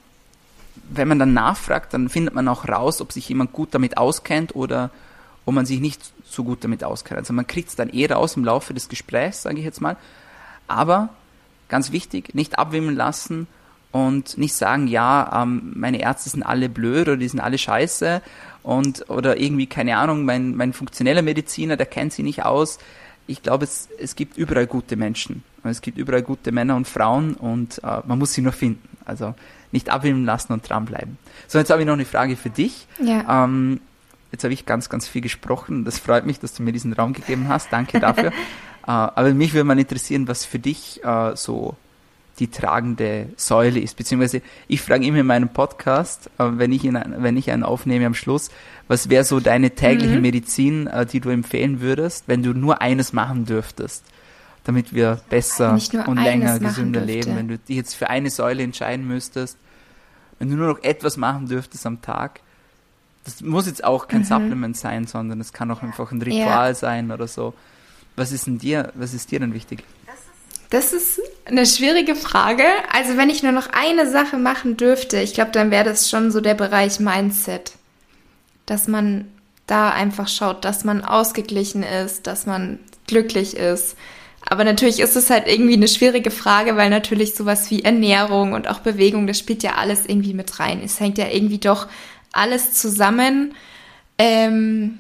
wenn 0.91 1.09
man 1.09 1.19
dann 1.19 1.33
nachfragt, 1.35 1.93
dann 1.93 2.09
findet 2.09 2.35
man 2.35 2.49
auch 2.49 2.69
raus, 2.69 3.01
ob 3.01 3.12
sich 3.12 3.29
jemand 3.29 3.53
gut 3.53 3.75
damit 3.75 3.99
auskennt 3.99 4.55
oder 4.55 4.91
ob 5.49 5.55
man 5.55 5.65
sich 5.65 5.81
nicht 5.81 6.03
so 6.27 6.45
gut 6.45 6.63
damit 6.63 6.85
auskennt. 6.85 7.21
Also 7.21 7.33
man 7.33 7.47
kriegt 7.47 7.71
es 7.71 7.75
dann 7.75 7.89
eh 7.89 8.05
raus 8.05 8.37
im 8.37 8.45
Laufe 8.45 8.75
des 8.75 8.91
Gesprächs, 8.91 9.41
sage 9.41 9.57
ich 9.57 9.65
jetzt 9.65 9.81
mal. 9.81 9.97
Aber 10.67 11.09
ganz 11.71 11.91
wichtig, 11.91 12.35
nicht 12.35 12.59
abwimmeln 12.59 12.95
lassen 12.95 13.47
und 13.91 14.37
nicht 14.37 14.53
sagen, 14.53 14.89
ja, 14.89 15.43
ähm, 15.43 15.73
meine 15.75 16.03
Ärzte 16.03 16.29
sind 16.29 16.43
alle 16.43 16.69
blöd 16.69 17.09
oder 17.09 17.17
die 17.17 17.29
sind 17.29 17.41
alle 17.41 17.57
scheiße 17.57 18.21
und 18.63 19.09
oder 19.09 19.41
irgendwie, 19.41 19.67
keine 19.67 19.97
Ahnung, 19.97 20.27
mein, 20.27 20.55
mein 20.55 20.75
funktioneller 20.75 21.23
Mediziner, 21.23 21.79
der 21.79 21.87
kennt 21.87 22.13
sie 22.13 22.25
nicht 22.25 22.45
aus. 22.45 22.79
Ich 23.27 23.43
glaube, 23.43 23.65
es, 23.65 23.89
es 23.99 24.17
gibt 24.17 24.37
überall 24.37 24.67
gute 24.67 24.97
Menschen. 24.97 25.45
Es 25.65 25.81
gibt 25.81 25.97
überall 25.97 26.23
gute 26.23 26.53
Männer 26.53 26.77
und 26.77 26.87
Frauen 26.87 27.33
und 27.33 27.83
äh, 27.83 28.01
man 28.07 28.19
muss 28.19 28.35
sie 28.35 28.43
nur 28.43 28.53
finden. 28.53 28.87
Also 29.07 29.35
nicht 29.73 29.89
abwimmeln 29.89 30.27
lassen 30.27 30.53
und 30.53 30.69
dranbleiben. 30.69 31.17
So, 31.47 31.59
jetzt 31.59 31.71
habe 31.71 31.81
ich 31.81 31.87
noch 31.87 31.95
eine 31.95 32.05
Frage 32.05 32.37
für 32.37 32.51
dich. 32.51 32.87
Ja. 33.03 33.45
Ähm, 33.45 33.81
jetzt 34.33 34.45
habe 34.45 34.55
ich 34.55 34.67
ganz, 34.67 34.88
ganz 34.88 35.09
viel 35.09 35.23
gesprochen. 35.23 35.85
Das 35.85 35.99
freut 35.99 36.27
mich, 36.27 36.41
dass 36.41 36.55
du 36.55 36.62
mir 36.62 36.73
diesen 36.73 36.93
Raum 36.93 37.12
gegeben 37.12 37.49
hast. 37.49 37.73
Danke 37.73 38.01
dafür. 38.01 38.29
äh, 38.87 38.91
aber 38.91 39.33
mich 39.35 39.55
würde 39.55 39.64
mal 39.64 39.79
interessieren, 39.79 40.29
was 40.29 40.45
für 40.45 40.59
dich 40.59 41.03
äh, 41.05 41.37
so 41.37 41.77
die 42.38 42.49
tragende 42.49 43.31
Säule 43.37 43.81
ist. 43.81 43.97
Beziehungsweise 43.97 44.43
ich 44.69 44.81
frage 44.81 45.05
immer 45.05 45.19
in 45.19 45.27
meinem 45.27 45.49
Podcast, 45.49 46.31
äh, 46.38 46.45
wenn, 46.53 46.73
ich 46.73 46.85
ihn, 46.85 46.99
wenn 47.19 47.37
ich 47.37 47.51
einen 47.51 47.62
aufnehme 47.62 48.07
am 48.07 48.14
Schluss, 48.14 48.51
was 48.87 49.09
wäre 49.09 49.25
so 49.25 49.41
deine 49.41 49.71
tägliche 49.73 50.17
mhm. 50.17 50.23
Medizin, 50.23 50.88
die 51.12 51.21
du 51.21 51.31
empfehlen 51.31 51.81
würdest, 51.81 52.25
wenn 52.27 52.43
du 52.43 52.55
nur 52.55 52.81
eines 52.81 53.12
machen 53.12 53.45
dürftest, 53.45 54.05
damit 54.64 54.95
wir 54.95 55.21
besser 55.29 55.79
und 56.07 56.17
länger 56.17 56.59
gesünder 56.59 57.01
leben. 57.01 57.37
Wenn 57.37 57.49
du 57.49 57.59
dich 57.59 57.77
jetzt 57.77 57.95
für 57.95 58.09
eine 58.09 58.31
Säule 58.31 58.62
entscheiden 58.62 59.07
müsstest, 59.07 59.59
wenn 60.38 60.49
du 60.49 60.57
nur 60.57 60.69
noch 60.69 60.83
etwas 60.83 61.17
machen 61.17 61.49
dürftest 61.49 61.85
am 61.85 62.01
Tag, 62.01 62.41
das 63.29 63.43
muss 63.43 63.67
jetzt 63.67 63.85
auch 63.85 64.09
kein 64.09 64.21
mhm. 64.21 64.25
Supplement 64.25 64.77
sein, 64.77 65.07
sondern 65.07 65.41
es 65.41 65.53
kann 65.53 65.71
auch 65.71 65.83
einfach 65.83 66.11
ein 66.12 66.23
Ritual 66.23 66.69
ja. 66.69 66.75
sein 66.75 67.11
oder 67.11 67.29
so. 67.29 67.53
Was 68.17 68.33
ist 68.33 68.47
denn 68.47 68.59
dir, 68.59 68.93
was 68.95 69.12
ist 69.12 69.31
dir 69.31 69.41
denn 69.41 69.53
wichtig? 69.53 69.85
Das 70.71 70.93
ist 70.93 71.21
eine 71.45 71.67
schwierige 71.67 72.14
Frage. 72.14 72.64
Also 72.93 73.17
wenn 73.17 73.31
ich 73.31 73.43
nur 73.43 73.53
noch 73.53 73.69
eine 73.73 74.11
Sache 74.11 74.38
machen 74.38 74.77
dürfte, 74.77 75.19
ich 75.19 75.35
glaube, 75.35 75.51
dann 75.51 75.71
wäre 75.71 75.85
das 75.85 76.09
schon 76.09 76.31
so 76.31 76.41
der 76.41 76.55
Bereich 76.55 77.01
Mindset. 77.01 77.73
Dass 78.67 78.88
man 78.88 79.29
da 79.67 79.91
einfach 79.91 80.29
schaut, 80.29 80.64
dass 80.64 80.85
man 80.85 81.05
ausgeglichen 81.05 81.83
ist, 81.83 82.27
dass 82.27 82.47
man 82.47 82.79
glücklich 83.07 83.57
ist. 83.57 83.97
Aber 84.49 84.64
natürlich 84.64 85.01
ist 85.01 85.17
es 85.17 85.29
halt 85.29 85.47
irgendwie 85.47 85.75
eine 85.75 85.88
schwierige 85.88 86.31
Frage, 86.31 86.77
weil 86.77 86.88
natürlich 86.88 87.35
sowas 87.35 87.71
wie 87.71 87.83
Ernährung 87.83 88.53
und 88.55 88.69
auch 88.69 88.81
Bewegung, 88.81 89.27
das 89.27 89.38
spielt 89.38 89.62
ja 89.62 89.75
alles 89.75 90.07
irgendwie 90.07 90.33
mit 90.33 90.59
rein. 90.59 90.81
Es 90.83 91.01
hängt 91.01 91.19
ja 91.19 91.29
irgendwie 91.29 91.59
doch 91.59 91.87
alles 92.33 92.75
zusammen. 92.75 93.55
Ähm, 94.19 94.99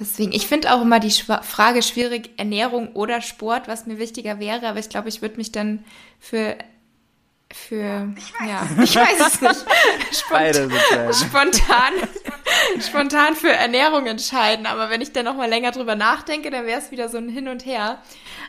Deswegen, 0.00 0.32
ich 0.32 0.46
finde 0.46 0.72
auch 0.72 0.82
immer 0.82 1.00
die 1.00 1.10
Frage 1.10 1.82
schwierig, 1.82 2.30
Ernährung 2.36 2.92
oder 2.92 3.20
Sport, 3.20 3.66
was 3.66 3.86
mir 3.86 3.98
wichtiger 3.98 4.38
wäre, 4.38 4.68
aber 4.68 4.78
ich 4.78 4.88
glaube, 4.88 5.08
ich 5.08 5.22
würde 5.22 5.36
mich 5.36 5.50
dann 5.50 5.84
für 6.20 6.56
für 7.52 8.12
ja, 8.46 8.68
ich 8.82 8.94
weiß 8.94 9.26
es 9.26 9.40
nicht. 9.40 9.64
Spontan, 10.12 10.70
spontan, 11.14 11.92
spontan 12.80 13.36
für 13.36 13.50
Ernährung 13.50 14.06
entscheiden. 14.06 14.66
Aber 14.66 14.90
wenn 14.90 15.00
ich 15.00 15.12
dann 15.12 15.24
noch 15.24 15.36
mal 15.36 15.48
länger 15.48 15.70
drüber 15.70 15.94
nachdenke, 15.94 16.50
dann 16.50 16.66
wäre 16.66 16.78
es 16.78 16.90
wieder 16.90 17.08
so 17.08 17.16
ein 17.16 17.30
Hin 17.30 17.48
und 17.48 17.64
Her. 17.64 18.02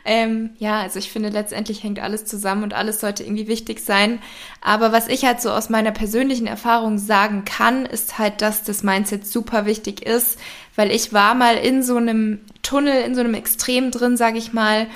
Ähm, 0.03 0.51
ja, 0.57 0.81
also 0.81 0.99
ich 0.99 1.11
finde, 1.11 1.29
letztendlich 1.29 1.81
hängt 1.81 1.99
alles 1.99 2.25
zusammen 2.25 2.63
und 2.63 2.73
alles 2.73 2.99
sollte 2.99 3.23
irgendwie 3.23 3.47
wichtig 3.47 3.79
sein. 3.79 4.21
Aber 4.61 4.91
was 4.91 5.07
ich 5.07 5.23
halt 5.23 5.41
so 5.41 5.51
aus 5.51 5.69
meiner 5.69 5.91
persönlichen 5.91 6.47
Erfahrung 6.47 6.97
sagen 6.97 7.45
kann, 7.45 7.85
ist 7.85 8.17
halt, 8.19 8.41
dass 8.41 8.63
das 8.63 8.83
Mindset 8.83 9.25
super 9.25 9.65
wichtig 9.65 10.05
ist, 10.05 10.39
weil 10.75 10.91
ich 10.91 11.13
war 11.13 11.35
mal 11.35 11.55
in 11.55 11.83
so 11.83 11.95
einem 11.95 12.41
Tunnel, 12.63 13.01
in 13.03 13.15
so 13.15 13.21
einem 13.21 13.33
Extrem 13.33 13.91
drin, 13.91 14.17
sage 14.17 14.37
ich 14.37 14.51
mal, 14.51 14.87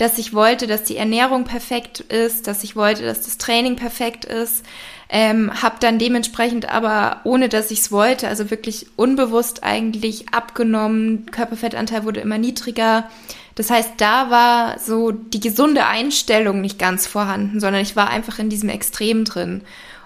dass 0.00 0.16
ich 0.16 0.32
wollte, 0.32 0.66
dass 0.66 0.84
die 0.84 0.96
Ernährung 0.96 1.44
perfekt 1.44 2.00
ist, 2.00 2.46
dass 2.46 2.64
ich 2.64 2.74
wollte, 2.74 3.04
dass 3.04 3.22
das 3.22 3.36
Training 3.36 3.76
perfekt 3.76 4.24
ist, 4.24 4.64
ähm, 5.10 5.50
habe 5.62 5.76
dann 5.78 5.98
dementsprechend 5.98 6.68
aber, 6.72 7.20
ohne 7.24 7.50
dass 7.50 7.70
ich 7.70 7.80
es 7.80 7.92
wollte, 7.92 8.26
also 8.26 8.50
wirklich 8.50 8.86
unbewusst 8.96 9.62
eigentlich 9.62 10.32
abgenommen, 10.32 11.26
Körperfettanteil 11.26 12.04
wurde 12.04 12.20
immer 12.20 12.38
niedriger, 12.38 13.10
das 13.56 13.68
heißt, 13.68 13.92
da 13.98 14.30
war 14.30 14.78
so 14.78 15.10
die 15.10 15.40
gesunde 15.40 15.84
Einstellung 15.84 16.62
nicht 16.62 16.78
ganz 16.78 17.06
vorhanden, 17.06 17.60
sondern 17.60 17.82
ich 17.82 17.94
war 17.94 18.08
einfach 18.08 18.38
in 18.38 18.48
diesem 18.48 18.70
Extrem 18.70 19.26
drin. 19.26 19.60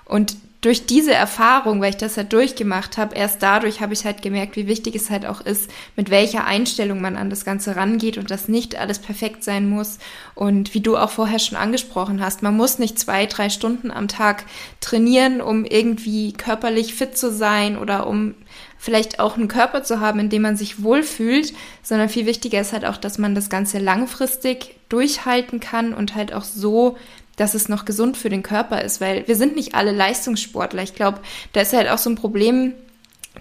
Und 0.07 0.37
durch 0.64 0.87
diese 0.87 1.12
Erfahrung, 1.12 1.83
weil 1.83 1.90
ich 1.90 1.98
das 1.98 2.16
halt 2.16 2.33
durchgemacht 2.33 2.96
habe, 2.96 3.14
erst 3.14 3.42
dadurch 3.42 3.83
habe 3.83 3.92
ich 3.92 4.07
halt 4.07 4.22
gemerkt, 4.22 4.57
wie 4.57 4.66
wichtig 4.66 4.94
es 4.94 5.11
halt 5.11 5.27
auch 5.27 5.42
ist, 5.42 5.70
mit 5.94 6.09
welcher 6.09 6.46
Einstellung 6.46 7.03
man 7.03 7.16
an 7.16 7.29
das 7.29 7.44
Ganze 7.44 7.77
rangeht 7.77 8.16
und 8.16 8.31
dass 8.31 8.48
nicht 8.48 8.74
alles 8.77 8.98
perfekt 8.98 9.44
sein 9.44 9.68
muss. 9.68 9.98
Und 10.35 10.72
wie 10.72 10.81
du 10.81 10.96
auch 10.96 11.11
vorher 11.11 11.38
schon 11.38 11.59
angesprochen 11.59 12.22
hast, 12.22 12.42
man 12.42 12.57
muss 12.57 12.79
nicht 12.79 12.98
zwei, 12.98 13.27
drei 13.27 13.50
Stunden 13.50 13.90
am 13.90 14.09
Tag 14.09 14.46
trainieren, 14.81 15.42
um 15.42 15.66
irgendwie 15.66 16.33
körperlich 16.33 16.94
fit 16.94 17.18
zu 17.18 17.31
sein 17.31 17.77
oder 17.77 18.07
um 18.07 18.35
vielleicht 18.79 19.20
auch 19.20 19.37
einen 19.37 19.48
Körper 19.48 19.83
zu 19.83 20.00
haben, 20.00 20.18
in 20.18 20.31
dem 20.31 20.42
man 20.42 20.57
sich 20.57 20.83
wohlfühlt, 20.83 21.53
sondern 21.83 22.09
viel 22.09 22.24
wichtiger 22.24 22.61
ist 22.61 22.72
halt 22.72 22.87
auch, 22.87 22.96
dass 22.96 23.18
man 23.18 23.35
das 23.35 23.50
Ganze 23.50 23.79
langfristig 23.79 24.77
durchhalten 24.88 25.61
kann 25.61 25.92
und 25.92 26.14
halt 26.14 26.33
auch 26.33 26.44
so, 26.44 26.96
dass 27.37 27.55
es 27.55 27.68
noch 27.68 27.85
gesund 27.85 28.16
für 28.16 28.29
den 28.29 28.42
Körper 28.42 28.83
ist, 28.83 29.01
weil 29.01 29.27
wir 29.27 29.37
sind 29.37 29.57
nicht 29.57 29.75
alle 29.75 29.92
Leistungssportler. 29.92 30.83
Ich 30.83 30.94
glaube, 30.94 31.20
da 31.53 31.61
ist 31.61 31.73
halt 31.73 31.88
auch 31.88 31.99
so 31.99 32.11
ein 32.11 32.16
Problem, 32.16 32.75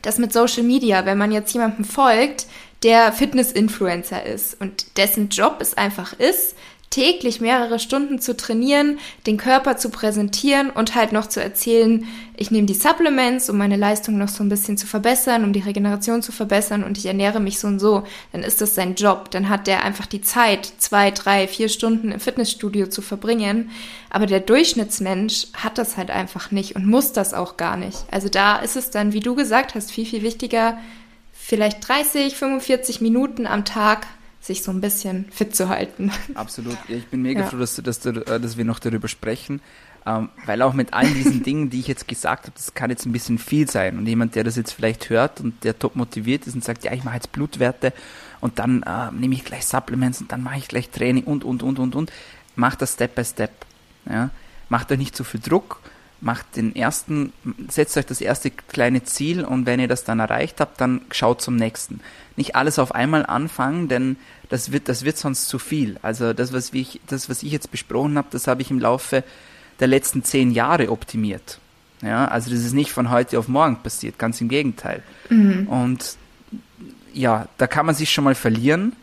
das 0.01 0.17
mit 0.17 0.33
Social 0.33 0.63
Media, 0.63 1.05
wenn 1.05 1.17
man 1.17 1.31
jetzt 1.31 1.53
jemandem 1.53 1.85
folgt, 1.85 2.47
der 2.83 3.13
Fitness-Influencer 3.13 4.25
ist 4.25 4.59
und 4.59 4.97
dessen 4.97 5.29
Job 5.29 5.57
es 5.59 5.77
einfach 5.77 6.13
ist, 6.13 6.55
täglich 6.93 7.41
mehrere 7.41 7.79
Stunden 7.79 8.19
zu 8.19 8.37
trainieren, 8.37 8.99
den 9.25 9.37
Körper 9.37 9.77
zu 9.77 9.89
präsentieren 9.89 10.69
und 10.69 10.93
halt 10.93 11.11
noch 11.11 11.25
zu 11.25 11.41
erzählen, 11.41 12.05
ich 12.37 12.51
nehme 12.51 12.67
die 12.67 12.75
Supplements, 12.75 13.49
um 13.49 13.57
meine 13.57 13.77
Leistung 13.77 14.19
noch 14.19 14.27
so 14.27 14.43
ein 14.43 14.49
bisschen 14.49 14.77
zu 14.77 14.85
verbessern, 14.85 15.43
um 15.43 15.53
die 15.53 15.61
Regeneration 15.61 16.21
zu 16.21 16.31
verbessern 16.31 16.83
und 16.83 16.99
ich 16.99 17.07
ernähre 17.07 17.39
mich 17.39 17.57
so 17.57 17.67
und 17.67 17.79
so, 17.79 18.03
dann 18.31 18.43
ist 18.43 18.61
das 18.61 18.75
sein 18.75 18.93
Job. 18.93 19.31
Dann 19.31 19.49
hat 19.49 19.65
der 19.65 19.83
einfach 19.83 20.05
die 20.05 20.21
Zeit, 20.21 20.71
zwei, 20.77 21.09
drei, 21.09 21.47
vier 21.47 21.67
Stunden 21.67 22.11
im 22.11 22.19
Fitnessstudio 22.19 22.85
zu 22.85 23.01
verbringen. 23.01 23.71
Aber 24.11 24.27
der 24.27 24.39
Durchschnittsmensch 24.39 25.47
hat 25.53 25.79
das 25.79 25.97
halt 25.97 26.11
einfach 26.11 26.51
nicht 26.51 26.75
und 26.75 26.85
muss 26.85 27.11
das 27.11 27.33
auch 27.33 27.57
gar 27.57 27.75
nicht. 27.75 28.05
Also 28.11 28.29
da 28.29 28.57
ist 28.57 28.75
es 28.75 28.91
dann, 28.91 29.13
wie 29.13 29.19
du 29.19 29.33
gesagt 29.33 29.73
hast, 29.73 29.91
viel, 29.91 30.05
viel 30.05 30.21
wichtiger, 30.21 30.77
vielleicht 31.31 31.87
30, 31.87 32.35
45 32.35 33.01
Minuten 33.01 33.47
am 33.47 33.65
Tag 33.65 34.05
sich 34.43 34.61
so 34.61 34.71
ein 34.71 34.81
bisschen 34.81 35.25
fit 35.31 35.55
zu 35.55 35.69
halten. 35.69 36.11
Absolut. 36.35 36.77
Ja, 36.89 36.97
ich 36.97 37.07
bin 37.07 37.21
mega 37.21 37.41
ja. 37.41 37.47
froh, 37.47 37.57
dass, 37.57 37.75
dass, 37.75 37.99
dass, 37.99 38.57
wir 38.57 38.65
noch 38.65 38.79
darüber 38.79 39.07
sprechen, 39.07 39.61
ähm, 40.05 40.29
weil 40.45 40.61
auch 40.61 40.73
mit 40.73 40.93
all 40.93 41.07
diesen 41.07 41.43
Dingen, 41.45 41.69
die 41.69 41.79
ich 41.79 41.87
jetzt 41.87 42.09
gesagt 42.09 42.43
habe, 42.47 42.53
das 42.53 42.73
kann 42.73 42.89
jetzt 42.89 43.05
ein 43.05 43.13
bisschen 43.13 43.37
viel 43.37 43.69
sein. 43.69 43.97
Und 43.97 44.05
jemand, 44.05 44.35
der 44.35 44.43
das 44.43 44.57
jetzt 44.57 44.73
vielleicht 44.73 45.09
hört 45.09 45.39
und 45.39 45.63
der 45.63 45.79
top 45.79 45.95
motiviert 45.95 46.45
ist 46.45 46.55
und 46.55 46.63
sagt, 46.63 46.83
ja, 46.83 46.91
ich 46.91 47.05
mache 47.05 47.15
jetzt 47.15 47.31
Blutwerte 47.31 47.93
und 48.41 48.59
dann 48.59 48.83
äh, 48.83 49.11
nehme 49.11 49.33
ich 49.33 49.45
gleich 49.45 49.65
Supplements 49.65 50.19
und 50.19 50.31
dann 50.33 50.43
mache 50.43 50.57
ich 50.57 50.67
gleich 50.67 50.89
Training 50.89 51.23
und, 51.23 51.45
und, 51.45 51.63
und, 51.63 51.79
und, 51.79 51.95
und, 51.95 52.11
macht 52.57 52.81
das 52.81 52.93
Step 52.93 53.15
by 53.15 53.23
Step. 53.23 53.51
Ja? 54.09 54.29
Macht 54.67 54.91
euch 54.91 54.97
nicht 54.97 55.15
zu 55.15 55.23
viel 55.23 55.39
Druck, 55.39 55.79
macht 56.23 56.55
den 56.55 56.75
ersten, 56.75 57.33
setzt 57.67 57.97
euch 57.97 58.05
das 58.05 58.21
erste 58.21 58.49
kleine 58.49 59.03
Ziel 59.03 59.43
und 59.43 59.65
wenn 59.65 59.79
ihr 59.79 59.89
das 59.89 60.05
dann 60.05 60.19
erreicht 60.19 60.61
habt, 60.61 60.79
dann 60.79 61.01
schaut 61.11 61.41
zum 61.41 61.57
nächsten. 61.57 61.99
Nicht 62.37 62.55
alles 62.55 62.79
auf 62.79 62.95
einmal 62.95 63.25
anfangen, 63.25 63.89
denn 63.89 64.15
das 64.49 64.71
wird, 64.71 64.87
das 64.87 65.03
wird 65.03 65.17
sonst 65.17 65.47
zu 65.47 65.59
viel. 65.59 65.97
Also 66.01 66.33
das, 66.33 66.53
was 66.53 66.73
ich, 66.73 67.01
das, 67.07 67.29
was 67.29 67.43
ich 67.43 67.51
jetzt 67.51 67.71
besprochen 67.71 68.17
habe, 68.17 68.29
das 68.31 68.47
habe 68.47 68.61
ich 68.61 68.71
im 68.71 68.79
Laufe 68.79 69.23
der 69.79 69.87
letzten 69.87 70.23
zehn 70.23 70.51
Jahre 70.51 70.89
optimiert. 70.91 71.59
Ja, 72.01 72.25
also 72.25 72.49
das 72.49 72.59
ist 72.59 72.73
nicht 72.73 72.91
von 72.91 73.09
heute 73.09 73.37
auf 73.37 73.47
morgen 73.47 73.77
passiert, 73.83 74.17
ganz 74.17 74.39
im 74.39 74.47
Gegenteil. 74.47 75.03
Mhm. 75.29 75.67
Und 75.67 76.15
ja, 77.13 77.47
da 77.57 77.67
kann 77.67 77.85
man 77.85 77.95
sich 77.95 78.11
schon 78.11 78.23
mal 78.23 78.35
verlieren. 78.35 78.93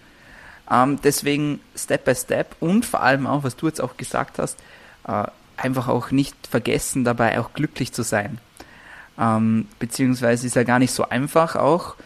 Ähm, 0.71 0.99
deswegen 1.05 1.61
Step 1.77 2.05
by 2.07 2.14
Step 2.14 2.57
und 2.61 2.87
vor 2.87 3.03
allem 3.03 3.27
auch, 3.27 3.45
was 3.45 3.57
du 3.57 3.66
jetzt 3.66 3.81
auch 3.81 3.97
gesagt 3.97 4.39
hast, 4.39 4.59
äh, 5.07 5.25
einfach 5.61 5.88
auch 5.88 6.11
nicht 6.11 6.34
vergessen, 6.46 7.04
dabei 7.04 7.40
auch 7.40 7.52
glücklich 7.52 7.92
zu 7.92 8.02
sein. 8.02 8.38
Ähm, 9.18 9.68
beziehungsweise 9.78 10.46
ist 10.46 10.56
ja 10.56 10.64
gar 10.64 10.78
nicht 10.78 10.92
so 10.92 11.08
einfach 11.08 11.56
auch. 11.56 11.96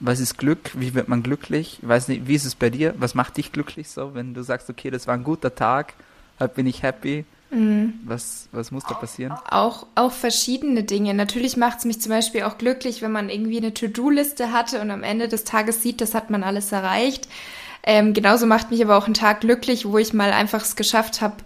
Was 0.00 0.20
ist 0.20 0.38
Glück? 0.38 0.70
Wie 0.74 0.94
wird 0.94 1.08
man 1.08 1.22
glücklich? 1.22 1.78
Ich 1.82 1.88
weiß 1.88 2.08
nicht, 2.08 2.28
wie 2.28 2.34
ist 2.34 2.44
es 2.44 2.54
bei 2.54 2.70
dir? 2.70 2.94
Was 2.98 3.14
macht 3.14 3.36
dich 3.36 3.50
glücklich 3.50 3.88
so, 3.88 4.14
wenn 4.14 4.34
du 4.34 4.42
sagst, 4.42 4.70
okay, 4.70 4.90
das 4.90 5.06
war 5.06 5.14
ein 5.14 5.24
guter 5.24 5.54
Tag, 5.54 5.94
heute 6.38 6.54
bin 6.54 6.66
ich 6.66 6.82
happy? 6.82 7.24
Mhm. 7.50 7.94
Was, 8.04 8.48
was 8.52 8.70
muss 8.70 8.84
da 8.84 8.94
passieren? 8.94 9.32
Auch, 9.50 9.86
auch 9.94 10.12
verschiedene 10.12 10.84
Dinge. 10.84 11.14
Natürlich 11.14 11.56
macht 11.56 11.78
es 11.78 11.84
mich 11.86 12.00
zum 12.00 12.10
Beispiel 12.10 12.42
auch 12.42 12.58
glücklich, 12.58 13.00
wenn 13.00 13.10
man 13.10 13.30
irgendwie 13.30 13.56
eine 13.56 13.72
To-Do-Liste 13.72 14.52
hatte 14.52 14.80
und 14.80 14.90
am 14.90 15.02
Ende 15.02 15.28
des 15.28 15.44
Tages 15.44 15.82
sieht, 15.82 16.00
das 16.00 16.14
hat 16.14 16.30
man 16.30 16.44
alles 16.44 16.70
erreicht. 16.72 17.28
Ähm, 17.82 18.12
genauso 18.12 18.46
macht 18.46 18.70
mich 18.70 18.84
aber 18.84 18.98
auch 18.98 19.06
ein 19.06 19.14
Tag 19.14 19.40
glücklich, 19.40 19.86
wo 19.86 19.96
ich 19.98 20.12
mal 20.12 20.32
einfach 20.32 20.62
es 20.62 20.76
geschafft 20.76 21.22
habe, 21.22 21.36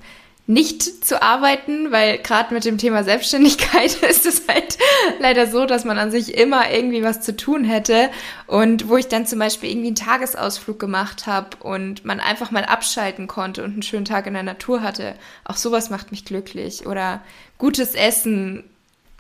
nicht 0.47 1.05
zu 1.05 1.23
arbeiten, 1.23 1.93
weil 1.93 2.19
gerade 2.19 2.53
mit 2.53 2.65
dem 2.65 2.77
Thema 2.77 3.05
Selbstständigkeit 3.05 3.95
ist 4.03 4.27
es 4.27 4.49
halt 4.49 4.77
leider 5.21 5.47
so, 5.47 5.67
dass 5.67 5.85
man 5.85 5.99
an 5.99 6.11
sich 6.11 6.37
immer 6.37 6.71
irgendwie 6.71 7.05
was 7.05 7.21
zu 7.21 7.37
tun 7.37 7.65
hätte 7.65 8.11
und 8.49 8.89
wo 8.89 8.97
ich 8.97 9.07
dann 9.07 9.25
zum 9.25 9.39
Beispiel 9.39 9.71
irgendwie 9.71 9.89
einen 9.89 9.97
Tagesausflug 9.97 10.79
gemacht 10.79 11.27
habe 11.27 11.57
und 11.61 12.05
man 12.05 12.19
einfach 12.19 12.51
mal 12.51 12.65
abschalten 12.65 13.29
konnte 13.29 13.63
und 13.63 13.73
einen 13.73 13.83
schönen 13.83 14.05
Tag 14.05 14.27
in 14.27 14.35
der 14.35 14.43
Natur 14.43 14.83
hatte. 14.83 15.15
Auch 15.45 15.57
sowas 15.57 15.91
macht 15.91 16.11
mich 16.11 16.25
glücklich 16.25 16.87
oder 16.87 17.23
gutes 17.59 17.95
Essen, 17.95 18.65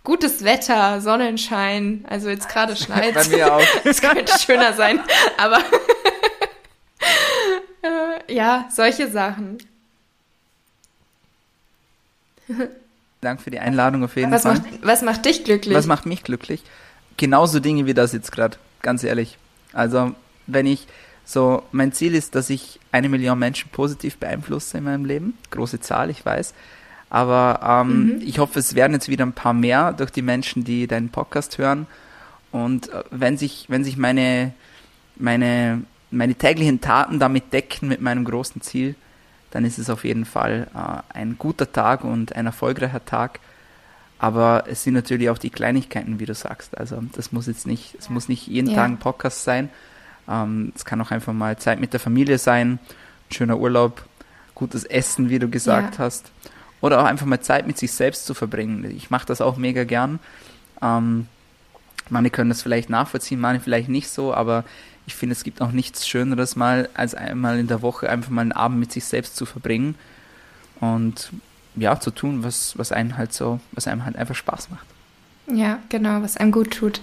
gutes 0.03 0.43
Wetter, 0.43 1.01
Sonnenschein, 1.01 2.05
also 2.09 2.31
jetzt 2.31 2.49
gerade 2.49 2.75
schneit 2.75 3.15
Bei 3.15 3.29
mir 3.29 3.55
auch. 3.55 3.63
Es 3.85 4.01
könnte 4.01 4.37
schöner 4.39 4.73
sein, 4.73 5.01
aber 5.39 5.59
äh, 7.83 8.35
ja, 8.35 8.69
solche 8.73 9.09
Sachen. 9.09 9.59
Dank 13.21 13.41
für 13.41 13.51
die 13.51 13.59
Einladung 13.59 14.05
auf 14.05 14.17
jeden 14.17 14.33
was 14.33 14.43
Fall. 14.43 14.55
Macht, 14.55 14.67
was 14.83 15.03
macht 15.03 15.25
dich 15.25 15.45
glücklich? 15.45 15.77
Was 15.77 15.87
macht 15.87 16.07
mich 16.07 16.25
glücklich? 16.25 16.63
Genauso 17.17 17.61
Dinge 17.61 17.87
wie 17.87 17.95
das 17.95 18.13
jetzt 18.13 18.33
gerade, 18.33 18.57
ganz 18.81 19.05
ehrlich. 19.05 19.39
Also, 19.73 20.15
wenn 20.47 20.67
ich 20.67 20.87
so, 21.25 21.63
mein 21.71 21.93
Ziel 21.93 22.15
ist, 22.15 22.35
dass 22.35 22.51
ich 22.51 22.81
eine 22.91 23.09
Million 23.09 23.39
Menschen 23.39 23.71
positiv 23.71 24.17
beeinflusse 24.17 24.79
in 24.79 24.85
meinem 24.85 25.05
Leben. 25.05 25.39
Große 25.51 25.81
Zahl, 25.81 26.11
ich 26.11 26.25
weiß. 26.25 26.53
Aber 27.11 27.61
ähm, 27.63 28.07
mhm. 28.07 28.23
ich 28.23 28.39
hoffe, 28.39 28.59
es 28.59 28.75
werden 28.75 28.95
jetzt 28.95 29.09
wieder 29.09 29.25
ein 29.25 29.35
paar 29.35 29.53
mehr 29.53 29.93
durch 29.93 30.11
die 30.11 30.23
Menschen, 30.23 30.65
die 30.65 30.87
deinen 30.87 31.11
Podcast 31.11 31.59
hören. 31.59 31.87
Und 32.51 32.89
äh, 32.89 33.05
wenn 33.11 33.37
sich, 33.37 33.67
wenn 33.69 33.85
sich 33.85 33.97
meine, 33.97 34.53
meine, 35.17 35.83
meine 36.11 36.35
täglichen 36.35 36.81
Taten 36.81 37.19
damit 37.19 37.53
decken 37.53 37.89
mit 37.89 38.01
meinem 38.01 38.25
großen 38.25 38.63
Ziel, 38.63 38.95
dann 39.53 39.65
ist 39.65 39.79
es 39.79 39.91
auf 39.91 40.05
jeden 40.05 40.25
Fall 40.25 40.67
äh, 40.75 41.15
ein 41.15 41.37
guter 41.39 41.71
Tag 41.71 42.05
und 42.05 42.35
ein 42.35 42.47
erfolgreicher 42.47 43.05
Tag. 43.05 43.39
Aber 44.19 44.65
es 44.67 44.83
sind 44.83 44.95
natürlich 44.95 45.31
auch 45.31 45.39
die 45.39 45.51
Kleinigkeiten, 45.51 46.19
wie 46.19 46.27
du 46.27 46.35
sagst. 46.35 46.77
Also 46.79 47.03
das 47.13 47.33
muss 47.33 47.47
jetzt 47.47 47.67
nicht, 47.67 47.95
es 47.99 48.09
muss 48.09 48.29
nicht 48.29 48.47
jeden 48.47 48.71
ja. 48.71 48.77
Tag 48.77 48.85
ein 48.87 48.99
Podcast 48.99 49.45
sein. 49.45 49.69
Ähm, 50.29 50.73
es 50.75 50.85
kann 50.85 51.01
auch 51.01 51.11
einfach 51.11 51.33
mal 51.35 51.59
Zeit 51.59 51.81
mit 51.81 51.93
der 51.93 52.01
Familie 52.01 52.39
sein, 52.39 52.79
ein 53.29 53.33
schöner 53.33 53.59
Urlaub, 53.59 54.05
gutes 54.55 54.85
Essen, 54.85 55.29
wie 55.29 55.39
du 55.39 55.49
gesagt 55.49 55.99
ja. 55.99 56.05
hast. 56.05 56.31
Oder 56.81 57.01
auch 57.01 57.05
einfach 57.05 57.27
mal 57.27 57.41
Zeit 57.41 57.67
mit 57.67 57.79
sich 57.79 57.93
selbst 57.93 58.25
zu 58.25 58.33
verbringen. 58.33 58.91
Ich 58.97 59.11
mache 59.11 59.27
das 59.27 59.41
auch 59.41 59.57
mega 59.57 59.85
gern. 59.85 60.19
Ähm, 60.81 61.27
manche 62.09 62.31
können 62.31 62.49
das 62.49 62.63
vielleicht 62.63 62.89
nachvollziehen, 62.89 63.39
manche 63.39 63.63
vielleicht 63.63 63.89
nicht 63.89 64.09
so, 64.09 64.33
aber 64.33 64.65
ich 65.07 65.15
finde, 65.15 65.33
es 65.33 65.45
gibt 65.45 65.61
auch 65.61 65.73
nichts 65.73 66.07
Schöneres 66.07 66.57
mal, 66.57 66.89
als 66.95 67.15
einmal 67.15 67.59
in 67.59 67.67
der 67.67 67.83
Woche 67.83 68.09
einfach 68.09 68.31
mal 68.31 68.43
einen 68.43 68.53
Abend 68.53 68.79
mit 68.79 68.93
sich 68.93 69.05
selbst 69.05 69.37
zu 69.37 69.47
verbringen 69.47 69.97
und 70.81 71.31
ja, 71.75 71.99
zu 71.99 72.11
tun, 72.11 72.45
was, 72.45 72.77
was 72.79 72.93
einem 72.93 73.17
halt 73.17 73.33
so, 73.33 73.61
was 73.73 73.89
einem 73.89 74.05
halt 74.05 74.17
einfach 74.17 74.35
Spaß 74.35 74.71
macht. 74.71 74.87
Ja, 75.53 75.79
genau, 75.89 76.23
was 76.23 76.37
einem 76.37 76.53
gut 76.53 76.73
tut. 76.73 77.01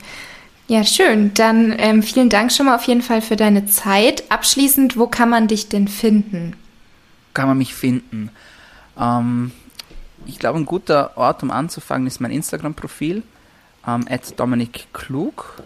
Ja, 0.67 0.83
schön. 0.83 1.33
Dann 1.33 1.73
ähm, 1.77 2.03
vielen 2.03 2.29
Dank 2.29 2.51
schon 2.51 2.67
mal 2.67 2.75
auf 2.75 2.83
jeden 2.83 3.01
Fall 3.01 3.21
für 3.21 3.35
deine 3.35 3.65
Zeit. 3.65 4.31
Abschließend, 4.31 4.97
wo 4.97 5.07
kann 5.07 5.29
man 5.29 5.47
dich 5.47 5.67
denn 5.67 5.87
finden? 5.87 6.55
Kann 7.33 7.47
man 7.47 7.57
mich 7.57 7.73
finden? 7.73 8.29
Ähm, 8.97 9.51
ich 10.27 10.37
glaube, 10.37 10.59
ein 10.59 10.65
guter 10.65 11.17
Ort, 11.17 11.41
um 11.41 11.49
anzufangen, 11.49 12.05
ist 12.05 12.21
mein 12.21 12.31
Instagram-Profil, 12.31 13.23
ähm, 13.87 14.05
Dominik 14.37 14.87
Klug. 14.93 15.63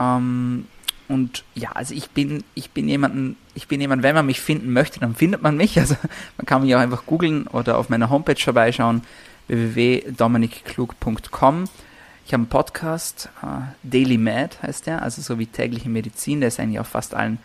Ähm, 0.00 0.66
und 1.08 1.44
ja, 1.54 1.72
also 1.72 1.94
ich 1.94 2.10
bin, 2.10 2.44
ich 2.54 2.70
bin 2.70 2.88
jemanden, 2.88 3.36
ich 3.54 3.68
bin 3.68 3.80
jemand, 3.80 4.02
wenn 4.02 4.14
man 4.14 4.26
mich 4.26 4.40
finden 4.40 4.72
möchte, 4.72 5.00
dann 5.00 5.14
findet 5.14 5.42
man 5.42 5.56
mich. 5.56 5.78
Also 5.86 5.96
man 6.36 6.46
kann 6.46 6.62
mich 6.62 6.74
auch 6.74 6.80
einfach 6.80 7.06
googeln 7.06 7.46
oder 7.46 7.78
auf 7.78 7.88
meiner 7.88 8.10
Homepage 8.10 8.40
vorbeischauen, 8.40 9.02
www.dominikklug.com. 9.48 11.64
Ich 12.26 12.32
habe 12.32 12.40
einen 12.40 12.48
Podcast, 12.48 13.30
uh, 13.42 13.62
Daily 13.84 14.18
Med 14.18 14.60
heißt 14.62 14.88
der, 14.88 15.02
also 15.02 15.22
so 15.22 15.38
wie 15.38 15.46
tägliche 15.46 15.88
Medizin, 15.88 16.40
der 16.40 16.48
ist 16.48 16.58
eigentlich 16.58 16.80
auf 16.80 16.88
fast 16.88 17.14
allen 17.14 17.38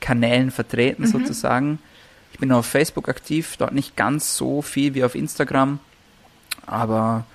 Kanälen 0.00 0.50
vertreten 0.50 1.02
mhm. 1.02 1.08
sozusagen. 1.08 1.78
Ich 2.32 2.38
bin 2.38 2.50
auf 2.50 2.64
Facebook 2.64 3.10
aktiv, 3.10 3.56
dort 3.58 3.72
nicht 3.72 3.94
ganz 3.94 4.34
so 4.36 4.62
viel 4.62 4.94
wie 4.94 5.04
auf 5.04 5.14
Instagram, 5.14 5.80
aber 6.66 7.26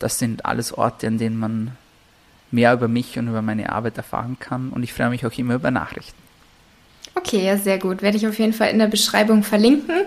das 0.00 0.18
sind 0.18 0.44
alles 0.44 0.72
Orte, 0.72 1.06
an 1.06 1.18
denen 1.18 1.38
man 1.38 1.76
mehr 2.50 2.72
über 2.72 2.88
mich 2.88 3.18
und 3.18 3.28
über 3.28 3.42
meine 3.42 3.70
Arbeit 3.70 3.96
erfahren 3.96 4.36
kann. 4.38 4.70
Und 4.70 4.82
ich 4.82 4.92
freue 4.92 5.10
mich 5.10 5.26
auch 5.26 5.36
immer 5.36 5.54
über 5.54 5.70
Nachrichten. 5.70 6.16
Okay, 7.14 7.44
ja, 7.44 7.56
sehr 7.56 7.78
gut. 7.78 8.02
Werde 8.02 8.16
ich 8.16 8.26
auf 8.26 8.38
jeden 8.38 8.52
Fall 8.52 8.70
in 8.70 8.78
der 8.78 8.86
Beschreibung 8.86 9.42
verlinken. 9.42 10.02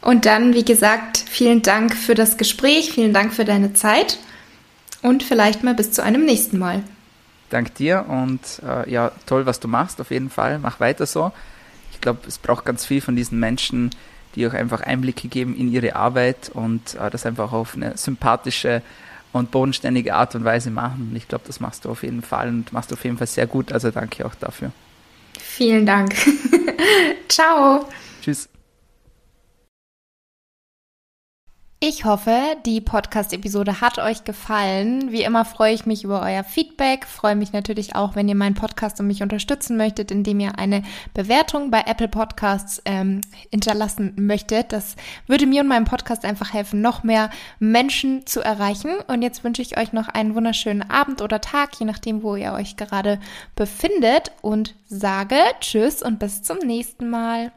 Und 0.00 0.26
dann, 0.26 0.54
wie 0.54 0.64
gesagt, 0.64 1.18
vielen 1.18 1.62
Dank 1.62 1.94
für 1.94 2.14
das 2.14 2.36
Gespräch, 2.36 2.92
vielen 2.92 3.12
Dank 3.12 3.32
für 3.32 3.44
deine 3.44 3.74
Zeit 3.74 4.18
und 5.02 5.22
vielleicht 5.22 5.62
mal 5.62 5.74
bis 5.74 5.92
zu 5.92 6.02
einem 6.02 6.24
nächsten 6.24 6.58
Mal. 6.58 6.82
Dank 7.50 7.74
dir 7.74 8.06
und 8.08 8.40
äh, 8.66 8.90
ja, 8.90 9.12
toll, 9.26 9.46
was 9.46 9.60
du 9.60 9.68
machst, 9.68 10.00
auf 10.00 10.10
jeden 10.10 10.30
Fall. 10.30 10.58
Mach 10.58 10.80
weiter 10.80 11.06
so. 11.06 11.32
Ich 11.92 12.00
glaube, 12.00 12.20
es 12.26 12.38
braucht 12.38 12.64
ganz 12.64 12.84
viel 12.84 13.00
von 13.00 13.14
diesen 13.14 13.38
Menschen, 13.38 13.90
die 14.34 14.46
auch 14.46 14.54
einfach 14.54 14.80
Einblicke 14.80 15.28
geben 15.28 15.56
in 15.56 15.70
ihre 15.70 15.94
Arbeit 15.94 16.50
und 16.52 16.94
äh, 16.96 17.10
das 17.10 17.26
einfach 17.26 17.52
auf 17.52 17.74
eine 17.76 17.96
sympathische 17.96 18.82
und 19.38 19.50
bodenständige 19.50 20.14
Art 20.14 20.34
und 20.34 20.44
Weise 20.44 20.70
machen. 20.70 21.08
Und 21.10 21.16
ich 21.16 21.28
glaube, 21.28 21.44
das 21.46 21.60
machst 21.60 21.84
du 21.84 21.90
auf 21.90 22.02
jeden 22.02 22.22
Fall 22.22 22.48
und 22.48 22.72
machst 22.72 22.90
du 22.90 22.94
auf 22.94 23.04
jeden 23.04 23.18
Fall 23.18 23.26
sehr 23.26 23.46
gut. 23.46 23.72
Also 23.72 23.90
danke 23.90 24.24
auch 24.24 24.34
dafür. 24.34 24.70
Vielen 25.38 25.86
Dank. 25.86 26.14
Ciao. 27.28 27.88
Tschüss. 28.22 28.48
Ich 31.86 32.06
hoffe, 32.06 32.56
die 32.64 32.80
Podcast-Episode 32.80 33.82
hat 33.82 33.98
euch 33.98 34.24
gefallen. 34.24 35.12
Wie 35.12 35.22
immer 35.22 35.44
freue 35.44 35.74
ich 35.74 35.84
mich 35.84 36.02
über 36.02 36.22
euer 36.22 36.42
Feedback. 36.42 37.04
Freue 37.04 37.36
mich 37.36 37.52
natürlich 37.52 37.94
auch, 37.94 38.16
wenn 38.16 38.26
ihr 38.26 38.34
meinen 38.34 38.54
Podcast 38.54 39.00
und 39.00 39.06
mich 39.06 39.22
unterstützen 39.22 39.76
möchtet, 39.76 40.10
indem 40.10 40.40
ihr 40.40 40.58
eine 40.58 40.82
Bewertung 41.12 41.70
bei 41.70 41.82
Apple 41.84 42.08
Podcasts 42.08 42.80
ähm, 42.86 43.20
hinterlassen 43.50 44.14
möchtet. 44.16 44.72
Das 44.72 44.96
würde 45.26 45.44
mir 45.44 45.60
und 45.60 45.68
meinem 45.68 45.84
Podcast 45.84 46.24
einfach 46.24 46.54
helfen, 46.54 46.80
noch 46.80 47.02
mehr 47.02 47.28
Menschen 47.58 48.26
zu 48.26 48.40
erreichen. 48.40 48.92
Und 49.08 49.20
jetzt 49.20 49.44
wünsche 49.44 49.60
ich 49.60 49.76
euch 49.76 49.92
noch 49.92 50.08
einen 50.08 50.34
wunderschönen 50.34 50.88
Abend 50.88 51.20
oder 51.20 51.42
Tag, 51.42 51.78
je 51.78 51.84
nachdem, 51.84 52.22
wo 52.22 52.34
ihr 52.34 52.54
euch 52.54 52.78
gerade 52.78 53.20
befindet. 53.56 54.32
Und 54.40 54.74
sage 54.86 55.36
Tschüss 55.60 56.02
und 56.02 56.18
bis 56.18 56.42
zum 56.42 56.56
nächsten 56.60 57.10
Mal. 57.10 57.52